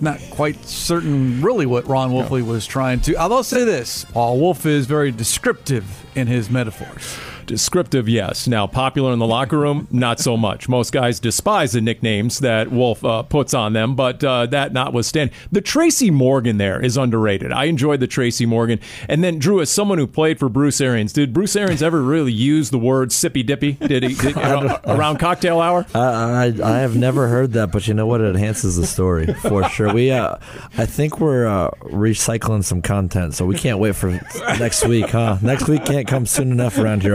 Not 0.00 0.20
quite 0.30 0.64
certain 0.64 1.42
really 1.42 1.66
what 1.66 1.86
Ron 1.86 2.10
Wolfley 2.10 2.46
was 2.46 2.66
trying 2.66 3.00
to. 3.02 3.16
I'll 3.16 3.42
say 3.42 3.64
this, 3.64 4.04
Paul 4.06 4.38
Wolf 4.40 4.66
is 4.66 4.86
very 4.86 5.10
descriptive 5.10 6.06
in 6.14 6.26
his 6.26 6.48
metaphors. 6.48 7.16
Descriptive, 7.46 8.08
yes. 8.08 8.46
Now, 8.46 8.66
popular 8.66 9.12
in 9.12 9.18
the 9.18 9.26
locker 9.26 9.58
room, 9.58 9.86
not 9.90 10.20
so 10.20 10.36
much. 10.36 10.68
Most 10.68 10.92
guys 10.92 11.20
despise 11.20 11.72
the 11.72 11.80
nicknames 11.80 12.38
that 12.40 12.70
Wolf 12.70 13.04
uh, 13.04 13.22
puts 13.22 13.54
on 13.54 13.72
them, 13.72 13.94
but 13.94 14.22
uh, 14.24 14.46
that 14.46 14.72
notwithstanding, 14.72 15.34
the 15.52 15.60
Tracy 15.60 16.10
Morgan 16.10 16.58
there 16.58 16.82
is 16.82 16.96
underrated. 16.96 17.52
I 17.52 17.64
enjoyed 17.64 18.00
the 18.00 18.06
Tracy 18.06 18.46
Morgan. 18.46 18.80
And 19.08 19.22
then, 19.22 19.38
Drew, 19.38 19.60
as 19.60 19.70
someone 19.70 19.98
who 19.98 20.06
played 20.06 20.38
for 20.38 20.48
Bruce 20.48 20.80
Arians, 20.80 21.12
did 21.12 21.32
Bruce 21.32 21.56
Arians 21.56 21.82
ever 21.82 22.02
really 22.02 22.32
use 22.32 22.70
the 22.70 22.78
word 22.78 23.10
sippy 23.10 23.44
dippy? 23.44 23.72
Did 23.72 24.02
he 24.02 24.14
did, 24.14 24.36
around 24.86 25.18
cocktail 25.18 25.60
hour? 25.60 25.86
I, 25.94 25.98
I, 25.98 26.44
I 26.62 26.78
have 26.78 26.96
never 26.96 27.28
heard 27.28 27.52
that, 27.52 27.72
but 27.72 27.86
you 27.86 27.94
know 27.94 28.06
what? 28.06 28.20
It 28.20 28.34
enhances 28.34 28.76
the 28.76 28.86
story 28.86 29.32
for 29.34 29.68
sure. 29.68 29.92
We, 29.92 30.10
uh, 30.10 30.36
I 30.78 30.86
think 30.86 31.20
we're 31.20 31.46
uh, 31.46 31.70
recycling 31.82 32.64
some 32.64 32.82
content, 32.82 33.34
so 33.34 33.46
we 33.46 33.56
can't 33.56 33.78
wait 33.78 33.96
for 33.96 34.10
next 34.58 34.86
week, 34.86 35.10
huh? 35.10 35.38
Next 35.42 35.68
week 35.68 35.84
can't 35.84 36.06
come 36.06 36.26
soon 36.26 36.50
enough 36.52 36.78
around 36.78 37.02
here, 37.02 37.14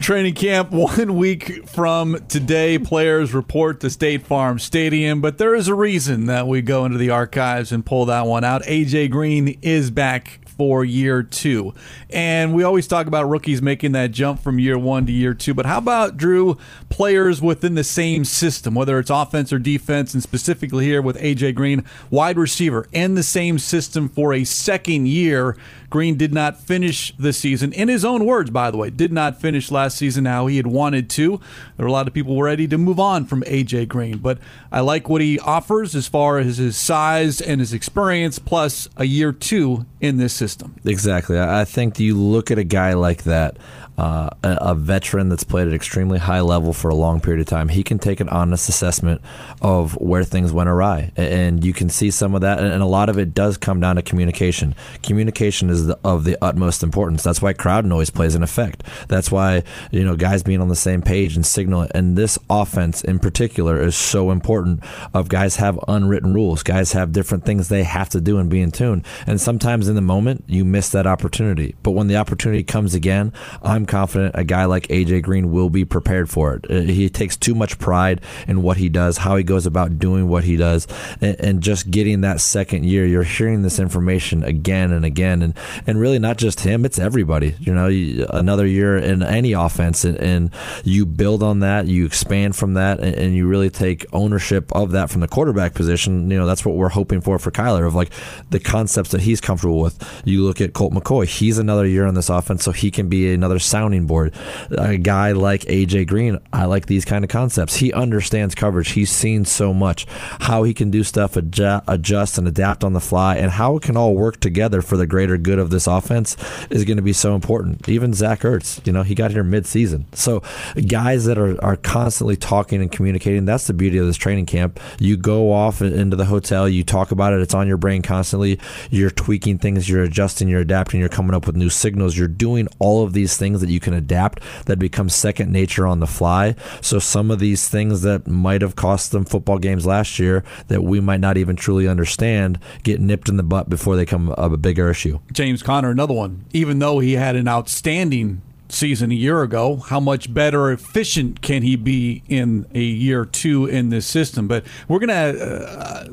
Training 0.00 0.34
camp 0.34 0.70
one 0.72 1.16
week 1.16 1.68
from 1.68 2.18
today. 2.28 2.78
Players 2.78 3.34
report 3.34 3.80
to 3.80 3.90
State 3.90 4.22
Farm 4.26 4.58
Stadium, 4.58 5.20
but 5.20 5.38
there 5.38 5.54
is 5.54 5.68
a 5.68 5.74
reason 5.74 6.26
that 6.26 6.46
we 6.46 6.62
go 6.62 6.84
into 6.84 6.98
the 6.98 7.10
archives 7.10 7.72
and 7.72 7.84
pull 7.84 8.06
that 8.06 8.26
one 8.26 8.44
out. 8.44 8.62
AJ 8.62 9.10
Green 9.10 9.58
is 9.62 9.90
back 9.90 10.40
for 10.46 10.84
year 10.84 11.22
two. 11.22 11.72
And 12.12 12.54
we 12.54 12.62
always 12.62 12.86
talk 12.86 13.06
about 13.06 13.28
rookies 13.28 13.62
making 13.62 13.92
that 13.92 14.10
jump 14.10 14.40
from 14.40 14.58
year 14.58 14.78
one 14.78 15.06
to 15.06 15.12
year 15.12 15.34
two. 15.34 15.54
But 15.54 15.66
how 15.66 15.78
about, 15.78 16.16
Drew, 16.16 16.58
players 16.88 17.40
within 17.40 17.74
the 17.74 17.84
same 17.84 18.24
system, 18.24 18.74
whether 18.74 18.98
it's 18.98 19.10
offense 19.10 19.52
or 19.52 19.58
defense, 19.58 20.14
and 20.14 20.22
specifically 20.22 20.84
here 20.84 21.02
with 21.02 21.16
A.J. 21.20 21.52
Green, 21.52 21.84
wide 22.10 22.36
receiver, 22.36 22.88
in 22.92 23.14
the 23.14 23.22
same 23.22 23.58
system 23.58 24.08
for 24.08 24.32
a 24.32 24.44
second 24.44 25.06
year? 25.06 25.56
Green 25.88 26.16
did 26.16 26.32
not 26.32 26.60
finish 26.60 27.12
the 27.18 27.32
season, 27.32 27.72
in 27.72 27.88
his 27.88 28.04
own 28.04 28.24
words, 28.24 28.48
by 28.48 28.70
the 28.70 28.76
way, 28.76 28.90
did 28.90 29.12
not 29.12 29.40
finish 29.40 29.72
last 29.72 29.98
season 29.98 30.24
how 30.24 30.46
he 30.46 30.56
had 30.56 30.68
wanted 30.68 31.10
to. 31.10 31.40
There 31.76 31.84
were 31.84 31.88
a 31.88 31.92
lot 31.92 32.06
of 32.06 32.14
people 32.14 32.40
ready 32.40 32.68
to 32.68 32.78
move 32.78 33.00
on 33.00 33.24
from 33.24 33.42
A.J. 33.46 33.86
Green, 33.86 34.18
but 34.18 34.38
I 34.70 34.80
like 34.80 35.08
what 35.08 35.20
he 35.20 35.40
offers 35.40 35.96
as 35.96 36.06
far 36.06 36.38
as 36.38 36.58
his 36.58 36.76
size 36.76 37.40
and 37.40 37.60
his 37.60 37.72
experience, 37.72 38.38
plus 38.38 38.88
a 38.96 39.04
year 39.04 39.32
two 39.32 39.84
in 40.00 40.16
this 40.16 40.32
system. 40.32 40.76
Exactly. 40.84 41.40
I 41.40 41.64
think 41.64 41.96
you 42.00 42.16
look 42.16 42.50
at 42.50 42.58
a 42.58 42.64
guy 42.64 42.94
like 42.94 43.24
that 43.24 43.56
uh, 44.00 44.30
a, 44.42 44.74
veteran 44.74 45.28
that's 45.28 45.44
played 45.44 45.68
at 45.68 45.74
extremely 45.74 46.18
high 46.18 46.40
level 46.40 46.72
for 46.72 46.88
a 46.88 46.94
long 46.94 47.20
period 47.20 47.38
of 47.38 47.46
time, 47.46 47.68
he 47.68 47.82
can 47.82 47.98
take 47.98 48.18
an 48.18 48.30
honest 48.30 48.66
assessment 48.66 49.20
of 49.60 49.92
where 50.00 50.24
things 50.24 50.54
went 50.54 50.70
awry, 50.70 51.12
and 51.16 51.62
you 51.62 51.74
can 51.74 51.90
see 51.90 52.10
some 52.10 52.34
of 52.34 52.40
that. 52.40 52.60
And 52.60 52.82
a 52.82 52.86
lot 52.86 53.10
of 53.10 53.18
it 53.18 53.34
does 53.34 53.58
come 53.58 53.78
down 53.78 53.96
to 53.96 54.02
communication. 54.02 54.74
Communication 55.02 55.68
is 55.68 55.86
the, 55.86 55.98
of 56.02 56.24
the 56.24 56.38
utmost 56.40 56.82
importance. 56.82 57.22
That's 57.22 57.42
why 57.42 57.52
crowd 57.52 57.84
noise 57.84 58.08
plays 58.08 58.34
an 58.34 58.42
effect. 58.42 58.84
That's 59.08 59.30
why 59.30 59.64
you 59.90 60.02
know 60.02 60.16
guys 60.16 60.42
being 60.42 60.62
on 60.62 60.68
the 60.68 60.76
same 60.76 61.02
page 61.02 61.36
and 61.36 61.44
signal. 61.44 61.86
And 61.94 62.16
this 62.16 62.38
offense 62.48 63.04
in 63.04 63.18
particular 63.18 63.82
is 63.82 63.96
so 63.96 64.30
important. 64.30 64.82
Of 65.12 65.28
guys 65.28 65.56
have 65.56 65.78
unwritten 65.88 66.32
rules. 66.32 66.62
Guys 66.62 66.92
have 66.92 67.12
different 67.12 67.44
things 67.44 67.68
they 67.68 67.82
have 67.82 68.08
to 68.10 68.20
do 68.20 68.38
and 68.38 68.48
be 68.48 68.62
in 68.62 68.70
tune. 68.70 69.04
And 69.26 69.38
sometimes 69.38 69.88
in 69.88 69.94
the 69.94 70.00
moment 70.00 70.44
you 70.46 70.64
miss 70.64 70.88
that 70.90 71.06
opportunity. 71.06 71.74
But 71.82 71.90
when 71.90 72.06
the 72.06 72.16
opportunity 72.16 72.62
comes 72.62 72.94
again, 72.94 73.34
I'm 73.62 73.84
confident 73.90 74.34
a 74.36 74.44
guy 74.44 74.64
like 74.64 74.86
AJ 74.86 75.22
Green 75.22 75.50
will 75.50 75.68
be 75.68 75.84
prepared 75.84 76.30
for 76.30 76.54
it. 76.54 76.70
Uh, 76.70 76.80
he 76.82 77.10
takes 77.10 77.36
too 77.36 77.54
much 77.54 77.78
pride 77.78 78.20
in 78.46 78.62
what 78.62 78.76
he 78.76 78.88
does, 78.88 79.18
how 79.18 79.36
he 79.36 79.42
goes 79.42 79.66
about 79.66 79.98
doing 79.98 80.28
what 80.28 80.44
he 80.44 80.56
does, 80.56 80.86
and, 81.20 81.60
just 81.60 81.90
getting 81.90 82.20
that 82.22 82.40
second 82.40 82.84
year. 82.84 83.04
You're 83.04 83.24
hearing 83.24 83.62
this 83.62 83.78
information 83.78 84.44
again 84.44 84.92
and 84.92 85.04
again, 85.04 85.42
and 85.42 85.52
and 85.86 86.00
really 86.00 86.18
not 86.18 86.38
just 86.38 86.60
him, 86.60 86.84
it's 86.84 86.98
everybody. 86.98 87.56
You 87.58 87.74
know, 87.74 88.26
another 88.30 88.66
year 88.66 88.96
in 88.96 89.22
any 89.22 89.52
offense, 89.52 90.04
and, 90.04 90.16
and 90.18 90.50
you 90.84 91.04
build 91.04 91.42
on 91.42 91.60
that, 91.60 91.86
you 91.86 92.06
expand 92.06 92.56
from 92.56 92.74
that, 92.74 93.00
and, 93.00 93.14
and 93.16 93.34
you 93.34 93.48
really 93.48 93.68
take 93.68 94.06
ownership 94.12 94.72
of 94.72 94.92
that 94.92 95.10
from 95.10 95.20
the 95.20 95.28
quarterback 95.28 95.74
position. 95.74 96.30
You 96.30 96.38
know, 96.38 96.46
that's 96.46 96.64
what 96.64 96.76
we're 96.76 96.88
hoping 96.88 97.20
for 97.20 97.38
for 97.38 97.50
Kyler 97.50 97.86
of 97.86 97.94
like 97.94 98.10
the 98.50 98.60
concepts 98.60 99.10
that 99.10 99.22
he's 99.22 99.40
comfortable 99.40 99.80
with. 99.80 99.98
You 100.24 100.44
look 100.44 100.60
at 100.60 100.72
Colt 100.72 100.92
McCoy; 100.92 101.26
he's 101.26 101.58
another 101.58 101.86
year 101.86 102.06
on 102.06 102.14
this 102.14 102.30
offense, 102.30 102.64
so 102.64 102.70
he 102.70 102.90
can 102.90 103.08
be 103.08 103.34
another 103.34 103.58
sounding 103.80 104.06
board. 104.06 104.34
A 104.70 104.98
guy 104.98 105.32
like 105.32 105.62
AJ 105.62 106.06
Green, 106.06 106.38
I 106.52 106.66
like 106.66 106.84
these 106.84 107.06
kind 107.06 107.24
of 107.24 107.30
concepts. 107.30 107.76
He 107.76 107.94
understands 107.94 108.54
coverage. 108.54 108.90
He's 108.90 109.10
seen 109.10 109.46
so 109.46 109.72
much 109.72 110.06
how 110.40 110.64
he 110.64 110.74
can 110.74 110.90
do 110.90 111.02
stuff, 111.02 111.34
adjust, 111.34 111.84
adjust 111.88 112.36
and 112.36 112.46
adapt 112.46 112.84
on 112.84 112.92
the 112.92 113.00
fly, 113.00 113.36
and 113.36 113.50
how 113.50 113.76
it 113.76 113.82
can 113.82 113.96
all 113.96 114.14
work 114.14 114.38
together 114.38 114.82
for 114.82 114.98
the 114.98 115.06
greater 115.06 115.38
good 115.38 115.58
of 115.58 115.70
this 115.70 115.86
offense 115.86 116.36
is 116.68 116.84
going 116.84 116.98
to 116.98 117.02
be 117.02 117.14
so 117.14 117.34
important. 117.34 117.88
Even 117.88 118.12
Zach 118.12 118.40
Ertz, 118.40 118.86
you 118.86 118.92
know, 118.92 119.02
he 119.02 119.14
got 119.14 119.30
here 119.30 119.42
mid-season. 119.42 120.04
So 120.12 120.42
guys 120.86 121.24
that 121.24 121.38
are, 121.38 121.62
are 121.64 121.76
constantly 121.76 122.36
talking 122.36 122.82
and 122.82 122.92
communicating, 122.92 123.46
that's 123.46 123.66
the 123.66 123.72
beauty 123.72 123.96
of 123.96 124.06
this 124.06 124.18
training 124.18 124.44
camp. 124.44 124.78
You 124.98 125.16
go 125.16 125.52
off 125.52 125.80
into 125.80 126.16
the 126.16 126.26
hotel, 126.26 126.68
you 126.68 126.84
talk 126.84 127.12
about 127.12 127.32
it, 127.32 127.40
it's 127.40 127.54
on 127.54 127.66
your 127.66 127.78
brain 127.78 128.02
constantly. 128.02 128.60
You're 128.90 129.10
tweaking 129.10 129.58
things, 129.58 129.88
you're 129.88 130.02
adjusting, 130.02 130.48
you're 130.48 130.60
adapting, 130.60 131.00
you're 131.00 131.08
coming 131.08 131.34
up 131.34 131.46
with 131.46 131.56
new 131.56 131.70
signals. 131.70 132.18
You're 132.18 132.28
doing 132.28 132.68
all 132.78 133.02
of 133.02 133.14
these 133.14 133.38
things 133.38 133.62
that 133.62 133.69
you 133.70 133.80
can 133.80 133.94
adapt 133.94 134.42
that 134.66 134.78
becomes 134.78 135.14
second 135.14 135.52
nature 135.52 135.86
on 135.86 136.00
the 136.00 136.06
fly. 136.06 136.54
So 136.80 136.98
some 136.98 137.30
of 137.30 137.38
these 137.38 137.68
things 137.68 138.02
that 138.02 138.26
might 138.26 138.62
have 138.62 138.76
cost 138.76 139.12
them 139.12 139.24
football 139.24 139.58
games 139.58 139.86
last 139.86 140.18
year 140.18 140.44
that 140.68 140.82
we 140.82 141.00
might 141.00 141.20
not 141.20 141.36
even 141.36 141.56
truly 141.56 141.88
understand 141.88 142.58
get 142.82 143.00
nipped 143.00 143.28
in 143.28 143.36
the 143.36 143.42
butt 143.42 143.68
before 143.68 143.96
they 143.96 144.02
become 144.02 144.34
a 144.36 144.56
bigger 144.56 144.90
issue. 144.90 145.20
James 145.32 145.62
Conner, 145.62 145.90
another 145.90 146.14
one. 146.14 146.44
Even 146.52 146.78
though 146.78 146.98
he 146.98 147.12
had 147.12 147.36
an 147.36 147.48
outstanding 147.48 148.42
season 148.72 149.10
a 149.10 149.14
year 149.14 149.42
ago. 149.42 149.76
How 149.76 150.00
much 150.00 150.32
better 150.32 150.70
efficient 150.70 151.42
can 151.42 151.62
he 151.62 151.76
be 151.76 152.22
in 152.28 152.66
a 152.74 152.80
year 152.80 153.24
two 153.24 153.66
in 153.66 153.90
this 153.90 154.06
system? 154.06 154.48
But 154.48 154.64
we're 154.88 155.00
gonna. 155.00 155.12
Uh, 155.14 156.08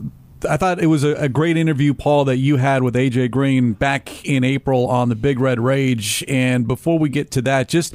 I 0.47 0.57
thought 0.57 0.81
it 0.81 0.87
was 0.87 1.03
a, 1.03 1.13
a, 1.15 1.29
great 1.29 1.57
interview, 1.57 1.93
Paul, 1.93 2.25
that 2.25 2.37
you 2.37 2.57
had 2.57 2.83
with 2.83 2.95
AJ 2.95 3.31
Green 3.31 3.73
back 3.73 4.25
in 4.25 4.43
April 4.43 4.87
on 4.87 5.09
the 5.09 5.15
Big 5.15 5.39
Red 5.39 5.59
Rage. 5.59 6.23
And 6.27 6.67
before 6.67 6.99
we 6.99 7.09
get 7.09 7.31
to 7.31 7.41
that, 7.43 7.67
just 7.67 7.93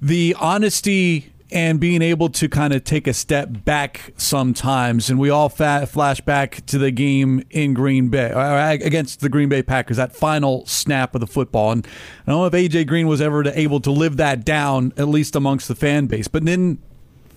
the 0.00 0.34
honesty 0.40 1.32
and 1.52 1.78
being 1.78 2.00
able 2.00 2.30
to 2.30 2.48
kind 2.48 2.72
of 2.72 2.82
take 2.82 3.06
a 3.06 3.12
step 3.12 3.64
back 3.64 4.14
sometimes. 4.16 5.10
And 5.10 5.18
we 5.20 5.28
all 5.28 5.50
fa- 5.50 5.86
flash 5.86 6.20
back 6.22 6.64
to 6.66 6.78
the 6.78 6.90
game 6.90 7.44
in 7.50 7.74
Green 7.74 8.08
Bay 8.08 8.30
uh, 8.30 8.70
against 8.70 9.20
the 9.20 9.28
Green 9.28 9.50
Bay 9.50 9.62
Packers, 9.62 9.98
that 9.98 10.16
final 10.16 10.64
snap 10.66 11.14
of 11.14 11.20
the 11.20 11.26
football. 11.26 11.70
And 11.70 11.86
I 12.26 12.32
don't 12.32 12.40
know 12.40 12.46
if 12.46 12.54
AJ 12.54 12.86
Green 12.86 13.06
was 13.06 13.20
ever 13.20 13.46
able 13.48 13.80
to 13.80 13.90
live 13.90 14.16
that 14.16 14.44
down, 14.44 14.94
at 14.96 15.08
least 15.08 15.36
amongst 15.36 15.68
the 15.68 15.74
fan 15.74 16.06
base. 16.06 16.26
But 16.26 16.46
then 16.46 16.78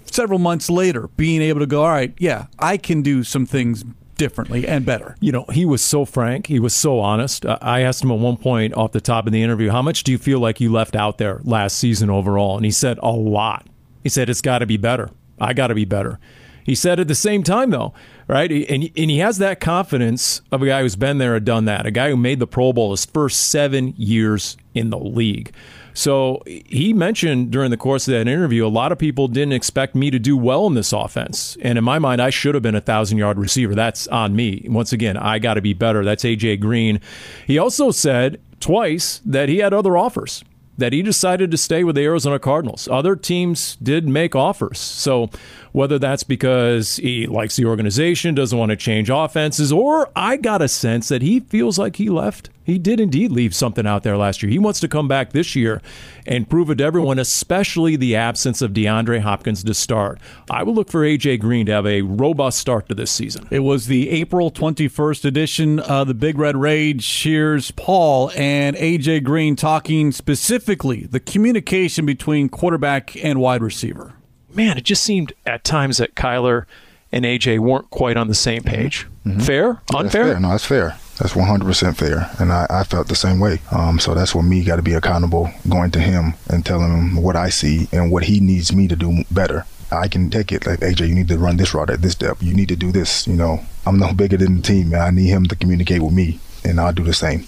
several 0.06 0.40
months 0.40 0.70
later, 0.70 1.10
being 1.18 1.42
able 1.42 1.60
to 1.60 1.68
go, 1.68 1.84
all 1.84 1.90
right, 1.90 2.14
yeah, 2.18 2.48
I 2.58 2.78
can 2.78 3.02
do 3.02 3.24
some 3.24 3.46
things 3.46 3.84
differently 4.18 4.68
and 4.68 4.86
better. 4.86 5.16
You 5.20 5.32
know, 5.32 5.46
he 5.52 5.66
was 5.66 5.82
so 5.82 6.06
frank. 6.06 6.48
He 6.48 6.60
was 6.60 6.74
so 6.74 7.00
honest. 7.00 7.46
I 7.46 7.82
asked 7.82 8.04
him 8.04 8.12
at 8.12 8.20
one 8.20 8.38
point 8.38 8.74
off 8.74 8.92
the 8.92 9.02
top 9.02 9.26
of 9.28 9.34
the 9.34 9.44
interview, 9.44 9.70
how 9.70 9.82
much 9.82 10.04
do 10.04 10.12
you 10.12 10.18
feel 10.18 10.40
like 10.40 10.60
you 10.60 10.72
left 10.72 10.96
out 10.96 11.18
there 11.18 11.42
last 11.44 11.78
season 11.78 12.10
overall? 12.10 12.56
And 12.56 12.66
he 12.66 12.72
said, 12.72 13.00
a 13.04 13.12
lot. 13.12 13.68
He 14.04 14.10
said, 14.10 14.30
it's 14.30 14.42
got 14.42 14.60
to 14.60 14.66
be 14.66 14.78
better. 14.78 15.10
I 15.40 15.54
got 15.54 15.68
to 15.68 15.76
be 15.76 15.86
better. 15.86 16.20
He 16.64 16.74
said 16.74 17.00
at 17.00 17.08
the 17.08 17.16
same 17.16 17.44
time, 17.44 17.70
though, 17.70 17.94
right? 18.28 18.52
And, 18.52 18.90
and 18.98 19.12
he 19.12 19.20
has 19.20 19.38
that 19.38 19.60
confidence 19.60 20.42
of 20.52 20.64
a 20.64 20.66
guy 20.66 20.82
who's 20.82 20.96
been 20.96 21.20
there 21.20 21.36
and 21.36 21.46
done 21.46 21.66
that, 21.66 21.86
a 21.86 21.92
guy 21.92 22.10
who 22.10 22.18
made 22.18 22.40
the 22.40 22.48
Pro 22.48 22.74
Bowl 22.74 22.90
his 22.90 23.06
first 23.06 23.50
seven 23.50 23.94
years 23.98 24.58
in 24.74 24.90
the 24.90 24.98
league. 24.98 25.54
So 25.96 26.44
he 26.46 26.94
mentioned 26.94 27.52
during 27.52 27.72
the 27.72 27.78
course 27.78 28.08
of 28.08 28.12
that 28.12 28.28
interview, 28.28 28.68
a 28.68 28.70
lot 28.70 28.92
of 28.92 29.00
people 29.00 29.30
didn't 29.30 29.54
expect 29.54 29.96
me 29.96 30.12
to 30.12 30.20
do 30.20 30.36
well 30.36 30.68
in 30.68 30.74
this 30.74 30.92
offense. 30.92 31.58
And 31.62 31.78
in 31.78 31.84
my 31.84 32.00
mind, 32.00 32.22
I 32.22 32.30
should 32.30 32.54
have 32.54 32.62
been 32.62 32.76
a 32.76 32.82
thousand 32.82 33.18
yard 33.18 33.40
receiver. 33.40 33.74
That's 33.74 34.06
on 34.08 34.36
me. 34.36 34.66
Once 34.70 34.92
again, 34.92 35.16
I 35.16 35.40
got 35.40 35.56
to 35.56 35.62
be 35.62 35.74
better. 35.74 36.04
That's 36.04 36.24
AJ 36.24 36.60
Green. 36.60 37.00
He 37.48 37.58
also 37.58 37.92
said 37.92 38.42
twice 38.60 39.22
that 39.26 39.48
he 39.48 39.60
had 39.60 39.74
other 39.74 39.98
offers 39.98 40.44
that 40.78 40.92
he 40.92 41.02
decided 41.02 41.52
to 41.52 41.58
stay 41.58 41.84
with 41.84 41.96
the 41.96 42.04
Arizona 42.04 42.40
Cardinals. 42.40 42.88
Other 42.90 43.16
teams 43.16 43.78
did 43.78 44.08
make 44.08 44.36
offers. 44.36 44.78
So 44.78 45.30
whether 45.76 46.00
that's 46.00 46.24
because 46.24 46.96
he 46.96 47.28
likes 47.28 47.58
the 47.58 47.66
organization, 47.66 48.34
doesn't 48.34 48.58
want 48.58 48.70
to 48.70 48.78
change 48.78 49.10
offenses, 49.10 49.74
or 49.74 50.10
I 50.16 50.38
got 50.38 50.62
a 50.62 50.70
sense 50.70 51.10
that 51.10 51.22
he 51.22 51.42
feels 51.42 51.78
like 51.78 51.98
he 51.98 52.10
left 52.10 52.50
he 52.66 52.80
did 52.80 53.00
indeed 53.00 53.32
leave 53.32 53.54
something 53.54 53.86
out 53.86 54.02
there 54.02 54.18
last 54.18 54.42
year. 54.42 54.50
He 54.50 54.58
wants 54.58 54.80
to 54.80 54.88
come 54.88 55.08
back 55.08 55.32
this 55.32 55.56
year 55.56 55.82
and 56.26 56.50
prove 56.50 56.72
it 56.72 56.80
to 56.80 56.84
everyone, 56.84 57.20
especially 57.20 57.96
the 57.96 58.16
absence 58.16 58.62
of 58.62 58.74
DeAndre 58.74 59.20
Hopkins 59.20 59.64
to 59.64 59.74
start. 59.76 60.20
I 60.50 60.64
will 60.64 60.74
look 60.74 60.90
for 60.90 61.02
AJ 61.02 61.40
Green 61.40 61.68
to 61.68 61.74
have 61.74 61.86
a 61.86 62.02
robust 62.02 62.58
start 62.58 62.90
to 62.90 62.96
this 62.96 63.12
season. 63.12 63.48
It 63.52 63.60
was 63.60 63.86
the 63.86 64.10
April 64.10 64.50
21st 64.50 65.26
edition 65.26 65.80
of 65.80 66.08
the 66.08 66.16
Big 66.16 66.40
Red 66.40 66.58
Rage. 66.58 67.22
Here's 67.22 67.70
Paul 67.70 68.32
and 68.36 68.76
AJ 68.78 69.24
Green 69.24 69.56
talking 69.56 70.12
specifically 70.12 71.06
the 71.06 71.20
communication 71.20 72.06
between 72.06 72.50
quarterback 72.50 73.16
and 73.24 73.40
wide 73.40 73.62
receiver. 73.62 74.16
Man, 74.56 74.78
it 74.78 74.86
just 74.86 75.04
seemed 75.04 75.34
at 75.46 75.64
times 75.64 75.98
that 75.98 76.16
Kyler 76.16 76.66
and 77.12 77.26
AJ 77.26 77.60
weren't 77.60 77.90
quite 77.90 78.18
on 78.18 78.28
the 78.28 78.36
same 78.36 78.64
page. 78.64 79.06
Mm-hmm. 79.26 79.40
Fair? 79.40 79.82
Unfair? 79.94 80.26
Fair. 80.26 80.40
No, 80.40 80.50
that's 80.50 80.66
fair. 80.66 80.98
That's 81.20 81.34
100% 81.34 81.96
fair. 81.96 82.30
And 82.40 82.52
I, 82.52 82.66
I 82.70 82.84
felt 82.84 83.08
the 83.08 83.16
same 83.16 83.40
way. 83.40 83.60
Um, 83.72 84.00
so 84.00 84.14
that's 84.14 84.34
where 84.34 84.44
me 84.44 84.64
got 84.64 84.78
to 84.78 84.82
be 84.82 84.94
accountable 84.94 85.50
going 85.70 85.92
to 85.92 86.00
him 86.00 86.34
and 86.50 86.66
telling 86.66 86.92
him 86.92 87.22
what 87.22 87.36
I 87.36 87.50
see 87.50 87.88
and 87.92 88.12
what 88.12 88.24
he 88.24 88.40
needs 88.40 88.74
me 88.74 88.88
to 88.88 88.96
do 88.96 89.24
better. 89.32 89.66
I 89.92 90.08
can 90.08 90.30
take 90.30 90.52
it 90.52 90.66
like 90.66 90.80
AJ, 90.80 91.08
you 91.08 91.16
need 91.16 91.28
to 91.28 91.38
run 91.38 91.58
this 91.58 91.74
route 91.74 91.90
at 91.90 92.02
this 92.02 92.16
depth. 92.16 92.42
You 92.42 92.54
need 92.54 92.70
to 92.70 92.76
do 92.76 92.92
this. 92.92 93.28
You 93.28 93.36
know, 93.36 93.60
I'm 93.86 93.98
no 93.98 94.14
bigger 94.14 94.38
than 94.38 94.58
the 94.58 94.62
team, 94.62 94.90
man. 94.90 95.02
I 95.02 95.10
need 95.12 95.28
him 95.28 95.46
to 95.46 95.56
communicate 95.56 96.02
with 96.02 96.14
me, 96.14 96.40
and 96.70 96.80
I'll 96.80 96.94
do 96.94 97.04
the 97.04 97.14
same. 97.14 97.42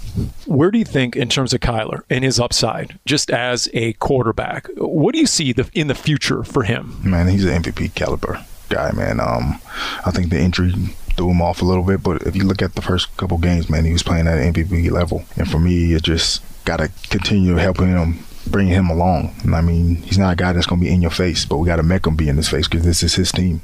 Where 0.46 0.72
do 0.72 0.80
you 0.80 0.86
think, 0.86 1.16
in 1.16 1.30
terms 1.30 1.54
of 1.54 1.60
Kyler 1.60 2.02
and 2.10 2.24
his 2.24 2.40
upside, 2.40 3.00
just 3.06 3.30
as 3.30 3.70
a 3.74 3.94
quarterback, 3.94 4.68
what 4.78 5.14
do 5.14 5.20
you 5.20 5.28
see 5.28 5.54
the, 5.54 5.70
in 5.74 5.88
the 5.88 5.96
future 5.96 6.44
for 6.44 6.64
him? 6.64 7.00
Man, 7.04 7.28
he's 7.28 7.46
an 7.46 7.64
MVP 7.64 7.96
caliber 7.96 8.44
guy, 8.70 8.92
man. 8.92 9.20
Um, 9.20 9.60
I 10.06 10.12
think 10.12 10.30
the 10.30 10.40
injury 10.40 10.74
threw 11.18 11.32
him 11.32 11.42
off 11.42 11.62
a 11.62 11.66
little 11.66 11.84
bit. 11.84 12.04
But 12.04 12.22
if 12.24 12.36
you 12.36 12.44
look 12.44 12.62
at 12.62 12.76
the 12.76 12.82
first 12.82 13.16
couple 13.18 13.38
games, 13.38 13.70
man, 13.70 13.86
he 13.86 13.92
was 13.92 14.04
playing 14.04 14.28
at 14.28 14.38
an 14.38 14.54
MVP 14.54 14.92
level. 14.92 15.26
And 15.36 15.50
for 15.50 15.60
me, 15.60 15.94
it 15.94 16.04
just 16.04 16.42
got 16.66 16.78
to 16.78 16.90
continue 17.10 17.56
helping 17.56 17.90
him, 17.90 18.20
bringing 18.48 18.74
him 18.74 18.90
along. 18.90 19.36
And 19.44 19.56
I 19.56 19.62
mean, 19.62 19.96
he's 19.98 20.18
not 20.18 20.34
a 20.34 20.36
guy 20.36 20.54
that's 20.54 20.68
going 20.68 20.80
to 20.82 20.86
be 20.86 20.94
in 20.94 21.02
your 21.02 21.12
face, 21.12 21.46
but 21.46 21.58
we 21.58 21.68
got 21.68 21.78
to 21.78 21.84
make 21.84 22.06
him 22.06 22.16
be 22.16 22.30
in 22.30 22.38
his 22.38 22.50
face 22.50 22.68
because 22.68 22.86
this 22.86 23.04
is 23.04 23.16
his 23.16 23.32
team. 23.32 23.62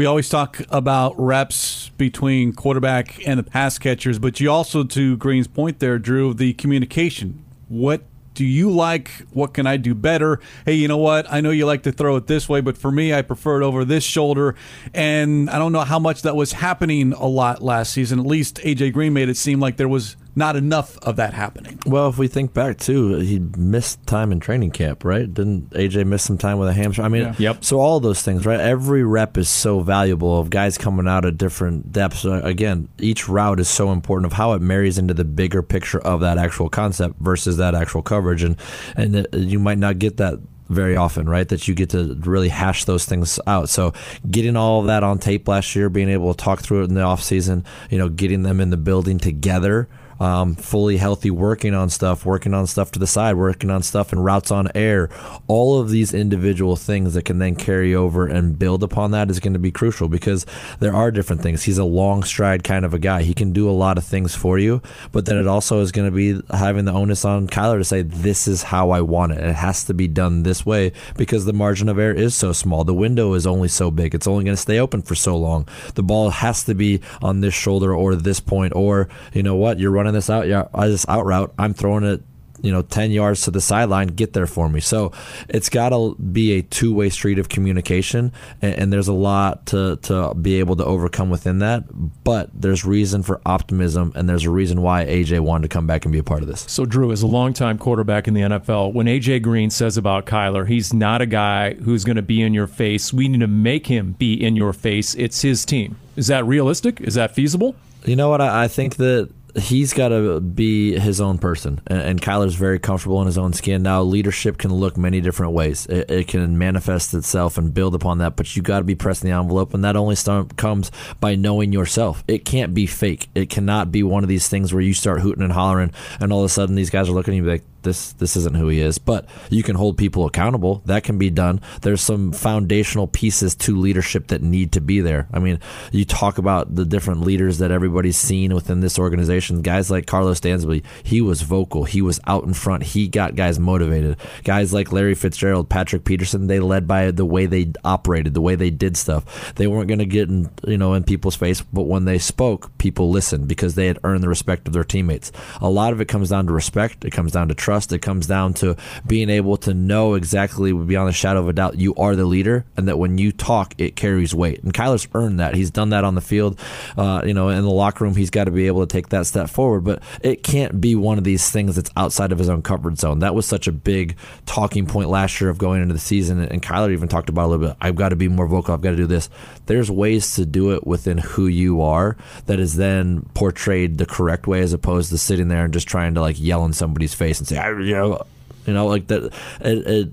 We 0.00 0.06
always 0.06 0.30
talk 0.30 0.62
about 0.70 1.14
reps 1.20 1.90
between 1.98 2.54
quarterback 2.54 3.20
and 3.26 3.38
the 3.38 3.42
pass 3.42 3.76
catchers, 3.76 4.18
but 4.18 4.40
you 4.40 4.50
also, 4.50 4.82
to 4.82 5.18
Green's 5.18 5.46
point 5.46 5.78
there, 5.78 5.98
Drew, 5.98 6.32
the 6.32 6.54
communication. 6.54 7.44
What 7.68 8.04
do 8.32 8.46
you 8.46 8.70
like? 8.70 9.10
What 9.34 9.52
can 9.52 9.66
I 9.66 9.76
do 9.76 9.94
better? 9.94 10.40
Hey, 10.64 10.72
you 10.72 10.88
know 10.88 10.96
what? 10.96 11.30
I 11.30 11.42
know 11.42 11.50
you 11.50 11.66
like 11.66 11.82
to 11.82 11.92
throw 11.92 12.16
it 12.16 12.28
this 12.28 12.48
way, 12.48 12.62
but 12.62 12.78
for 12.78 12.90
me, 12.90 13.12
I 13.12 13.20
prefer 13.20 13.60
it 13.60 13.64
over 13.66 13.84
this 13.84 14.02
shoulder. 14.02 14.54
And 14.94 15.50
I 15.50 15.58
don't 15.58 15.72
know 15.72 15.80
how 15.80 15.98
much 15.98 16.22
that 16.22 16.34
was 16.34 16.52
happening 16.52 17.12
a 17.12 17.26
lot 17.26 17.60
last 17.60 17.92
season. 17.92 18.20
At 18.20 18.24
least 18.24 18.56
AJ 18.56 18.94
Green 18.94 19.12
made 19.12 19.28
it 19.28 19.36
seem 19.36 19.60
like 19.60 19.76
there 19.76 19.86
was 19.86 20.16
not 20.34 20.56
enough 20.56 20.96
of 20.98 21.16
that 21.16 21.34
happening. 21.34 21.78
Well, 21.86 22.08
if 22.08 22.18
we 22.18 22.28
think 22.28 22.54
back 22.54 22.78
too, 22.78 23.16
he 23.16 23.38
missed 23.38 24.06
time 24.06 24.32
in 24.32 24.40
training 24.40 24.70
camp, 24.70 25.04
right? 25.04 25.32
Didn't 25.32 25.70
AJ 25.70 26.06
miss 26.06 26.22
some 26.22 26.38
time 26.38 26.58
with 26.58 26.68
a 26.68 26.72
hamstring? 26.72 27.04
I 27.04 27.08
mean, 27.08 27.22
Yeah. 27.22 27.34
Yep. 27.38 27.64
So 27.64 27.80
all 27.80 28.00
those 28.00 28.22
things, 28.22 28.46
right? 28.46 28.60
Every 28.60 29.02
rep 29.02 29.36
is 29.36 29.48
so 29.48 29.80
valuable 29.80 30.38
of 30.38 30.50
guys 30.50 30.78
coming 30.78 31.08
out 31.08 31.24
at 31.24 31.38
different 31.38 31.92
depths. 31.92 32.24
Uh, 32.24 32.40
Again, 32.44 32.88
each 32.98 33.28
route 33.28 33.60
is 33.60 33.68
so 33.68 33.92
important 33.92 34.26
of 34.26 34.36
how 34.36 34.52
it 34.52 34.60
marries 34.62 34.98
into 34.98 35.14
the 35.14 35.24
bigger 35.24 35.62
picture 35.62 36.00
of 36.00 36.20
that 36.20 36.38
actual 36.38 36.68
concept 36.68 37.16
versus 37.20 37.56
that 37.58 37.74
actual 37.74 38.02
coverage, 38.02 38.42
and 38.42 38.56
and 38.96 39.16
uh, 39.16 39.36
you 39.36 39.58
might 39.58 39.78
not 39.78 39.98
get 39.98 40.16
that 40.18 40.38
very 40.68 40.96
often, 40.96 41.28
right? 41.28 41.48
That 41.48 41.66
you 41.66 41.74
get 41.74 41.90
to 41.90 42.14
really 42.20 42.48
hash 42.48 42.84
those 42.84 43.04
things 43.04 43.40
out. 43.46 43.68
So 43.68 43.92
getting 44.30 44.56
all 44.56 44.80
of 44.80 44.86
that 44.86 45.02
on 45.02 45.18
tape 45.18 45.48
last 45.48 45.74
year, 45.74 45.90
being 45.90 46.08
able 46.08 46.32
to 46.32 46.44
talk 46.44 46.60
through 46.60 46.82
it 46.82 46.84
in 46.84 46.94
the 46.94 47.02
off 47.02 47.22
season, 47.22 47.64
you 47.90 47.98
know, 47.98 48.08
getting 48.08 48.44
them 48.44 48.60
in 48.60 48.70
the 48.70 48.76
building 48.76 49.18
together 49.18 49.88
um, 50.20 50.54
fully 50.54 50.98
healthy, 50.98 51.30
working 51.30 51.74
on 51.74 51.88
stuff, 51.88 52.26
working 52.26 52.52
on 52.52 52.66
stuff 52.66 52.92
to 52.92 52.98
the 52.98 53.06
side, 53.06 53.36
working 53.36 53.70
on 53.70 53.82
stuff 53.82 54.12
and 54.12 54.24
routes 54.24 54.50
on 54.50 54.68
air. 54.74 55.08
All 55.46 55.80
of 55.80 55.90
these 55.90 56.12
individual 56.12 56.76
things 56.76 57.14
that 57.14 57.24
can 57.24 57.38
then 57.38 57.56
carry 57.56 57.94
over 57.94 58.26
and 58.26 58.58
build 58.58 58.82
upon 58.82 59.10
that 59.12 59.30
is 59.30 59.40
going 59.40 59.54
to 59.54 59.58
be 59.58 59.70
crucial 59.70 60.08
because 60.08 60.44
there 60.78 60.94
are 60.94 61.10
different 61.10 61.42
things. 61.42 61.62
He's 61.62 61.78
a 61.78 61.84
long 61.84 62.22
stride 62.22 62.62
kind 62.62 62.84
of 62.84 62.92
a 62.92 62.98
guy. 62.98 63.22
He 63.22 63.34
can 63.34 63.52
do 63.52 63.68
a 63.68 63.72
lot 63.72 63.96
of 63.96 64.04
things 64.04 64.34
for 64.34 64.58
you, 64.58 64.82
but 65.10 65.24
then 65.24 65.38
it 65.38 65.46
also 65.46 65.80
is 65.80 65.90
going 65.90 66.10
to 66.10 66.14
be 66.14 66.40
having 66.54 66.84
the 66.84 66.92
onus 66.92 67.24
on 67.24 67.48
Kyler 67.48 67.78
to 67.78 67.84
say, 67.84 68.02
This 68.02 68.46
is 68.46 68.64
how 68.64 68.90
I 68.90 69.00
want 69.00 69.32
it. 69.32 69.38
It 69.38 69.54
has 69.54 69.84
to 69.84 69.94
be 69.94 70.06
done 70.06 70.42
this 70.42 70.66
way 70.66 70.92
because 71.16 71.46
the 71.46 71.52
margin 71.54 71.88
of 71.88 71.98
error 71.98 72.14
is 72.14 72.34
so 72.34 72.52
small. 72.52 72.84
The 72.84 72.94
window 72.94 73.32
is 73.32 73.46
only 73.46 73.68
so 73.68 73.90
big. 73.90 74.14
It's 74.14 74.26
only 74.26 74.44
going 74.44 74.56
to 74.56 74.62
stay 74.62 74.78
open 74.78 75.00
for 75.00 75.14
so 75.14 75.36
long. 75.36 75.66
The 75.94 76.02
ball 76.02 76.30
has 76.30 76.62
to 76.64 76.74
be 76.74 77.00
on 77.22 77.40
this 77.40 77.54
shoulder 77.54 77.94
or 77.94 78.14
this 78.14 78.40
point, 78.40 78.74
or 78.76 79.08
you 79.32 79.42
know 79.42 79.56
what? 79.56 79.78
You're 79.78 79.90
running 79.90 80.09
this 80.14 80.30
out, 80.30 80.46
yeah, 80.46 80.68
uh, 80.74 80.88
this 80.88 81.06
out 81.08 81.24
route. 81.26 81.52
I'm 81.58 81.74
throwing 81.74 82.04
it 82.04 82.22
you 82.62 82.72
know 82.72 82.82
10 82.82 83.10
yards 83.10 83.42
to 83.42 83.50
the 83.50 83.60
sideline 83.60 84.08
get 84.08 84.32
there 84.32 84.46
for 84.46 84.68
me 84.68 84.80
so 84.80 85.12
it's 85.48 85.68
got 85.68 85.90
to 85.90 86.14
be 86.16 86.52
a 86.52 86.62
two-way 86.62 87.08
street 87.08 87.38
of 87.38 87.48
communication 87.48 88.32
and, 88.60 88.74
and 88.74 88.92
there's 88.92 89.08
a 89.08 89.12
lot 89.12 89.66
to, 89.66 89.96
to 90.02 90.34
be 90.34 90.58
able 90.58 90.76
to 90.76 90.84
overcome 90.84 91.30
within 91.30 91.58
that 91.60 91.84
but 92.24 92.50
there's 92.54 92.84
reason 92.84 93.22
for 93.22 93.40
optimism 93.46 94.12
and 94.14 94.28
there's 94.28 94.44
a 94.44 94.50
reason 94.50 94.82
why 94.82 95.04
aj 95.04 95.38
wanted 95.40 95.62
to 95.62 95.68
come 95.68 95.86
back 95.86 96.04
and 96.04 96.12
be 96.12 96.18
a 96.18 96.22
part 96.22 96.42
of 96.42 96.48
this 96.48 96.62
So, 96.68 96.84
Drew, 96.84 97.10
is 97.10 97.22
a 97.22 97.26
longtime 97.26 97.78
quarterback 97.78 98.28
in 98.28 98.34
the 98.34 98.40
NFL, 98.42 98.92
when 98.92 99.06
AJ 99.06 99.42
Green 99.42 99.70
says 99.70 99.96
about 99.96 100.26
Kyler, 100.26 100.66
he's 100.66 100.92
not 100.92 101.22
a 101.22 101.26
guy 101.26 101.74
who's 101.74 102.04
going 102.04 102.16
to 102.16 102.22
be 102.22 102.42
in 102.42 102.54
your 102.54 102.66
face. 102.66 103.12
We 103.12 103.28
need 103.28 103.40
to 103.40 103.46
make 103.46 103.86
him 103.86 104.12
be 104.12 104.34
in 104.34 104.56
your 104.56 104.72
face. 104.72 105.14
It's 105.14 105.42
his 105.42 105.64
team. 105.64 105.96
Is 106.16 106.26
that 106.26 106.44
realistic? 106.44 107.00
Is 107.00 107.14
that 107.14 107.34
feasible? 107.34 107.74
You 108.04 108.16
know 108.16 108.30
what? 108.30 108.40
I, 108.40 108.64
I 108.64 108.68
think 108.68 108.96
that 108.96 109.30
he's 109.56 109.92
got 109.92 110.08
to 110.08 110.40
be 110.40 110.98
his 110.98 111.20
own 111.20 111.38
person, 111.38 111.80
and, 111.86 112.00
and 112.00 112.22
Kyler's 112.22 112.54
very 112.54 112.78
comfortable 112.78 113.20
in 113.20 113.26
his 113.26 113.38
own 113.38 113.52
skin. 113.52 113.82
Now, 113.82 114.02
leadership 114.02 114.58
can 114.58 114.72
look 114.72 114.96
many 114.96 115.20
different 115.20 115.52
ways. 115.52 115.86
It, 115.86 116.10
it 116.10 116.28
can 116.28 116.58
manifest 116.58 117.14
itself 117.14 117.58
and 117.58 117.72
build 117.72 117.94
upon 117.94 118.18
that, 118.18 118.36
but 118.36 118.54
you 118.56 118.62
got 118.62 118.78
to 118.78 118.84
be 118.84 118.94
pressing 118.94 119.30
the 119.30 119.36
envelope, 119.36 119.74
and 119.74 119.84
that 119.84 119.96
only 119.96 120.16
comes 120.56 120.90
by 121.20 121.34
knowing 121.34 121.72
yourself. 121.72 122.24
It 122.28 122.44
can't 122.44 122.74
be 122.74 122.86
fake. 122.86 123.28
It 123.34 123.50
cannot 123.50 123.92
be 123.92 124.02
one 124.02 124.22
of 124.22 124.28
these 124.28 124.48
things 124.48 124.72
where 124.72 124.82
you 124.82 124.94
start 124.94 125.20
hooting 125.20 125.42
and 125.42 125.52
hollering, 125.52 125.92
and 126.20 126.32
all 126.32 126.40
of 126.40 126.46
a 126.46 126.48
sudden 126.48 126.74
these 126.74 126.90
guys 126.90 127.08
are 127.08 127.12
looking 127.12 127.34
at 127.34 127.38
you 127.38 127.44
like, 127.44 127.64
this 127.82 128.12
this 128.14 128.36
isn't 128.36 128.56
who 128.56 128.68
he 128.68 128.80
is. 128.80 128.98
But 128.98 129.26
you 129.48 129.62
can 129.62 129.76
hold 129.76 129.96
people 129.96 130.26
accountable. 130.26 130.82
That 130.86 131.04
can 131.04 131.18
be 131.18 131.30
done. 131.30 131.60
There's 131.82 132.00
some 132.00 132.32
foundational 132.32 133.06
pieces 133.06 133.54
to 133.56 133.76
leadership 133.76 134.28
that 134.28 134.42
need 134.42 134.72
to 134.72 134.80
be 134.80 135.00
there. 135.00 135.28
I 135.32 135.38
mean, 135.38 135.60
you 135.92 136.04
talk 136.04 136.38
about 136.38 136.74
the 136.74 136.84
different 136.84 137.22
leaders 137.22 137.58
that 137.58 137.70
everybody's 137.70 138.16
seen 138.16 138.54
within 138.54 138.80
this 138.80 138.98
organization. 138.98 139.62
Guys 139.62 139.90
like 139.90 140.06
Karlos 140.06 140.40
Dansby, 140.40 140.84
he 141.02 141.20
was 141.20 141.42
vocal. 141.42 141.84
He 141.84 142.02
was 142.02 142.20
out 142.26 142.44
in 142.44 142.54
front. 142.54 142.82
He 142.82 143.08
got 143.08 143.36
guys 143.36 143.58
motivated. 143.58 144.16
Guys 144.44 144.72
like 144.72 144.92
Larry 144.92 145.14
Fitzgerald, 145.14 145.68
Patrick 145.68 146.04
Peterson, 146.04 146.46
they 146.46 146.60
led 146.60 146.86
by 146.86 147.10
the 147.10 147.24
way 147.24 147.46
they 147.46 147.72
operated, 147.84 148.34
the 148.34 148.40
way 148.40 148.54
they 148.54 148.70
did 148.70 148.96
stuff. 148.96 149.54
They 149.54 149.66
weren't 149.66 149.88
going 149.88 149.98
to 149.98 150.06
get 150.06 150.28
in, 150.28 150.50
you 150.66 150.78
know, 150.78 150.94
in 150.94 151.04
people's 151.04 151.36
face, 151.36 151.60
but 151.60 151.82
when 151.82 152.04
they 152.04 152.18
spoke, 152.18 152.76
people 152.78 153.10
listened 153.10 153.48
because 153.48 153.74
they 153.74 153.86
had 153.86 153.98
earned 154.04 154.22
the 154.22 154.28
respect 154.28 154.66
of 154.66 154.74
their 154.74 154.84
teammates. 154.84 155.32
A 155.60 155.70
lot 155.70 155.92
of 155.92 156.00
it 156.00 156.08
comes 156.08 156.30
down 156.30 156.46
to 156.46 156.52
respect. 156.52 157.04
It 157.04 157.10
comes 157.12 157.32
down 157.32 157.48
to 157.48 157.54
trust. 157.54 157.69
It 157.70 158.02
comes 158.02 158.26
down 158.26 158.54
to 158.54 158.76
being 159.06 159.30
able 159.30 159.56
to 159.58 159.74
know 159.74 160.14
exactly, 160.14 160.72
beyond 160.72 161.08
a 161.08 161.12
shadow 161.12 161.40
of 161.40 161.48
a 161.48 161.52
doubt, 161.52 161.78
you 161.78 161.94
are 161.94 162.16
the 162.16 162.24
leader, 162.24 162.64
and 162.76 162.88
that 162.88 162.98
when 162.98 163.18
you 163.18 163.32
talk, 163.32 163.74
it 163.78 163.96
carries 163.96 164.34
weight. 164.34 164.62
And 164.62 164.74
Kyler's 164.74 165.08
earned 165.14 165.40
that. 165.40 165.54
He's 165.54 165.70
done 165.70 165.90
that 165.90 166.04
on 166.04 166.14
the 166.14 166.20
field. 166.20 166.58
Uh, 166.96 167.22
you 167.24 167.34
know, 167.34 167.48
in 167.48 167.62
the 167.62 167.70
locker 167.70 168.04
room, 168.04 168.16
he's 168.16 168.30
got 168.30 168.44
to 168.44 168.50
be 168.50 168.66
able 168.66 168.86
to 168.86 168.92
take 168.92 169.10
that 169.10 169.26
step 169.26 169.48
forward. 169.48 169.80
But 169.84 170.02
it 170.22 170.42
can't 170.42 170.80
be 170.80 170.94
one 170.94 171.18
of 171.18 171.24
these 171.24 171.50
things 171.50 171.76
that's 171.76 171.90
outside 171.96 172.32
of 172.32 172.38
his 172.38 172.48
own 172.48 172.62
comfort 172.62 172.98
zone. 172.98 173.20
That 173.20 173.34
was 173.34 173.46
such 173.46 173.68
a 173.68 173.72
big 173.72 174.16
talking 174.46 174.86
point 174.86 175.08
last 175.08 175.40
year 175.40 175.50
of 175.50 175.58
going 175.58 175.82
into 175.82 175.94
the 175.94 176.00
season. 176.00 176.40
And 176.40 176.62
Kyler 176.62 176.92
even 176.92 177.08
talked 177.08 177.28
about 177.28 177.46
a 177.46 177.48
little 177.48 177.68
bit. 177.68 177.76
I've 177.80 177.96
got 177.96 178.10
to 178.10 178.16
be 178.16 178.28
more 178.28 178.46
vocal. 178.46 178.74
I've 178.74 178.80
got 178.80 178.90
to 178.90 178.96
do 178.96 179.06
this. 179.06 179.28
There's 179.66 179.90
ways 179.90 180.34
to 180.36 180.44
do 180.44 180.72
it 180.72 180.86
within 180.86 181.18
who 181.18 181.46
you 181.46 181.82
are 181.82 182.16
that 182.46 182.58
is 182.58 182.76
then 182.76 183.22
portrayed 183.34 183.98
the 183.98 184.06
correct 184.06 184.46
way, 184.46 184.60
as 184.60 184.72
opposed 184.72 185.10
to 185.10 185.18
sitting 185.18 185.48
there 185.48 185.64
and 185.64 185.72
just 185.72 185.86
trying 185.86 186.14
to 186.14 186.20
like 186.20 186.40
yell 186.40 186.64
in 186.64 186.72
somebody's 186.72 187.14
face 187.14 187.38
and 187.38 187.46
say, 187.46 187.56
you 187.68 187.94
know, 187.94 188.26
you 188.66 188.72
know, 188.72 188.86
like 188.86 189.06
that. 189.08 189.32
It, 189.60 189.86
it, 189.86 190.08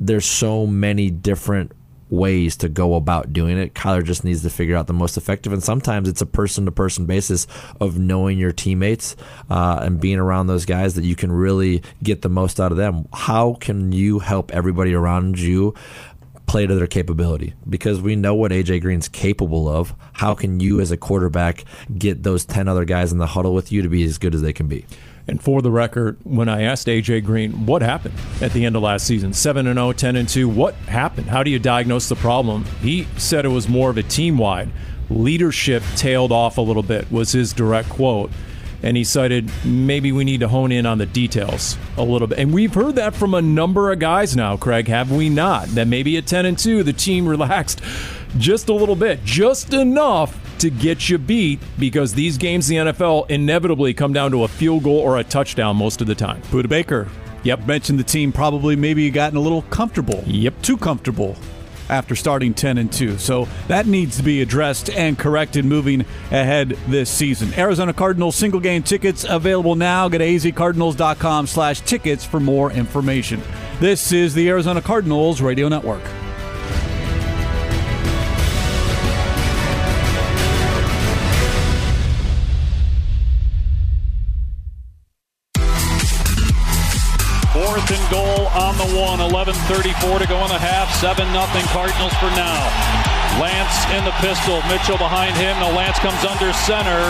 there's 0.00 0.26
so 0.26 0.66
many 0.66 1.10
different 1.10 1.72
ways 2.10 2.56
to 2.56 2.68
go 2.68 2.94
about 2.94 3.32
doing 3.32 3.58
it. 3.58 3.74
Kyler 3.74 4.04
just 4.04 4.24
needs 4.24 4.42
to 4.42 4.50
figure 4.50 4.76
out 4.76 4.86
the 4.86 4.92
most 4.92 5.16
effective, 5.16 5.52
and 5.52 5.62
sometimes 5.62 6.08
it's 6.08 6.20
a 6.20 6.26
person 6.26 6.64
to 6.64 6.72
person 6.72 7.06
basis 7.06 7.46
of 7.80 7.98
knowing 7.98 8.38
your 8.38 8.52
teammates 8.52 9.16
uh, 9.50 9.80
and 9.82 10.00
being 10.00 10.18
around 10.18 10.46
those 10.46 10.64
guys 10.64 10.94
that 10.94 11.04
you 11.04 11.16
can 11.16 11.32
really 11.32 11.82
get 12.02 12.22
the 12.22 12.28
most 12.28 12.60
out 12.60 12.72
of 12.72 12.78
them. 12.78 13.08
How 13.12 13.54
can 13.54 13.92
you 13.92 14.18
help 14.20 14.52
everybody 14.52 14.94
around 14.94 15.38
you? 15.38 15.74
Play 16.46 16.66
to 16.66 16.74
their 16.74 16.86
capability 16.86 17.54
because 17.68 18.02
we 18.02 18.16
know 18.16 18.34
what 18.34 18.52
AJ 18.52 18.82
Green's 18.82 19.08
capable 19.08 19.66
of. 19.66 19.94
How 20.12 20.34
can 20.34 20.60
you, 20.60 20.78
as 20.78 20.90
a 20.90 20.96
quarterback, 20.96 21.64
get 21.96 22.22
those 22.22 22.44
10 22.44 22.68
other 22.68 22.84
guys 22.84 23.12
in 23.12 23.18
the 23.18 23.26
huddle 23.26 23.54
with 23.54 23.72
you 23.72 23.80
to 23.80 23.88
be 23.88 24.04
as 24.04 24.18
good 24.18 24.34
as 24.34 24.42
they 24.42 24.52
can 24.52 24.68
be? 24.68 24.84
And 25.26 25.42
for 25.42 25.62
the 25.62 25.70
record, 25.70 26.18
when 26.24 26.48
I 26.48 26.62
asked 26.62 26.86
AJ 26.86 27.24
Green 27.24 27.66
what 27.66 27.80
happened 27.80 28.14
at 28.42 28.52
the 28.52 28.64
end 28.66 28.76
of 28.76 28.82
last 28.82 29.06
season, 29.06 29.32
7 29.32 29.66
and 29.66 29.78
0, 29.78 29.92
10 29.92 30.16
and 30.16 30.28
2, 30.28 30.48
what 30.48 30.74
happened? 30.74 31.28
How 31.28 31.42
do 31.42 31.50
you 31.50 31.58
diagnose 31.58 32.08
the 32.08 32.16
problem? 32.16 32.64
He 32.82 33.06
said 33.16 33.44
it 33.44 33.48
was 33.48 33.68
more 33.68 33.90
of 33.90 33.96
a 33.96 34.02
team 34.02 34.36
wide. 34.36 34.68
Leadership 35.08 35.82
tailed 35.96 36.32
off 36.32 36.58
a 36.58 36.60
little 36.60 36.82
bit, 36.82 37.10
was 37.10 37.32
his 37.32 37.52
direct 37.52 37.88
quote. 37.88 38.30
And 38.82 38.98
he 38.98 39.04
cited 39.04 39.50
maybe 39.64 40.12
we 40.12 40.24
need 40.24 40.40
to 40.40 40.48
hone 40.48 40.70
in 40.70 40.84
on 40.84 40.98
the 40.98 41.06
details 41.06 41.78
a 41.96 42.02
little 42.02 42.28
bit. 42.28 42.38
And 42.38 42.52
we've 42.52 42.74
heard 42.74 42.96
that 42.96 43.14
from 43.14 43.32
a 43.32 43.40
number 43.40 43.90
of 43.90 43.98
guys 43.98 44.36
now, 44.36 44.58
Craig, 44.58 44.88
have 44.88 45.10
we 45.10 45.30
not? 45.30 45.68
That 45.68 45.88
maybe 45.88 46.18
at 46.18 46.26
10 46.26 46.44
and 46.44 46.58
2, 46.58 46.82
the 46.82 46.92
team 46.92 47.26
relaxed 47.28 47.80
just 48.36 48.68
a 48.68 48.74
little 48.74 48.96
bit, 48.96 49.24
just 49.24 49.72
enough 49.72 50.38
to 50.60 50.70
get 50.70 51.08
you 51.08 51.18
beat 51.18 51.60
because 51.78 52.14
these 52.14 52.38
games 52.38 52.70
in 52.70 52.86
the 52.86 52.92
NFL 52.92 53.30
inevitably 53.30 53.94
come 53.94 54.12
down 54.12 54.30
to 54.32 54.44
a 54.44 54.48
field 54.48 54.84
goal 54.84 54.98
or 54.98 55.18
a 55.18 55.24
touchdown 55.24 55.76
most 55.76 56.00
of 56.00 56.06
the 56.06 56.14
time. 56.14 56.40
Budda 56.42 56.68
Baker. 56.68 57.08
Yep. 57.42 57.66
Mentioned 57.66 57.98
the 57.98 58.04
team 58.04 58.32
probably 58.32 58.74
maybe 58.74 59.08
gotten 59.10 59.36
a 59.36 59.40
little 59.40 59.62
comfortable. 59.62 60.22
Yep. 60.26 60.62
Too 60.62 60.76
comfortable 60.76 61.36
after 61.88 62.16
starting 62.16 62.54
10 62.54 62.78
and 62.78 62.92
2. 62.92 63.18
So 63.18 63.46
that 63.68 63.86
needs 63.86 64.16
to 64.16 64.22
be 64.22 64.42
addressed 64.42 64.90
and 64.90 65.18
corrected 65.18 65.64
moving 65.64 66.02
ahead 66.30 66.70
this 66.88 67.10
season. 67.10 67.52
Arizona 67.54 67.92
Cardinals 67.92 68.36
single 68.36 68.60
game 68.60 68.82
tickets 68.82 69.24
available 69.28 69.74
now. 69.74 70.08
Go 70.08 70.18
to 70.18 70.26
azcardinals.com 70.26 71.46
slash 71.46 71.80
tickets 71.82 72.24
for 72.24 72.40
more 72.40 72.72
information. 72.72 73.42
This 73.80 74.12
is 74.12 74.34
the 74.34 74.48
Arizona 74.48 74.80
Cardinals 74.80 75.42
Radio 75.42 75.68
Network. 75.68 76.02
On 88.74 88.88
the 88.88 88.96
one. 88.98 89.18
11.34 89.18 90.18
to 90.18 90.26
go 90.26 90.42
in 90.42 90.50
the 90.50 90.58
half. 90.58 90.90
7 90.98 91.26
nothing 91.32 91.64
Cardinals 91.70 92.14
for 92.18 92.30
now. 92.34 92.62
Lance 93.38 93.74
in 93.90 94.02
the 94.06 94.14
pistol. 94.22 94.62
Mitchell 94.70 94.98
behind 94.98 95.34
him. 95.34 95.58
Now 95.58 95.74
Lance 95.74 95.98
comes 95.98 96.22
under 96.22 96.50
center. 96.66 97.02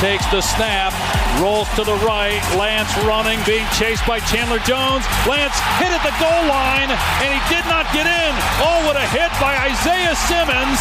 Takes 0.00 0.24
the 0.28 0.40
snap. 0.40 0.92
Rolls 1.40 1.68
to 1.76 1.84
the 1.84 1.96
right. 2.04 2.40
Lance 2.56 2.92
running, 3.08 3.40
being 3.48 3.64
chased 3.76 4.04
by 4.04 4.20
Chandler 4.28 4.60
Jones. 4.68 5.04
Lance 5.24 5.56
hit 5.80 5.88
at 5.88 6.04
the 6.04 6.12
goal 6.20 6.44
line, 6.48 6.92
and 7.24 7.28
he 7.32 7.40
did 7.48 7.64
not 7.68 7.88
get 7.96 8.04
in. 8.04 8.32
Oh, 8.60 8.84
what 8.84 8.96
a 8.96 9.06
hit 9.08 9.32
by 9.40 9.56
Isaiah 9.72 10.16
Simmons. 10.28 10.78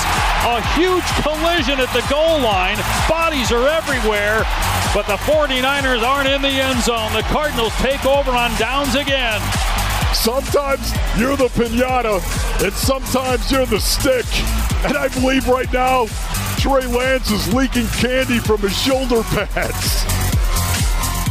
A 0.52 0.60
huge 0.76 1.08
collision 1.24 1.80
at 1.80 1.92
the 1.96 2.04
goal 2.12 2.44
line. 2.44 2.80
Bodies 3.08 3.52
are 3.56 3.68
everywhere, 3.72 4.44
but 4.92 5.08
the 5.08 5.20
49ers 5.24 6.04
aren't 6.04 6.28
in 6.28 6.42
the 6.44 6.60
end 6.60 6.84
zone. 6.84 7.12
The 7.16 7.24
Cardinals 7.32 7.76
take 7.80 8.04
over 8.04 8.32
on 8.32 8.52
downs 8.60 8.96
again. 8.96 9.40
Sometimes 10.14 10.92
you're 11.18 11.38
the 11.38 11.50
pinata, 11.50 12.22
and 12.64 12.74
sometimes 12.74 13.52
you're 13.52 13.66
the 13.66 13.80
stick. 13.80 14.26
And 14.86 14.98
I 14.98 15.08
believe 15.10 15.48
right 15.48 15.72
now, 15.72 16.08
Trey 16.58 16.86
Lance 16.88 17.32
is 17.32 17.54
leaking 17.54 17.88
candy 17.88 18.40
from 18.40 18.60
his 18.60 18.76
shoulder 18.78 19.24
pads. 19.24 20.19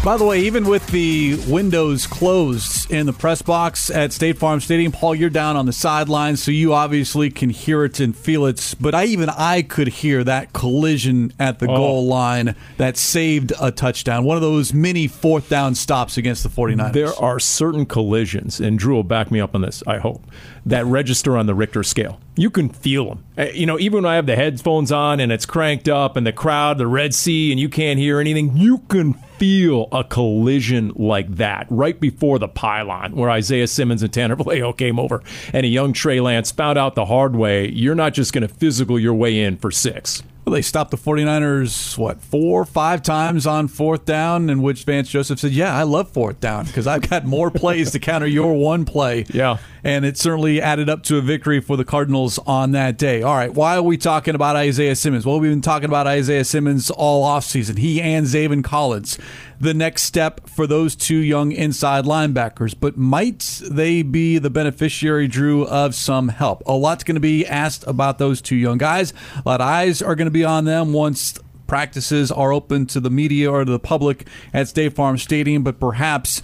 By 0.04 0.16
the 0.16 0.24
way, 0.24 0.40
even 0.42 0.66
with 0.66 0.86
the 0.86 1.34
windows 1.48 2.06
closed 2.06 2.90
in 2.90 3.04
the 3.04 3.12
press 3.12 3.42
box 3.42 3.90
at 3.90 4.10
State 4.12 4.38
Farm 4.38 4.58
Stadium, 4.60 4.90
Paul, 4.90 5.14
you're 5.14 5.28
down 5.28 5.56
on 5.56 5.66
the 5.66 5.72
sidelines, 5.72 6.42
so 6.42 6.50
you 6.50 6.72
obviously 6.72 7.28
can 7.30 7.50
hear 7.50 7.84
it 7.84 8.00
and 8.00 8.16
feel 8.16 8.46
it. 8.46 8.74
But 8.80 8.94
I 8.94 9.04
even 9.04 9.28
I 9.28 9.60
could 9.60 9.88
hear 9.88 10.24
that 10.24 10.54
collision 10.54 11.32
at 11.38 11.58
the 11.58 11.66
Oh. 11.68 11.76
goal 11.76 12.06
line 12.06 12.54
that 12.78 12.96
saved 12.96 13.52
a 13.60 13.70
touchdown. 13.70 14.24
One 14.24 14.36
of 14.36 14.42
those 14.42 14.72
mini 14.72 15.08
fourth 15.08 15.50
down 15.50 15.74
stops 15.74 16.16
against 16.16 16.42
the 16.42 16.48
49ers. 16.48 16.94
There 16.94 17.14
are 17.20 17.38
certain 17.38 17.84
collisions, 17.84 18.60
and 18.60 18.78
Drew 18.78 18.94
will 18.94 19.02
back 19.02 19.30
me 19.30 19.40
up 19.40 19.54
on 19.54 19.60
this, 19.60 19.82
I 19.86 19.98
hope, 19.98 20.22
that 20.64 20.86
register 20.86 21.36
on 21.36 21.44
the 21.46 21.54
Richter 21.54 21.82
scale. 21.82 22.18
You 22.34 22.48
can 22.48 22.70
feel 22.70 23.08
them. 23.10 23.24
Uh, 23.36 23.46
You 23.52 23.66
know, 23.66 23.78
even 23.78 24.04
when 24.04 24.10
I 24.10 24.14
have 24.14 24.26
the 24.26 24.36
headphones 24.36 24.90
on 24.90 25.20
and 25.20 25.30
it's 25.32 25.44
cranked 25.44 25.88
up 25.88 26.16
and 26.16 26.26
the 26.26 26.32
crowd, 26.32 26.78
the 26.78 26.86
Red 26.86 27.14
Sea, 27.14 27.50
and 27.50 27.60
you 27.60 27.68
can't 27.68 27.98
hear 27.98 28.20
anything, 28.20 28.56
you 28.56 28.78
can 28.88 29.16
feel 29.38 29.88
a 29.92 30.04
collision 30.04 30.92
like 30.96 31.36
that 31.36 31.66
right 31.70 31.98
before 32.00 32.38
the 32.38 32.48
pylon 32.48 33.14
where 33.14 33.30
Isaiah 33.30 33.66
Simmons 33.66 34.02
and 34.02 34.12
Tanner 34.12 34.36
Vallejo 34.36 34.72
came 34.72 34.98
over 34.98 35.22
and 35.52 35.64
a 35.64 35.68
young 35.68 35.92
Trey 35.92 36.20
Lance 36.20 36.50
found 36.50 36.78
out 36.78 36.94
the 36.94 37.06
hard 37.06 37.36
way. 37.36 37.68
You're 37.68 37.94
not 37.94 38.14
just 38.14 38.32
going 38.32 38.46
to 38.46 38.52
physical 38.52 38.98
your 38.98 39.14
way 39.14 39.40
in 39.40 39.56
for 39.56 39.70
six. 39.70 40.22
Well, 40.48 40.54
they 40.54 40.62
stopped 40.62 40.92
the 40.92 40.96
49ers, 40.96 41.98
what, 41.98 42.22
four, 42.22 42.64
five 42.64 43.02
times 43.02 43.46
on 43.46 43.68
fourth 43.68 44.06
down, 44.06 44.48
in 44.48 44.62
which 44.62 44.84
Vance 44.84 45.10
Joseph 45.10 45.38
said, 45.38 45.50
Yeah, 45.50 45.76
I 45.76 45.82
love 45.82 46.08
fourth 46.10 46.40
down 46.40 46.64
because 46.64 46.86
I've 46.86 47.06
got 47.06 47.26
more 47.26 47.50
plays 47.50 47.90
to 47.90 47.98
counter 47.98 48.26
your 48.26 48.54
one 48.54 48.86
play. 48.86 49.26
Yeah. 49.28 49.58
And 49.84 50.06
it 50.06 50.16
certainly 50.16 50.62
added 50.62 50.88
up 50.88 51.02
to 51.02 51.18
a 51.18 51.20
victory 51.20 51.60
for 51.60 51.76
the 51.76 51.84
Cardinals 51.84 52.38
on 52.46 52.72
that 52.72 52.96
day. 52.96 53.20
All 53.20 53.34
right, 53.34 53.52
why 53.52 53.76
are 53.76 53.82
we 53.82 53.98
talking 53.98 54.34
about 54.34 54.56
Isaiah 54.56 54.96
Simmons? 54.96 55.26
Well, 55.26 55.38
we've 55.38 55.52
been 55.52 55.60
talking 55.60 55.90
about 55.90 56.06
Isaiah 56.06 56.46
Simmons 56.46 56.90
all 56.90 57.26
offseason. 57.28 57.76
He 57.76 58.00
and 58.00 58.24
Zaven 58.24 58.64
Collins. 58.64 59.18
The 59.60 59.74
next 59.74 60.02
step 60.02 60.48
for 60.48 60.68
those 60.68 60.94
two 60.94 61.16
young 61.16 61.50
inside 61.50 62.04
linebackers, 62.04 62.76
but 62.78 62.96
might 62.96 63.60
they 63.68 64.02
be 64.02 64.38
the 64.38 64.50
beneficiary, 64.50 65.26
Drew, 65.26 65.66
of 65.66 65.96
some 65.96 66.28
help? 66.28 66.62
A 66.66 66.72
lot's 66.72 67.02
going 67.02 67.16
to 67.16 67.20
be 67.20 67.44
asked 67.44 67.84
about 67.86 68.18
those 68.18 68.40
two 68.40 68.54
young 68.54 68.78
guys. 68.78 69.12
A 69.34 69.42
lot 69.44 69.60
of 69.60 69.66
eyes 69.66 70.00
are 70.00 70.14
going 70.14 70.26
to 70.26 70.30
be 70.30 70.44
on 70.44 70.64
them 70.64 70.92
once 70.92 71.34
practices 71.66 72.32
are 72.32 72.52
open 72.52 72.86
to 72.86 72.98
the 72.98 73.10
media 73.10 73.50
or 73.50 73.64
to 73.64 73.70
the 73.70 73.78
public 73.78 74.26
at 74.52 74.66
State 74.66 74.94
Farm 74.94 75.18
Stadium. 75.18 75.62
But 75.62 75.78
perhaps 75.78 76.42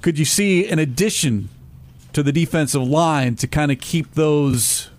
could 0.00 0.18
you 0.18 0.24
see 0.24 0.68
an 0.68 0.80
addition 0.80 1.48
to 2.12 2.22
the 2.22 2.32
defensive 2.32 2.82
line 2.82 3.36
to 3.36 3.46
kind 3.46 3.70
of 3.70 3.78
keep 3.78 4.14
those 4.14 4.90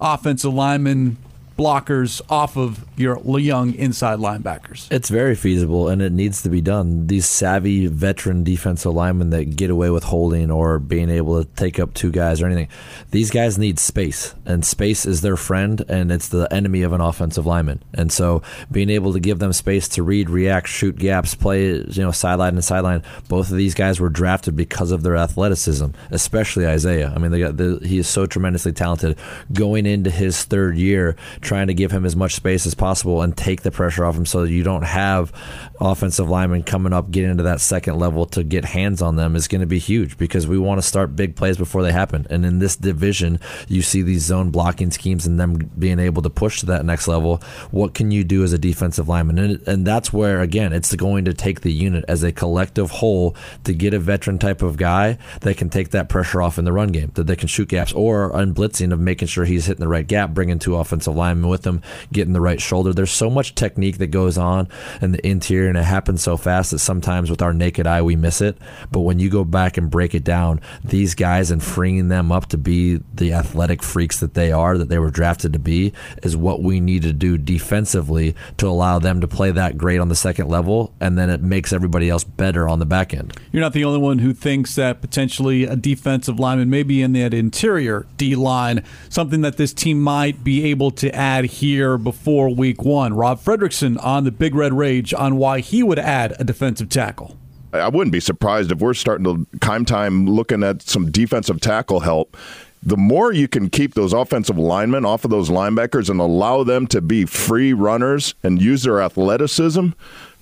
offensive 0.00 0.54
linemen 0.54 1.16
blockers 1.56 2.20
off 2.28 2.56
of 2.56 2.84
your 2.96 3.18
young 3.38 3.74
inside 3.74 4.18
linebackers? 4.18 4.90
It's 4.90 5.08
very 5.08 5.34
feasible 5.34 5.88
and 5.88 6.02
it 6.02 6.12
needs 6.12 6.42
to 6.42 6.48
be 6.48 6.60
done. 6.60 7.06
These 7.06 7.28
savvy 7.28 7.86
veteran 7.86 8.44
defensive 8.44 8.92
linemen 8.92 9.30
that 9.30 9.56
get 9.56 9.70
away 9.70 9.90
with 9.90 10.04
holding 10.04 10.50
or 10.50 10.78
being 10.78 11.10
able 11.10 11.42
to 11.42 11.48
take 11.54 11.78
up 11.78 11.94
two 11.94 12.10
guys 12.10 12.40
or 12.40 12.46
anything, 12.46 12.68
these 13.10 13.30
guys 13.30 13.58
need 13.58 13.78
space, 13.78 14.34
and 14.44 14.64
space 14.64 15.06
is 15.06 15.20
their 15.20 15.36
friend 15.36 15.84
and 15.88 16.10
it's 16.10 16.28
the 16.28 16.52
enemy 16.52 16.82
of 16.82 16.92
an 16.92 17.00
offensive 17.00 17.46
lineman. 17.46 17.82
And 17.92 18.10
so 18.12 18.42
being 18.70 18.90
able 18.90 19.12
to 19.12 19.20
give 19.20 19.38
them 19.38 19.52
space 19.52 19.88
to 19.88 20.02
read, 20.02 20.30
react, 20.30 20.68
shoot 20.68 20.96
gaps, 20.96 21.34
play, 21.34 21.66
you 21.66 22.02
know, 22.02 22.10
sideline 22.10 22.54
and 22.54 22.64
sideline, 22.64 23.02
both 23.28 23.50
of 23.50 23.56
these 23.56 23.74
guys 23.74 24.00
were 24.00 24.08
drafted 24.08 24.56
because 24.56 24.90
of 24.90 25.02
their 25.02 25.16
athleticism, 25.16 25.86
especially 26.10 26.66
Isaiah. 26.66 27.12
I 27.14 27.18
mean, 27.18 27.30
they 27.30 27.38
got 27.38 27.56
the, 27.56 27.78
he 27.82 27.98
is 27.98 28.08
so 28.08 28.26
tremendously 28.26 28.72
talented. 28.72 29.18
Going 29.52 29.86
into 29.86 30.10
his 30.10 30.44
third 30.44 30.76
year, 30.76 31.16
trying 31.44 31.68
to 31.68 31.74
give 31.74 31.90
him 31.90 32.04
as 32.04 32.16
much 32.16 32.34
space 32.34 32.66
as 32.66 32.74
possible 32.74 33.22
and 33.22 33.36
take 33.36 33.62
the 33.62 33.70
pressure 33.70 34.04
off 34.04 34.16
him 34.16 34.26
so 34.26 34.42
that 34.42 34.50
you 34.50 34.62
don't 34.62 34.82
have 34.82 35.32
offensive 35.80 36.28
linemen 36.28 36.62
coming 36.62 36.92
up, 36.92 37.10
getting 37.10 37.30
into 37.30 37.44
that 37.44 37.60
second 37.60 37.98
level 37.98 38.26
to 38.26 38.42
get 38.42 38.64
hands 38.64 39.02
on 39.02 39.16
them 39.16 39.36
is 39.36 39.48
going 39.48 39.60
to 39.60 39.66
be 39.66 39.78
huge 39.78 40.16
because 40.16 40.46
we 40.46 40.58
want 40.58 40.78
to 40.80 40.86
start 40.86 41.14
big 41.16 41.36
plays 41.36 41.56
before 41.56 41.82
they 41.82 41.92
happen. 41.92 42.26
And 42.30 42.44
in 42.44 42.58
this 42.58 42.76
division, 42.76 43.38
you 43.68 43.82
see 43.82 44.02
these 44.02 44.22
zone 44.22 44.50
blocking 44.50 44.90
schemes 44.90 45.26
and 45.26 45.38
them 45.38 45.70
being 45.78 45.98
able 45.98 46.22
to 46.22 46.30
push 46.30 46.60
to 46.60 46.66
that 46.66 46.84
next 46.84 47.06
level. 47.08 47.42
What 47.70 47.94
can 47.94 48.10
you 48.10 48.24
do 48.24 48.42
as 48.42 48.52
a 48.52 48.58
defensive 48.58 49.08
lineman? 49.08 49.38
And, 49.38 49.68
and 49.68 49.86
that's 49.86 50.12
where, 50.12 50.40
again, 50.40 50.72
it's 50.72 50.94
going 50.94 51.24
to 51.26 51.34
take 51.34 51.60
the 51.60 51.72
unit 51.72 52.04
as 52.08 52.22
a 52.22 52.32
collective 52.32 52.90
whole 52.90 53.36
to 53.64 53.74
get 53.74 53.94
a 53.94 53.98
veteran 53.98 54.38
type 54.38 54.62
of 54.62 54.76
guy 54.76 55.18
that 55.40 55.56
can 55.56 55.70
take 55.70 55.90
that 55.90 56.08
pressure 56.08 56.40
off 56.40 56.58
in 56.58 56.64
the 56.64 56.72
run 56.72 56.88
game, 56.88 57.10
that 57.14 57.26
they 57.26 57.36
can 57.36 57.48
shoot 57.48 57.68
gaps 57.68 57.92
or 57.92 58.32
on 58.34 58.54
blitzing 58.54 58.92
of 58.92 59.00
making 59.00 59.28
sure 59.28 59.44
he's 59.44 59.66
hitting 59.66 59.80
the 59.80 59.88
right 59.88 60.06
gap, 60.06 60.30
bringing 60.30 60.58
two 60.58 60.76
offensive 60.76 61.14
linemen 61.14 61.33
with 61.42 61.62
them 61.62 61.82
getting 62.12 62.32
the 62.32 62.40
right 62.40 62.60
shoulder. 62.60 62.92
There's 62.92 63.10
so 63.10 63.30
much 63.30 63.54
technique 63.54 63.98
that 63.98 64.08
goes 64.08 64.38
on 64.38 64.68
in 65.00 65.12
the 65.12 65.26
interior, 65.26 65.68
and 65.68 65.78
it 65.78 65.84
happens 65.84 66.22
so 66.22 66.36
fast 66.36 66.70
that 66.70 66.78
sometimes 66.78 67.30
with 67.30 67.42
our 67.42 67.52
naked 67.52 67.86
eye 67.86 68.02
we 68.02 68.16
miss 68.16 68.40
it. 68.40 68.56
But 68.90 69.00
when 69.00 69.18
you 69.18 69.30
go 69.30 69.44
back 69.44 69.76
and 69.76 69.90
break 69.90 70.14
it 70.14 70.24
down, 70.24 70.60
these 70.84 71.14
guys 71.14 71.50
and 71.50 71.62
freeing 71.62 72.08
them 72.08 72.30
up 72.30 72.46
to 72.46 72.58
be 72.58 73.00
the 73.14 73.32
athletic 73.32 73.82
freaks 73.82 74.20
that 74.20 74.34
they 74.34 74.52
are, 74.52 74.78
that 74.78 74.88
they 74.88 74.98
were 74.98 75.10
drafted 75.10 75.52
to 75.52 75.58
be, 75.58 75.92
is 76.22 76.36
what 76.36 76.62
we 76.62 76.80
need 76.80 77.02
to 77.02 77.12
do 77.12 77.38
defensively 77.38 78.34
to 78.56 78.68
allow 78.68 78.98
them 78.98 79.20
to 79.20 79.28
play 79.28 79.50
that 79.50 79.78
great 79.78 79.98
on 79.98 80.08
the 80.08 80.14
second 80.14 80.48
level, 80.48 80.92
and 81.00 81.16
then 81.18 81.30
it 81.30 81.42
makes 81.42 81.72
everybody 81.72 82.08
else 82.08 82.24
better 82.24 82.68
on 82.68 82.78
the 82.78 82.86
back 82.86 83.14
end. 83.14 83.32
You're 83.52 83.60
not 83.62 83.72
the 83.72 83.84
only 83.84 83.98
one 83.98 84.18
who 84.18 84.32
thinks 84.32 84.74
that 84.74 85.00
potentially 85.00 85.64
a 85.64 85.76
defensive 85.76 86.38
lineman, 86.38 86.70
maybe 86.70 87.02
in 87.02 87.12
that 87.12 87.34
interior 87.34 88.06
D 88.16 88.34
line, 88.34 88.84
something 89.08 89.40
that 89.40 89.56
this 89.56 89.72
team 89.72 90.00
might 90.00 90.44
be 90.44 90.64
able 90.64 90.90
to 90.92 91.14
add 91.14 91.23
here 91.24 91.96
before 91.96 92.54
week 92.54 92.82
one. 92.82 93.14
Rob 93.14 93.40
Fredrickson 93.40 94.02
on 94.04 94.24
the 94.24 94.30
Big 94.30 94.54
Red 94.54 94.72
Rage 94.72 95.14
on 95.14 95.36
why 95.36 95.60
he 95.60 95.82
would 95.82 95.98
add 95.98 96.36
a 96.38 96.44
defensive 96.44 96.88
tackle. 96.88 97.38
I 97.72 97.88
wouldn't 97.88 98.12
be 98.12 98.20
surprised 98.20 98.70
if 98.70 98.78
we're 98.78 98.94
starting 98.94 99.24
to 99.24 99.58
time 99.58 99.84
time 99.84 100.26
looking 100.26 100.62
at 100.62 100.82
some 100.82 101.10
defensive 101.10 101.60
tackle 101.60 102.00
help. 102.00 102.36
The 102.82 102.98
more 102.98 103.32
you 103.32 103.48
can 103.48 103.70
keep 103.70 103.94
those 103.94 104.12
offensive 104.12 104.58
linemen 104.58 105.06
off 105.06 105.24
of 105.24 105.30
those 105.30 105.48
linebackers 105.48 106.10
and 106.10 106.20
allow 106.20 106.62
them 106.62 106.86
to 106.88 107.00
be 107.00 107.24
free 107.24 107.72
runners 107.72 108.34
and 108.42 108.60
use 108.60 108.82
their 108.82 109.00
athleticism, 109.00 109.88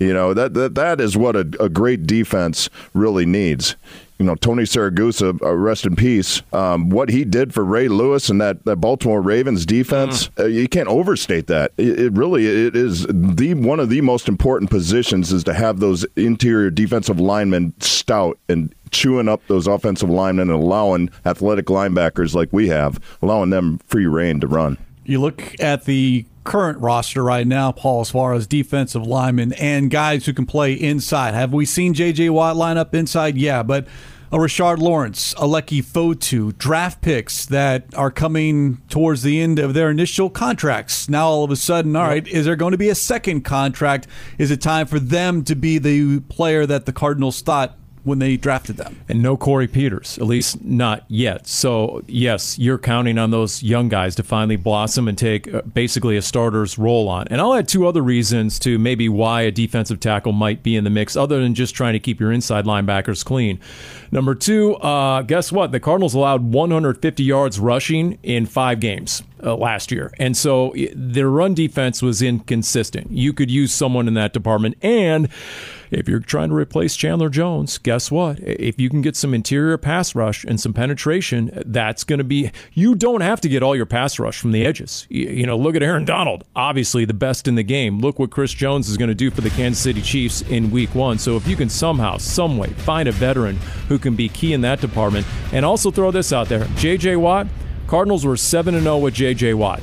you 0.01 0.13
know 0.13 0.35
that 0.35 0.53
that, 0.55 0.75
that 0.75 1.01
is 1.01 1.17
what 1.17 1.37
a, 1.37 1.49
a 1.61 1.69
great 1.69 2.07
defense 2.07 2.69
really 2.93 3.25
needs. 3.25 3.77
You 4.19 4.27
know, 4.27 4.35
Tony 4.37 4.63
Siragusa, 4.63 5.43
uh, 5.43 5.55
rest 5.55 5.85
in 5.85 5.97
peace. 5.97 6.43
Um, 6.53 6.91
what 6.91 7.09
he 7.09 7.25
did 7.25 7.53
for 7.53 7.65
Ray 7.65 7.89
Lewis 7.89 8.29
and 8.29 8.41
that, 8.41 8.65
that 8.65 8.77
Baltimore 8.77 9.21
Ravens 9.21 9.67
defense, 9.67 10.31
uh, 10.39 10.45
you 10.47 10.69
can't 10.69 10.89
overstate 10.89 11.49
that. 11.49 11.73
It, 11.77 11.99
it 11.99 12.13
really 12.13 12.47
it 12.47 12.77
is 12.77 13.07
the 13.09 13.55
one 13.55 13.81
of 13.81 13.89
the 13.89 14.01
most 14.01 14.29
important 14.29 14.71
positions 14.71 15.33
is 15.33 15.43
to 15.45 15.55
have 15.55 15.81
those 15.81 16.05
interior 16.15 16.71
defensive 16.71 17.19
linemen 17.19 17.75
stout 17.81 18.39
and 18.49 18.73
chewing 18.93 19.29
up 19.29 19.41
those 19.49 19.67
offensive 19.67 20.11
linemen 20.11 20.51
and 20.51 20.63
allowing 20.63 21.11
athletic 21.25 21.67
linebackers 21.67 22.35
like 22.35 22.53
we 22.53 22.69
have, 22.69 23.01
allowing 23.23 23.51
them 23.51 23.79
free 23.87 24.07
rein 24.07 24.39
to 24.41 24.47
run. 24.47 24.79
You 25.05 25.21
look 25.21 25.59
at 25.61 25.85
the 25.85 26.25
current 26.45 26.79
roster 26.79 27.23
right 27.23 27.47
now, 27.47 27.73
Paul, 27.73 28.01
as 28.01 28.11
far 28.11 28.35
as 28.35 28.47
defensive 28.47 29.07
linemen 29.07 29.53
and 29.55 29.91
guys 29.91 30.27
who 30.27 30.33
can 30.33 30.47
play 30.47 30.73
inside. 30.73 31.35
Have 31.35 31.53
we 31.53 31.65
seen 31.67 31.95
J.J. 31.95 32.31
Watt 32.31 32.57
line 32.57 32.77
up 32.77 32.95
inside? 32.95 33.37
Yeah, 33.37 33.63
but 33.63 33.87
a 34.33 34.37
Rashard 34.37 34.79
Lawrence, 34.79 35.35
a 35.35 35.43
Leki 35.43 35.85
Fotu, 35.85 36.57
draft 36.57 37.03
picks 37.03 37.45
that 37.47 37.85
are 37.95 38.11
coming 38.11 38.81
towards 38.89 39.23
the 39.23 39.39
end 39.41 39.59
of 39.59 39.75
their 39.75 39.91
initial 39.91 40.31
contracts. 40.31 41.07
Now, 41.07 41.27
all 41.27 41.45
of 41.45 41.51
a 41.51 41.57
sudden, 41.57 41.95
all 41.95 42.07
right, 42.07 42.27
is 42.27 42.47
there 42.47 42.57
going 42.57 42.73
to 42.73 42.79
be 42.79 42.89
a 42.89 42.95
second 42.95 43.43
contract? 43.43 44.07
Is 44.39 44.51
it 44.51 44.63
time 44.63 44.87
for 44.87 44.99
them 44.99 45.45
to 45.45 45.55
be 45.55 45.77
the 45.77 46.21
player 46.21 46.65
that 46.65 46.87
the 46.87 46.95
Cardinals 46.95 47.43
thought 47.43 47.77
when 48.05 48.19
they 48.19 48.37
drafted 48.37 48.77
them? 48.77 49.01
And 49.09 49.23
no 49.23 49.37
Corey 49.37 49.69
Peters, 49.69 50.19
at 50.19 50.25
least 50.25 50.63
not 50.65 51.05
yet. 51.09 51.47
So, 51.47 52.03
yes, 52.07 52.59
you're 52.59 52.79
counting 52.79 53.19
on 53.19 53.31
those 53.31 53.63
young 53.63 53.89
guys 53.89 54.15
to 54.17 54.23
finally 54.23 54.57
blossom 54.57 55.09
and 55.09 55.17
take 55.17 55.53
uh, 55.53 55.63
basically 55.63 56.17
a 56.17 56.23
starter's 56.23 56.79
role 56.79 57.09
on. 57.09 57.29
And 57.29 57.41
I'll 57.41 57.55
add 57.55 57.69
two 57.69 57.87
other 57.87 58.03
reasons 58.03 58.59
to 58.61 58.79
maybe 58.79 59.09
why 59.09 59.43
a 59.43 59.51
defensive 59.51 60.01
tackle 60.01 60.33
might 60.33 60.63
be 60.63 60.77
in 60.77 60.85
the 60.85 60.91
mix, 60.91 61.17
other 61.17 61.41
than 61.41 61.55
just 61.55 61.75
trying 61.75 61.93
to 61.93 62.01
keep 62.01 62.21
your 62.21 62.33
inside 62.33 62.65
linebackers 62.65 63.25
clean. 63.25 63.61
Number 64.11 64.35
two, 64.35 64.75
uh, 64.77 65.23
guess 65.23 65.53
what? 65.53 65.73
The 65.73 65.81
Cardinals 65.81 66.15
allowed 66.15 66.43
150 66.43 67.23
yards 67.23 67.59
rushing 67.59 68.19
in 68.23 68.47
five 68.47 68.81
games. 68.81 69.23
Uh, 69.43 69.57
last 69.57 69.91
year. 69.91 70.13
And 70.19 70.37
so 70.37 70.75
their 70.95 71.29
run 71.29 71.55
defense 71.55 72.03
was 72.03 72.23
inconsistent. 72.23 73.11
You 73.11 73.33
could 73.33 73.51
use 73.51 73.73
someone 73.73 74.09
in 74.09 74.15
that 74.15 74.33
department. 74.33 74.77
And 74.83 75.29
if 75.91 76.09
you're 76.09 76.21
trying 76.21 76.49
to 76.49 76.55
replace 76.55 76.97
Chandler 76.97 77.29
Jones, 77.29 77.77
guess 77.77 78.11
what? 78.11 78.39
If 78.41 78.81
you 78.81 78.89
can 78.89 79.03
get 79.03 79.15
some 79.15 79.35
interior 79.35 79.77
pass 79.77 80.15
rush 80.15 80.43
and 80.45 80.59
some 80.59 80.73
penetration, 80.73 81.63
that's 81.67 82.03
going 82.03 82.19
to 82.19 82.25
be. 82.25 82.51
You 82.73 82.95
don't 82.95 83.21
have 83.21 83.43
to 83.43 83.49
get 83.49 83.63
all 83.63 83.77
your 83.77 83.85
pass 83.85 84.19
rush 84.19 84.39
from 84.39 84.53
the 84.53 84.65
edges. 84.65 85.07
You 85.11 85.47
know, 85.47 85.57
look 85.57 85.77
at 85.77 85.83
Aaron 85.83 86.07
Donald, 86.07 86.45
obviously 86.57 87.05
the 87.05 87.15
best 87.15 87.47
in 87.47 87.57
the 87.57 87.63
game. 87.63 88.01
Look 88.01 88.19
what 88.19 88.31
Chris 88.31 88.53
Jones 88.53 88.89
is 88.89 88.97
going 88.97 89.09
to 89.09 89.15
do 89.15 89.31
for 89.31 89.43
the 89.43 89.51
Kansas 89.51 89.83
City 89.83 90.01
Chiefs 90.01 90.41
in 90.43 90.71
week 90.71 90.95
one. 90.95 91.19
So 91.19 91.37
if 91.37 91.47
you 91.47 91.57
can 91.57 91.69
somehow, 91.69 92.17
some 92.17 92.57
way, 92.57 92.69
find 92.69 93.09
a 93.09 93.13
veteran 93.13 93.57
who 93.89 93.99
can 93.99 94.17
be 94.17 94.31
key 94.31 94.55
in 94.55 94.63
that 94.63 94.81
department, 94.81 95.27
and 95.53 95.65
also 95.65 95.91
throw 95.91 96.11
this 96.11 96.33
out 96.33 96.49
there 96.49 96.67
J.J. 96.77 97.17
Watt, 97.17 97.47
Cardinals 97.93 98.25
were 98.25 98.39
7 98.39 98.81
0 98.81 98.97
with 98.97 99.13
J.J. 99.13 99.53
Watt. 99.53 99.83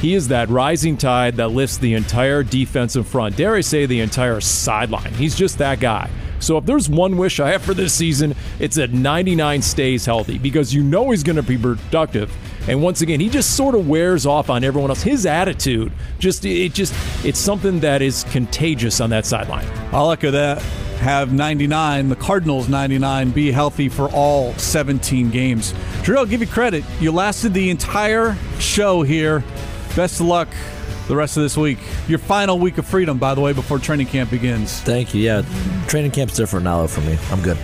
He 0.00 0.14
is 0.14 0.26
that 0.26 0.48
rising 0.48 0.96
tide 0.96 1.36
that 1.36 1.52
lifts 1.52 1.78
the 1.78 1.94
entire 1.94 2.42
defensive 2.42 3.06
front, 3.06 3.36
dare 3.36 3.54
I 3.54 3.60
say, 3.60 3.86
the 3.86 4.00
entire 4.00 4.40
sideline. 4.40 5.14
He's 5.14 5.36
just 5.36 5.58
that 5.58 5.78
guy. 5.78 6.10
So 6.40 6.58
if 6.58 6.66
there's 6.66 6.88
one 6.88 7.16
wish 7.16 7.38
I 7.38 7.52
have 7.52 7.62
for 7.62 7.72
this 7.72 7.92
season, 7.92 8.34
it's 8.58 8.74
that 8.74 8.92
99 8.92 9.62
stays 9.62 10.04
healthy 10.04 10.38
because 10.38 10.74
you 10.74 10.82
know 10.82 11.12
he's 11.12 11.22
going 11.22 11.36
to 11.36 11.42
be 11.44 11.56
productive. 11.56 12.34
And 12.66 12.82
once 12.82 13.02
again, 13.02 13.20
he 13.20 13.28
just 13.28 13.56
sort 13.56 13.76
of 13.76 13.88
wears 13.88 14.26
off 14.26 14.50
on 14.50 14.64
everyone 14.64 14.90
else. 14.90 15.04
His 15.04 15.24
attitude, 15.24 15.92
just 16.18 16.44
it 16.44 16.74
just 16.74 16.92
it's 17.24 17.38
something 17.38 17.78
that 17.78 18.02
is 18.02 18.24
contagious 18.32 19.00
on 19.00 19.10
that 19.10 19.24
sideline. 19.24 19.68
I'll 19.92 20.10
echo 20.10 20.32
that. 20.32 20.64
Have 21.06 21.32
99, 21.32 22.08
the 22.08 22.16
Cardinals 22.16 22.68
99, 22.68 23.30
be 23.30 23.52
healthy 23.52 23.88
for 23.88 24.10
all 24.10 24.52
17 24.54 25.30
games. 25.30 25.72
Drew, 26.02 26.18
I'll 26.18 26.26
give 26.26 26.40
you 26.40 26.48
credit. 26.48 26.82
You 26.98 27.12
lasted 27.12 27.54
the 27.54 27.70
entire 27.70 28.36
show 28.58 29.04
here. 29.04 29.44
Best 29.94 30.18
of 30.18 30.26
luck 30.26 30.48
the 31.06 31.14
rest 31.14 31.36
of 31.36 31.44
this 31.44 31.56
week. 31.56 31.78
Your 32.08 32.18
final 32.18 32.58
week 32.58 32.78
of 32.78 32.88
freedom, 32.88 33.18
by 33.18 33.36
the 33.36 33.40
way, 33.40 33.52
before 33.52 33.78
training 33.78 34.08
camp 34.08 34.30
begins. 34.30 34.80
Thank 34.80 35.14
you. 35.14 35.22
Yeah, 35.22 35.42
training 35.86 36.10
camp's 36.10 36.34
different 36.34 36.64
now 36.64 36.80
though, 36.80 36.88
for 36.88 37.02
me. 37.02 37.16
I'm 37.30 37.40
good. 37.40 37.56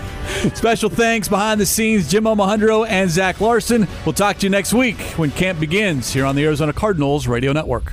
Special 0.55 0.88
thanks 0.88 1.26
behind 1.26 1.61
the 1.61 1.66
scenes, 1.66 2.09
Jim 2.09 2.22
Omahundro 2.22 2.86
and 2.88 3.11
Zach 3.11 3.40
Larson. 3.40 3.88
We'll 4.07 4.12
talk 4.12 4.38
to 4.38 4.47
you 4.47 4.51
next 4.51 4.72
week 4.72 5.01
when 5.16 5.32
camp 5.32 5.59
begins 5.59 6.12
here 6.12 6.26
on 6.26 6.36
the 6.36 6.45
Arizona 6.45 6.72
Cardinals 6.72 7.26
Radio 7.26 7.53
Network. 7.53 7.93